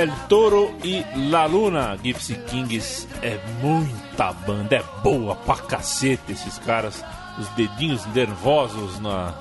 El 0.04 0.12
Toro 0.28 0.74
e 0.84 1.02
La 1.30 1.46
Luna. 1.46 1.96
Gypsy 2.02 2.34
Kings 2.46 3.08
é 3.22 3.38
muita 3.62 4.32
banda, 4.32 4.76
é 4.76 4.84
boa 5.02 5.34
pra 5.34 5.56
cacete 5.56 6.32
esses 6.32 6.58
caras. 6.58 7.02
Os 7.38 7.48
dedinhos 7.56 8.04
nervosos 8.14 9.00
na, 9.00 9.34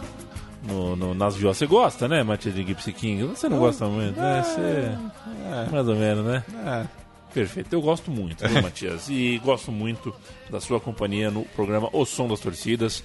no, 0.68 0.95
no- 0.95 1.14
nas 1.14 1.36
violas. 1.36 1.57
Você 1.57 1.66
gosta, 1.68 2.07
né, 2.07 2.24
Matias, 2.24 2.55
de 2.55 2.64
Gypsy 2.64 2.93
Kings? 2.93 3.26
Você 3.28 3.49
não 3.49 3.59
gosta 3.59 3.86
muito, 3.88 4.18
né? 4.20 4.41
Você... 4.41 5.70
Mais 5.72 5.88
ou 5.88 5.95
menos, 5.95 6.26
né? 6.26 6.43
É. 6.66 6.86
Perfeito, 7.34 7.74
eu 7.74 7.82
gosto 7.82 8.09
muito, 8.09 8.47
viu, 8.47 8.61
Matias? 8.64 9.09
E 9.09 9.39
gosto 9.43 9.72
muito 9.72 10.14
da 10.49 10.61
sua 10.61 10.80
companhia 10.80 11.30
no 11.30 11.43
programa 11.43 11.89
O 11.91 12.05
Som 12.05 12.28
das 12.28 12.39
Torcidas, 12.39 13.03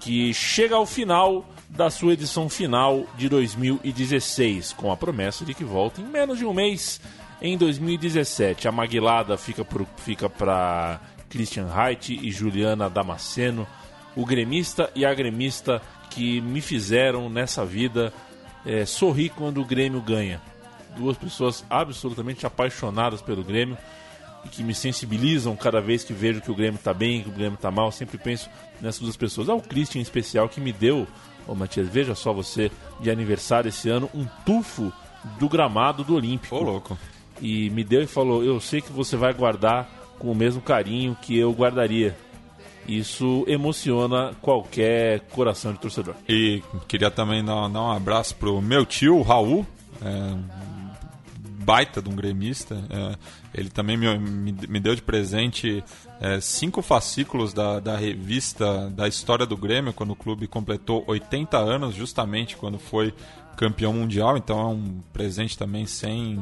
que 0.00 0.32
chega 0.32 0.76
ao 0.76 0.86
final 0.86 1.44
da 1.68 1.90
sua 1.90 2.12
edição 2.12 2.48
final 2.48 3.04
de 3.16 3.28
2016, 3.28 4.72
com 4.72 4.92
a 4.92 4.96
promessa 4.96 5.44
de 5.44 5.54
que 5.54 5.64
volta 5.64 6.00
em 6.00 6.04
menos 6.04 6.38
de 6.38 6.44
um 6.44 6.52
mês 6.52 7.00
em 7.40 7.56
2017. 7.58 8.68
A 8.68 8.72
Maguilada 8.72 9.36
fica 9.36 9.64
para 9.64 9.84
fica 9.96 10.30
Christian 11.28 11.66
Reit 11.66 12.12
e 12.12 12.30
Juliana 12.30 12.88
Damasceno, 12.88 13.66
o 14.14 14.24
gremista 14.24 14.90
e 14.94 15.04
a 15.04 15.12
gremista 15.12 15.82
que 16.10 16.40
me 16.40 16.60
fizeram 16.60 17.28
nessa 17.28 17.64
vida 17.64 18.12
eh, 18.64 18.86
sorrir 18.86 19.30
quando 19.30 19.60
o 19.60 19.64
Grêmio 19.64 20.00
ganha 20.00 20.40
duas 20.96 21.16
pessoas 21.16 21.64
absolutamente 21.68 22.46
apaixonadas 22.46 23.20
pelo 23.20 23.42
Grêmio. 23.42 23.76
e 24.44 24.48
que 24.48 24.62
me 24.62 24.74
sensibilizam 24.74 25.56
cada 25.56 25.80
vez 25.80 26.04
que 26.04 26.12
vejo 26.12 26.42
que 26.42 26.50
o 26.50 26.54
Grêmio 26.54 26.76
está 26.76 26.92
bem, 26.92 27.22
que 27.22 27.30
o 27.30 27.32
Grêmio 27.32 27.54
está 27.54 27.70
mal. 27.70 27.90
Sempre 27.90 28.18
penso 28.18 28.50
nessas 28.78 29.00
duas 29.00 29.16
pessoas. 29.16 29.48
Ah, 29.48 29.54
o 29.54 29.62
Christian 29.62 30.00
em 30.00 30.02
especial 30.02 30.50
que 30.50 30.60
me 30.60 30.70
deu, 30.70 31.08
ô 31.46 31.54
Matias, 31.54 31.88
veja 31.88 32.14
só 32.14 32.32
você, 32.32 32.70
de 33.00 33.10
aniversário 33.10 33.68
esse 33.68 33.88
ano, 33.88 34.10
um 34.14 34.26
tufo 34.44 34.92
do 35.38 35.48
gramado 35.48 36.04
do 36.04 36.14
Olímpico. 36.14 36.54
Ô, 36.54 36.62
louco. 36.62 36.98
E 37.40 37.70
me 37.70 37.82
deu 37.82 38.02
e 38.02 38.06
falou: 38.06 38.44
Eu 38.44 38.60
sei 38.60 38.80
que 38.80 38.92
você 38.92 39.16
vai 39.16 39.32
guardar 39.32 39.88
com 40.18 40.30
o 40.30 40.34
mesmo 40.34 40.60
carinho 40.60 41.16
que 41.20 41.36
eu 41.36 41.52
guardaria. 41.52 42.16
Isso 42.86 43.44
emociona 43.48 44.34
qualquer 44.42 45.20
coração 45.32 45.72
de 45.72 45.78
torcedor. 45.78 46.14
E 46.28 46.62
queria 46.86 47.10
também 47.10 47.42
dar, 47.42 47.68
dar 47.68 47.80
um 47.80 47.90
abraço 47.90 48.36
pro 48.36 48.60
meu 48.60 48.84
tio, 48.84 49.22
Raul, 49.22 49.66
é, 50.02 50.34
baita 51.64 52.02
de 52.02 52.08
um 52.08 52.14
gremista. 52.14 52.74
é, 52.90 53.16
ele 53.54 53.70
também 53.70 53.96
me, 53.96 54.18
me, 54.18 54.54
me 54.68 54.80
deu 54.80 54.94
de 54.94 55.02
presente 55.02 55.82
é, 56.20 56.40
cinco 56.40 56.82
fascículos 56.82 57.52
da, 57.52 57.80
da 57.80 57.96
revista 57.96 58.90
da 58.90 59.08
história 59.08 59.46
do 59.46 59.56
Grêmio, 59.56 59.92
quando 59.92 60.10
o 60.10 60.16
clube 60.16 60.46
completou 60.46 61.04
80 61.06 61.56
anos, 61.56 61.94
justamente 61.94 62.56
quando 62.56 62.78
foi 62.78 63.14
campeão 63.56 63.92
mundial. 63.92 64.36
Então 64.36 64.60
é 64.60 64.66
um 64.66 65.00
presente 65.12 65.56
também 65.56 65.86
sem. 65.86 66.38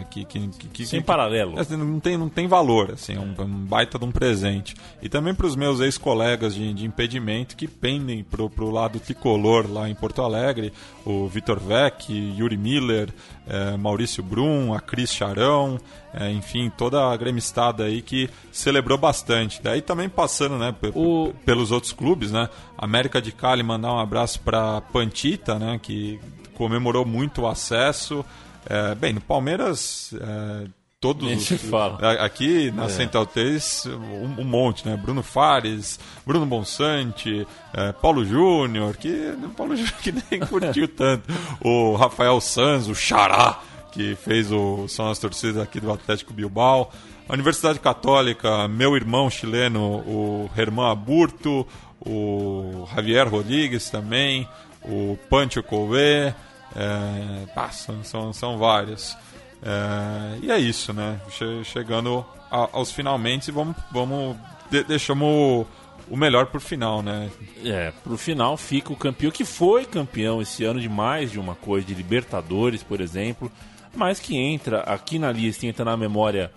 É, 0.00 0.04
que, 0.10 0.24
que, 0.24 0.48
que, 0.72 0.86
Sem 0.86 1.00
que- 1.00 1.06
paralelo. 1.06 1.54
é, 1.58 1.76
não 1.76 1.98
tem, 2.00 2.16
não 2.18 2.28
tem 2.28 2.46
valor, 2.46 2.92
assim, 2.92 3.14
é 3.14 3.20
um, 3.20 3.34
é 3.38 3.42
um 3.42 3.64
baita 3.64 3.98
de 3.98 4.04
um 4.04 4.10
presente. 4.12 4.74
E 5.02 5.08
também 5.08 5.34
para 5.34 5.46
os 5.46 5.56
meus 5.56 5.80
ex-colegas 5.80 6.54
de, 6.54 6.74
de 6.74 6.84
impedimento 6.86 7.56
que 7.56 7.66
pendem 7.66 8.22
pro, 8.22 8.50
pro 8.50 8.70
lado 8.70 9.00
tricolor 9.00 9.70
lá 9.70 9.88
em 9.88 9.94
Porto 9.94 10.22
Alegre, 10.22 10.72
o 11.04 11.26
Vitor 11.28 11.58
Vec, 11.58 12.10
Yuri 12.10 12.56
Miller, 12.56 13.08
eh, 13.46 13.76
Maurício 13.76 14.22
Brum, 14.22 14.74
a 14.74 14.80
Cris 14.80 15.12
Charão, 15.12 15.78
eh, 16.12 16.30
enfim, 16.32 16.70
toda 16.76 17.10
a 17.10 17.16
gremistada 17.16 17.84
aí 17.84 18.02
que 18.02 18.28
celebrou 18.52 18.98
bastante. 18.98 19.62
Daí 19.62 19.80
também 19.80 20.08
passando, 20.08 20.58
né, 20.58 20.74
O- 20.94 21.32
pelos 21.46 21.72
outros 21.72 21.92
clubes, 21.92 22.30
né, 22.30 22.48
América 22.76 23.22
de 23.22 23.32
Cali 23.32 23.62
mandar 23.62 23.92
um 23.94 23.98
abraço 23.98 24.40
para 24.40 24.80
Pantita, 24.82 25.58
né, 25.58 25.78
que 25.82 26.20
comemorou 26.54 27.06
muito 27.06 27.42
o 27.42 27.46
acesso. 27.46 28.24
Eh, 28.68 28.94
bem, 28.96 29.14
no 29.14 29.20
Palmeiras, 29.20 30.14
eh, 30.20 30.68
todos 31.00 31.26
Nem 31.26 31.38
se 31.38 31.56
fala. 31.56 31.98
Aqui 32.22 32.70
na 32.70 32.90
Central 32.90 33.24
3, 33.24 33.86
um, 33.86 34.42
um 34.42 34.44
monte, 34.44 34.86
né? 34.86 34.94
Bruno 34.94 35.22
Fares, 35.22 35.98
Bruno 36.26 36.44
Bonsante, 36.44 37.46
eh, 37.72 37.92
Paulo 37.92 38.26
Júnior, 38.26 38.96
que 38.98 39.34
o 39.42 39.48
Paulo 39.50 39.74
Júnior 39.76 39.94
que 40.02 40.12
nem 40.12 40.40
curtiu 40.40 40.86
tanto. 40.86 41.32
O 41.62 41.96
Rafael 41.96 42.38
Sanz, 42.42 42.88
o 42.88 42.94
Xará, 42.94 43.58
que 43.90 44.14
fez 44.16 44.52
o 44.52 44.86
São 44.86 45.10
as 45.10 45.18
Torcidas 45.18 45.62
aqui 45.62 45.80
do 45.80 45.90
Atlético 45.90 46.34
Bilbao. 46.34 46.92
A 47.26 47.32
Universidade 47.32 47.78
Católica, 47.78 48.68
meu 48.68 48.94
irmão 48.96 49.30
chileno, 49.30 49.98
o 49.98 50.50
Herman 50.56 50.90
Aburto, 50.90 51.66
o 52.00 52.86
Javier 52.94 53.28
Rodrigues 53.28 53.88
também, 53.90 54.48
o 54.82 55.18
Pancho 55.28 55.62
Couvé, 55.62 56.34
é, 56.76 57.46
pá, 57.54 57.70
são, 57.70 58.32
são, 58.32 58.58
vários. 58.58 59.16
É, 59.62 60.38
e 60.42 60.50
é 60.50 60.58
isso, 60.58 60.92
né? 60.92 61.20
Che- 61.30 61.64
chegando 61.64 62.24
a- 62.50 62.68
aos 62.72 62.90
finalmente, 62.92 63.50
vamos, 63.50 63.76
vamos 63.90 64.36
de, 64.70 64.84
deixamos 64.84 65.66
o 66.10 66.16
melhor 66.16 66.46
por 66.46 66.60
final, 66.60 67.02
né? 67.02 67.30
É, 67.64 67.92
pro 68.04 68.16
final 68.16 68.56
fica 68.56 68.92
o 68.92 68.96
campeão 68.96 69.30
que 69.30 69.44
foi 69.44 69.84
campeão 69.84 70.40
esse 70.40 70.64
ano 70.64 70.80
de 70.80 70.88
mais 70.88 71.30
de 71.32 71.38
uma 71.38 71.54
coisa, 71.54 71.86
de 71.86 71.94
Libertadores, 71.94 72.82
por 72.82 73.00
exemplo, 73.00 73.50
mas 73.94 74.20
que 74.20 74.36
entra 74.36 74.80
aqui 74.82 75.18
na 75.18 75.32
lista, 75.32 75.66
entra 75.66 75.84
na 75.84 75.96
memória 75.96 76.50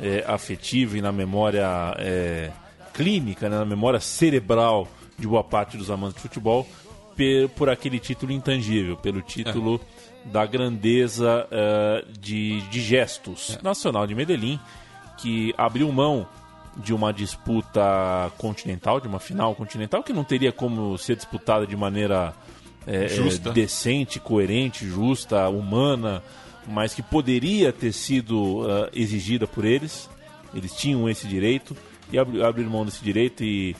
é, 0.00 0.24
afetiva 0.26 0.96
e 0.96 1.02
na 1.02 1.12
memória 1.12 1.66
é, 1.98 2.50
clínica, 2.92 3.48
né, 3.48 3.58
na 3.58 3.64
memória 3.64 3.98
cerebral 4.00 4.86
de 5.18 5.26
boa 5.26 5.42
parte 5.44 5.76
dos 5.76 5.90
amantes 5.90 6.16
de 6.16 6.22
futebol, 6.22 6.66
pe- 7.16 7.48
por 7.56 7.68
aquele 7.70 7.98
título 7.98 8.32
intangível, 8.32 8.96
pelo 8.96 9.20
título 9.22 9.80
da 10.24 10.44
grandeza 10.46 11.46
é, 11.50 12.04
de, 12.18 12.60
de 12.62 12.80
gestos. 12.80 13.58
Nacional 13.62 14.06
de 14.06 14.14
Medellín, 14.14 14.58
que 15.18 15.54
abriu 15.56 15.90
mão 15.92 16.26
de 16.76 16.92
uma 16.94 17.12
disputa 17.12 18.32
continental, 18.38 19.00
de 19.00 19.06
uma 19.06 19.20
final 19.20 19.54
continental, 19.54 20.02
que 20.02 20.12
não 20.12 20.24
teria 20.24 20.50
como 20.52 20.96
ser 20.98 21.14
disputada 21.16 21.66
de 21.66 21.76
maneira 21.76 22.34
é, 22.86 23.04
é, 23.04 23.52
decente, 23.52 24.18
coerente, 24.18 24.86
justa, 24.86 25.48
humana, 25.48 26.22
mas 26.66 26.94
que 26.94 27.02
poderia 27.02 27.72
ter 27.72 27.92
sido 27.92 28.66
ah, 28.68 28.90
exigida 28.92 29.46
por 29.46 29.64
eles. 29.64 30.08
Eles 30.54 30.74
tinham 30.74 31.08
esse 31.08 31.26
direito 31.26 31.76
e 32.12 32.18
abri- 32.18 32.42
abriram 32.42 32.70
mão 32.70 32.84
desse 32.84 33.02
direito 33.04 33.44
e 33.44 33.76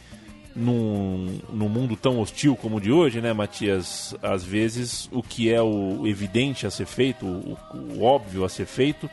num, 0.55 1.41
num 1.53 1.69
mundo 1.69 1.97
tão 1.97 2.21
hostil 2.21 2.57
como 2.57 2.77
o 2.77 2.81
de 2.81 2.93
hoje, 2.93 3.21
né, 3.21 3.33
Matias? 3.33 4.15
Às 4.23 4.45
vezes 4.45 5.09
o 5.13 5.23
que 5.23 5.53
é 5.53 5.61
o 5.63 6.07
evidente 6.07 6.67
a 6.67 6.71
ser 6.71 6.87
feito, 6.87 7.27
o, 7.27 7.59
o 7.73 8.03
óbvio 8.03 8.45
a 8.45 8.49
ser 8.49 8.67
feito, 8.67 9.09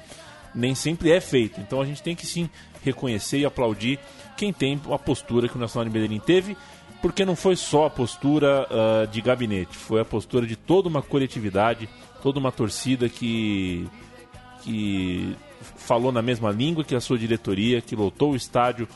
nem 0.53 0.75
sempre 0.75 1.11
é 1.11 1.19
feito. 1.19 1.59
Então 1.59 1.81
a 1.81 1.85
gente 1.85 2.03
tem 2.03 2.15
que 2.15 2.25
sim 2.25 2.49
reconhecer 2.83 3.39
e 3.39 3.45
aplaudir 3.45 3.99
quem 4.37 4.51
tem 4.51 4.79
a 4.91 4.97
postura 4.97 5.47
que 5.47 5.55
o 5.55 5.59
Nacional 5.59 5.87
de 5.87 5.93
Medellín 5.93 6.19
teve, 6.19 6.57
porque 7.01 7.25
não 7.25 7.35
foi 7.35 7.55
só 7.55 7.85
a 7.85 7.89
postura 7.89 8.67
ah, 8.69 9.05
de 9.05 9.21
gabinete, 9.21 9.75
foi 9.75 10.01
a 10.01 10.05
postura 10.05 10.45
de 10.45 10.55
toda 10.55 10.87
uma 10.87 11.01
coletividade, 11.01 11.89
toda 12.21 12.39
uma 12.39 12.51
torcida 12.51 13.09
que 13.09 13.87
que 14.63 15.35
falou 15.75 16.11
na 16.11 16.21
mesma 16.21 16.51
língua 16.51 16.83
que 16.83 16.95
a 16.95 17.01
sua 17.01 17.17
diretoria, 17.17 17.81
que 17.81 17.95
lotou 17.95 18.31
o 18.31 18.35
estádio 18.35 18.87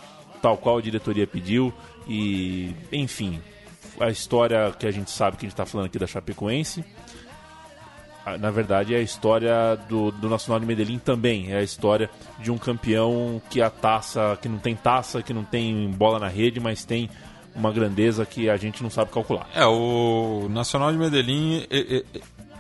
tal 0.46 0.58
qual 0.58 0.78
a 0.78 0.82
diretoria 0.82 1.26
pediu 1.26 1.74
e, 2.08 2.72
enfim, 2.92 3.42
a 4.00 4.12
história 4.12 4.72
que 4.78 4.86
a 4.86 4.92
gente 4.92 5.10
sabe 5.10 5.38
que 5.38 5.46
a 5.46 5.48
gente 5.50 5.54
está 5.54 5.66
falando 5.66 5.88
aqui 5.88 5.98
da 5.98 6.06
Chapecoense, 6.06 6.86
na 8.40 8.52
verdade 8.52 8.94
é 8.94 8.98
a 8.98 9.02
história 9.02 9.76
do, 9.90 10.12
do 10.12 10.30
Nacional 10.30 10.60
de 10.60 10.68
Medellín 10.68 11.00
também, 11.00 11.52
é 11.52 11.58
a 11.58 11.64
história 11.64 12.10
de 12.40 12.52
um 12.52 12.60
campeão 12.60 13.42
que 13.50 13.60
a 13.60 13.72
taça, 13.72 14.38
que 14.40 14.48
não 14.48 14.60
tem 14.60 14.76
taça, 14.76 15.24
que 15.24 15.34
não 15.34 15.44
tem 15.44 15.90
bola 15.92 16.20
na 16.20 16.28
rede, 16.28 16.60
mas 16.60 16.86
tem 16.86 17.10
uma 17.56 17.72
grandeza 17.72 18.24
que 18.24 18.48
a 18.48 18.58
gente 18.58 18.84
não 18.84 18.90
sabe 18.92 19.10
calcular. 19.12 19.48
É, 19.56 19.66
o 19.66 20.48
Nacional 20.50 20.92
de 20.92 20.98
Medellín 21.00 21.66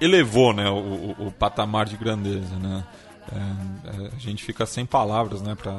elevou 0.01 0.53
né, 0.53 0.67
o, 0.69 0.75
o- 1.19 1.27
o 1.27 1.31
patamar 1.31 1.85
de 1.85 1.97
grandeza, 1.97 2.55
né? 2.57 2.83
É, 3.31 4.03
é, 4.05 4.09
a 4.15 4.19
gente 4.19 4.43
fica 4.43 4.65
sem 4.65 4.85
palavras, 4.85 5.41
né, 5.41 5.55
para 5.55 5.73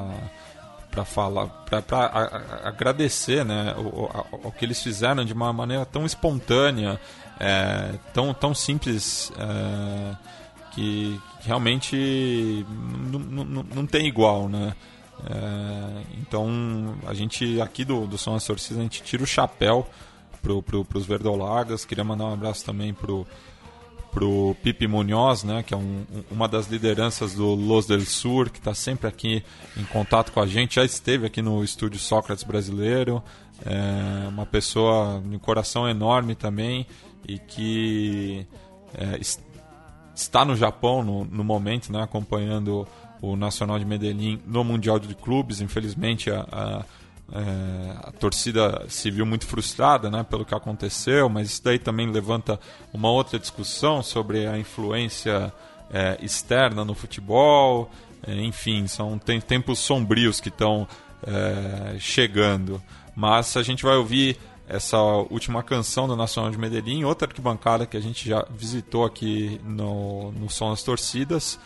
para 0.97 1.05
falar, 1.05 1.47
para 1.69 2.41
agradecer, 2.65 3.45
né, 3.45 3.75
o, 3.77 4.05
o- 4.05 4.49
o 4.49 4.53
que 4.53 4.65
eles 4.65 4.83
fizeram 4.83 5.25
de 5.27 5.33
uma 5.35 5.53
maneira 5.53 5.85
tão 5.85 6.07
espontânea, 6.07 6.99
é, 7.39 7.93
tão 8.15 8.33
tão 8.33 8.55
simples, 8.55 9.31
é, 9.39 10.17
que, 10.73 11.21
que 11.43 11.47
realmente 11.49 11.95
n- 11.97 13.19
n- 13.19 13.45
n- 13.45 13.67
não 13.75 13.87
tem 13.87 14.07
igual, 14.07 14.49
né? 14.49 14.73
É, 15.31 16.03
então 16.19 16.95
a 17.07 17.13
gente 17.15 17.61
aqui 17.61 17.85
do, 17.85 18.07
do 18.07 18.17
Som 18.19 18.35
das 18.35 18.45
Torcidas 18.47 18.79
a 18.81 18.83
gente 18.83 19.03
tira 19.03 19.23
o 19.23 19.27
chapéu 19.27 19.87
pro, 20.43 20.63
pro, 20.63 20.85
pros 20.85 21.05
verdolagas. 21.07 21.85
Queria 21.85 22.05
mandar 22.05 22.25
um 22.27 22.33
abraço 22.35 22.65
também 22.65 22.93
pro, 22.95 23.27
pro 24.17 24.57
Pipe 24.63 24.89
Munhoz, 24.89 25.45
né, 25.45 25.63
que 25.63 25.75
é 25.75 25.77
um- 25.77 26.07
um- 26.11 26.25
uma 26.31 26.49
das 26.49 26.69
lideranças 26.69 27.35
do 27.35 27.55
Los 27.55 27.85
del 27.87 28.01
Sur, 28.01 28.49
que 28.49 28.59
está 28.59 28.73
sempre 28.73 29.07
aqui 29.07 29.45
em 29.77 29.85
contato 29.85 30.33
com 30.33 30.41
a 30.41 30.47
gente. 30.47 30.77
Já 30.77 30.85
esteve 30.87 31.27
aqui 31.27 31.43
no 31.43 31.63
estúdio 31.63 32.01
Sócrates 32.01 32.43
Brasileiro. 32.43 33.23
É 33.67 34.27
uma 34.27 34.47
pessoa 34.47 35.23
de 35.23 35.37
um 35.37 35.39
coração 35.39 35.87
enorme 35.87 36.35
também 36.35 36.87
e 37.29 37.39
que 37.39 38.47
é, 38.95 39.19
es- 39.21 39.39
está 40.15 40.47
no 40.47 40.57
Japão 40.57 41.05
no, 41.05 41.23
no 41.27 41.45
momento, 41.45 41.93
né, 41.93 42.03
acompanhando 42.03 42.89
o 43.21 43.37
Nacional 43.37 43.79
de 43.79 43.85
Medellín 43.85 44.41
no 44.47 44.65
Mundial 44.65 44.99
de 44.99 45.15
Clubes. 45.15 45.61
Infelizmente, 45.61 46.31
a, 46.31 46.41
a, 46.51 46.85
é, 47.33 48.09
a 48.09 48.13
torcida 48.13 48.85
se 48.89 49.11
viu 49.11 49.27
muito 49.27 49.47
frustrada 49.47 50.11
né, 50.11 50.23
pelo 50.23 50.45
que 50.45 50.55
aconteceu, 50.55 51.29
mas 51.29 51.51
isso 51.51 51.65
daí 51.65 51.79
também 51.79 52.11
levanta 52.11 52.59
uma 52.93 53.11
outra 53.11 53.39
discussão 53.39 54.03
sobre 54.03 54.47
a 54.47 54.57
influência 54.59 55.53
é, 55.91 56.19
externa 56.23 56.85
no 56.85 56.95
futebol. 56.95 57.91
É, 58.27 58.35
enfim, 58.35 58.87
são 58.87 59.19
tem, 59.19 59.41
tempos 59.41 59.79
sombrios 59.79 60.41
que 60.41 60.49
estão 60.49 60.87
é, 61.27 61.99
chegando. 61.99 62.81
Mas 63.15 63.57
a 63.57 63.63
gente 63.63 63.83
vai 63.83 63.97
ouvir 63.97 64.39
essa 64.69 64.99
última 65.31 65.63
canção 65.63 66.09
do 66.09 66.17
Nacional 66.17 66.51
de 66.51 66.59
Medellín, 66.59 67.05
outra 67.05 67.29
arquibancada 67.29 67.87
que 67.87 67.97
a 67.97 68.01
gente 68.01 68.29
já 68.29 68.45
visitou 68.51 69.05
aqui 69.05 69.61
no, 69.65 70.33
no 70.33 70.51
Som 70.51 70.71
das 70.71 70.83
Torcidas, 70.83 71.59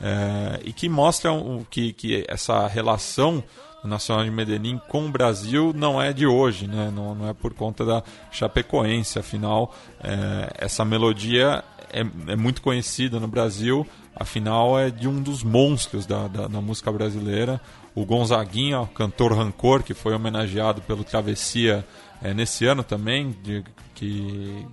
é, 0.00 0.60
e 0.64 0.72
que 0.72 0.88
mostra 0.88 1.32
o, 1.32 1.64
que, 1.68 1.92
que 1.92 2.24
essa 2.28 2.66
relação 2.66 3.42
do 3.82 3.88
Nacional 3.88 4.24
de 4.24 4.30
Medellín 4.30 4.80
com 4.88 5.06
o 5.06 5.10
Brasil 5.10 5.72
não 5.74 6.00
é 6.00 6.12
de 6.12 6.26
hoje, 6.26 6.66
né? 6.66 6.90
não, 6.94 7.14
não 7.14 7.28
é 7.28 7.32
por 7.32 7.54
conta 7.54 7.84
da 7.84 8.02
Chapecoense, 8.30 9.18
afinal, 9.18 9.74
é, 10.02 10.64
essa 10.64 10.84
melodia 10.84 11.64
é, 11.92 12.00
é 12.00 12.36
muito 12.36 12.60
conhecida 12.60 13.18
no 13.20 13.28
Brasil 13.28 13.86
Afinal, 14.20 14.76
é 14.76 14.90
de 14.90 15.06
um 15.06 15.22
dos 15.22 15.44
monstros 15.44 16.04
da, 16.04 16.26
da, 16.26 16.48
da 16.48 16.60
música 16.60 16.90
brasileira, 16.90 17.60
o 17.94 18.04
Gonzaguinha, 18.04 18.80
o 18.80 18.86
cantor 18.88 19.32
Rancor, 19.32 19.84
que 19.84 19.94
foi 19.94 20.12
homenageado 20.12 20.82
pelo 20.82 21.04
Travessia 21.04 21.86
é, 22.20 22.34
nesse 22.34 22.66
ano 22.66 22.82
também, 22.82 23.30
de, 23.44 23.62
que 23.94 24.66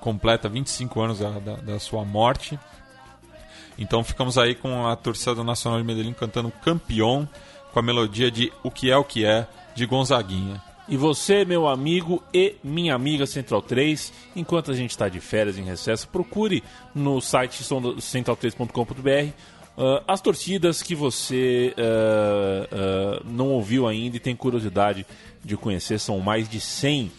completa 0.00 0.48
25 0.48 0.98
anos 0.98 1.18
da, 1.18 1.30
da, 1.38 1.56
da 1.56 1.78
sua 1.78 2.06
morte. 2.06 2.58
Então 3.78 4.02
ficamos 4.02 4.38
aí 4.38 4.54
com 4.54 4.86
a 4.86 4.96
torcida 4.96 5.44
nacional 5.44 5.78
de 5.78 5.86
Medellín 5.86 6.14
cantando 6.14 6.50
Campeão 6.50 7.28
com 7.72 7.78
a 7.78 7.82
melodia 7.82 8.30
de 8.30 8.52
O 8.62 8.70
que 8.70 8.90
é 8.90 8.96
o 8.96 9.04
que 9.04 9.24
é 9.24 9.46
de 9.74 9.86
Gonzaguinha. 9.86 10.62
E 10.88 10.96
você, 10.96 11.44
meu 11.44 11.68
amigo 11.68 12.22
e 12.34 12.56
minha 12.64 12.94
amiga 12.94 13.24
Central 13.24 13.62
3, 13.62 14.12
enquanto 14.34 14.72
a 14.72 14.74
gente 14.74 14.90
está 14.90 15.08
de 15.08 15.20
férias 15.20 15.56
em 15.56 15.62
recesso, 15.62 16.08
procure 16.08 16.64
no 16.92 17.20
site 17.20 17.62
central3.com.br 17.62 19.30
uh, 19.78 20.02
as 20.08 20.20
torcidas 20.20 20.82
que 20.82 20.96
você 20.96 21.72
uh, 21.78 23.20
uh, 23.22 23.24
não 23.24 23.50
ouviu 23.50 23.86
ainda 23.86 24.16
e 24.16 24.20
tem 24.20 24.34
curiosidade 24.34 25.06
de 25.44 25.56
conhecer. 25.56 26.00
São 26.00 26.18
mais 26.18 26.48
de 26.48 26.60
100 26.60 27.12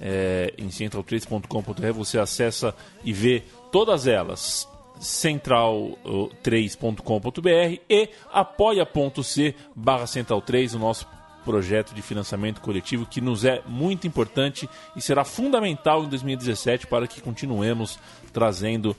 eh, 0.00 0.54
em 0.58 0.68
central3.com.br. 0.68 1.92
Você 1.94 2.18
acessa 2.18 2.74
e 3.04 3.12
vê 3.12 3.42
todas 3.72 4.06
elas 4.06 4.68
central3.com.br 5.00 7.80
e 7.88 8.10
apoia.c 8.32 9.54
barra 9.74 10.04
central3, 10.04 10.74
o 10.74 10.78
nosso 10.78 11.08
projeto 11.44 11.94
de 11.94 12.02
financiamento 12.02 12.60
coletivo 12.60 13.06
que 13.06 13.20
nos 13.20 13.44
é 13.44 13.62
muito 13.68 14.06
importante 14.06 14.68
e 14.96 15.00
será 15.00 15.24
fundamental 15.24 16.02
em 16.02 16.08
2017 16.08 16.88
para 16.88 17.06
que 17.06 17.20
continuemos 17.20 18.00
trazendo 18.32 18.96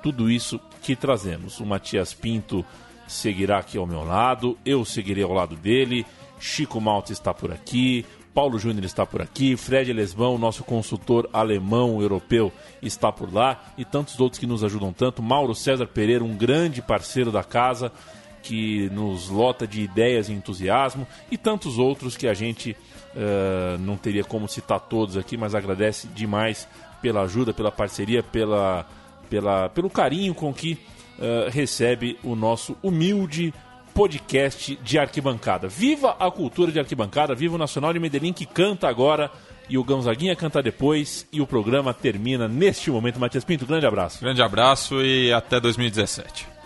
tudo 0.00 0.30
isso 0.30 0.60
que 0.80 0.94
trazemos. 0.94 1.58
O 1.58 1.66
Matias 1.66 2.14
Pinto 2.14 2.64
seguirá 3.08 3.58
aqui 3.58 3.76
ao 3.76 3.86
meu 3.86 4.04
lado, 4.04 4.56
eu 4.64 4.84
seguirei 4.84 5.24
ao 5.24 5.32
lado 5.32 5.56
dele, 5.56 6.06
Chico 6.38 6.80
Malta 6.80 7.12
está 7.12 7.34
por 7.34 7.50
aqui, 7.50 8.06
Paulo 8.38 8.56
Júnior 8.56 8.84
está 8.84 9.04
por 9.04 9.20
aqui, 9.20 9.56
Fred 9.56 9.92
Lesbão, 9.92 10.38
nosso 10.38 10.62
consultor 10.62 11.28
alemão 11.32 12.00
europeu, 12.00 12.52
está 12.80 13.10
por 13.10 13.34
lá 13.34 13.60
e 13.76 13.84
tantos 13.84 14.20
outros 14.20 14.38
que 14.38 14.46
nos 14.46 14.62
ajudam 14.62 14.92
tanto. 14.92 15.20
Mauro 15.20 15.56
César 15.56 15.88
Pereira, 15.88 16.22
um 16.22 16.36
grande 16.36 16.80
parceiro 16.80 17.32
da 17.32 17.42
casa 17.42 17.90
que 18.40 18.88
nos 18.90 19.28
lota 19.28 19.66
de 19.66 19.80
ideias 19.80 20.28
e 20.28 20.32
entusiasmo 20.32 21.04
e 21.32 21.36
tantos 21.36 21.78
outros 21.78 22.16
que 22.16 22.28
a 22.28 22.32
gente 22.32 22.76
uh, 23.16 23.76
não 23.80 23.96
teria 23.96 24.22
como 24.22 24.46
citar 24.46 24.78
todos 24.78 25.16
aqui, 25.16 25.36
mas 25.36 25.52
agradece 25.52 26.06
demais 26.06 26.68
pela 27.02 27.22
ajuda, 27.22 27.52
pela 27.52 27.72
parceria, 27.72 28.22
pela, 28.22 28.86
pela, 29.28 29.68
pelo 29.70 29.90
carinho 29.90 30.32
com 30.32 30.54
que 30.54 30.74
uh, 31.18 31.50
recebe 31.50 32.16
o 32.22 32.36
nosso 32.36 32.76
humilde 32.84 33.52
podcast 33.98 34.78
de 34.80 34.96
arquibancada. 34.96 35.66
Viva 35.66 36.14
a 36.20 36.30
cultura 36.30 36.70
de 36.70 36.78
arquibancada, 36.78 37.34
viva 37.34 37.56
o 37.56 37.58
Nacional 37.58 37.92
de 37.92 37.98
Medellín 37.98 38.32
que 38.32 38.46
canta 38.46 38.88
agora 38.88 39.28
e 39.68 39.76
o 39.76 39.82
Gonzaguinha 39.82 40.36
canta 40.36 40.62
depois 40.62 41.26
e 41.32 41.40
o 41.40 41.46
programa 41.48 41.92
termina 41.92 42.46
neste 42.46 42.92
momento. 42.92 43.18
Matias 43.18 43.42
Pinto, 43.42 43.66
grande 43.66 43.86
abraço. 43.86 44.20
Grande 44.20 44.40
abraço 44.40 45.02
e 45.02 45.32
até 45.32 45.58
2017. 45.58 46.57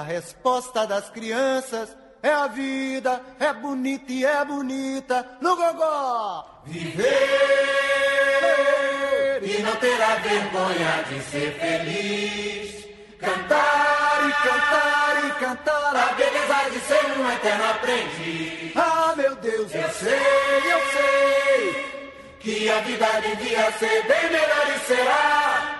Da 0.00 0.02
resposta 0.02 0.86
das 0.86 1.10
crianças. 1.10 1.94
É 2.22 2.30
a 2.30 2.46
vida, 2.46 3.20
é 3.38 3.52
bonita 3.52 4.12
e 4.12 4.24
é 4.24 4.44
bonita 4.44 5.38
no 5.40 5.56
gogó. 5.56 6.62
Viver 6.66 7.08
e 9.42 9.62
não 9.62 9.74
terá 9.76 10.16
vergonha 10.16 11.04
de 11.08 11.22
ser 11.22 11.52
feliz. 11.58 12.88
Cantar 13.18 14.28
e 14.28 14.32
cantar 14.48 15.24
e 15.26 15.30
cantar 15.38 15.96
a 15.96 16.12
beleza 16.12 16.70
de 16.72 16.80
ser 16.80 17.18
um 17.18 17.30
eterno 17.30 17.64
aprendiz. 17.70 18.76
Ah, 18.76 19.14
meu 19.16 19.34
Deus, 19.36 19.74
eu 19.74 19.90
sei, 19.90 20.72
eu 20.72 20.80
sei 20.92 21.74
que 22.40 22.70
a 22.70 22.80
vida 22.80 23.06
devia 23.20 23.72
ser 23.72 24.02
bem 24.06 24.30
melhor 24.30 24.76
e 24.76 24.78
será. 24.86 25.79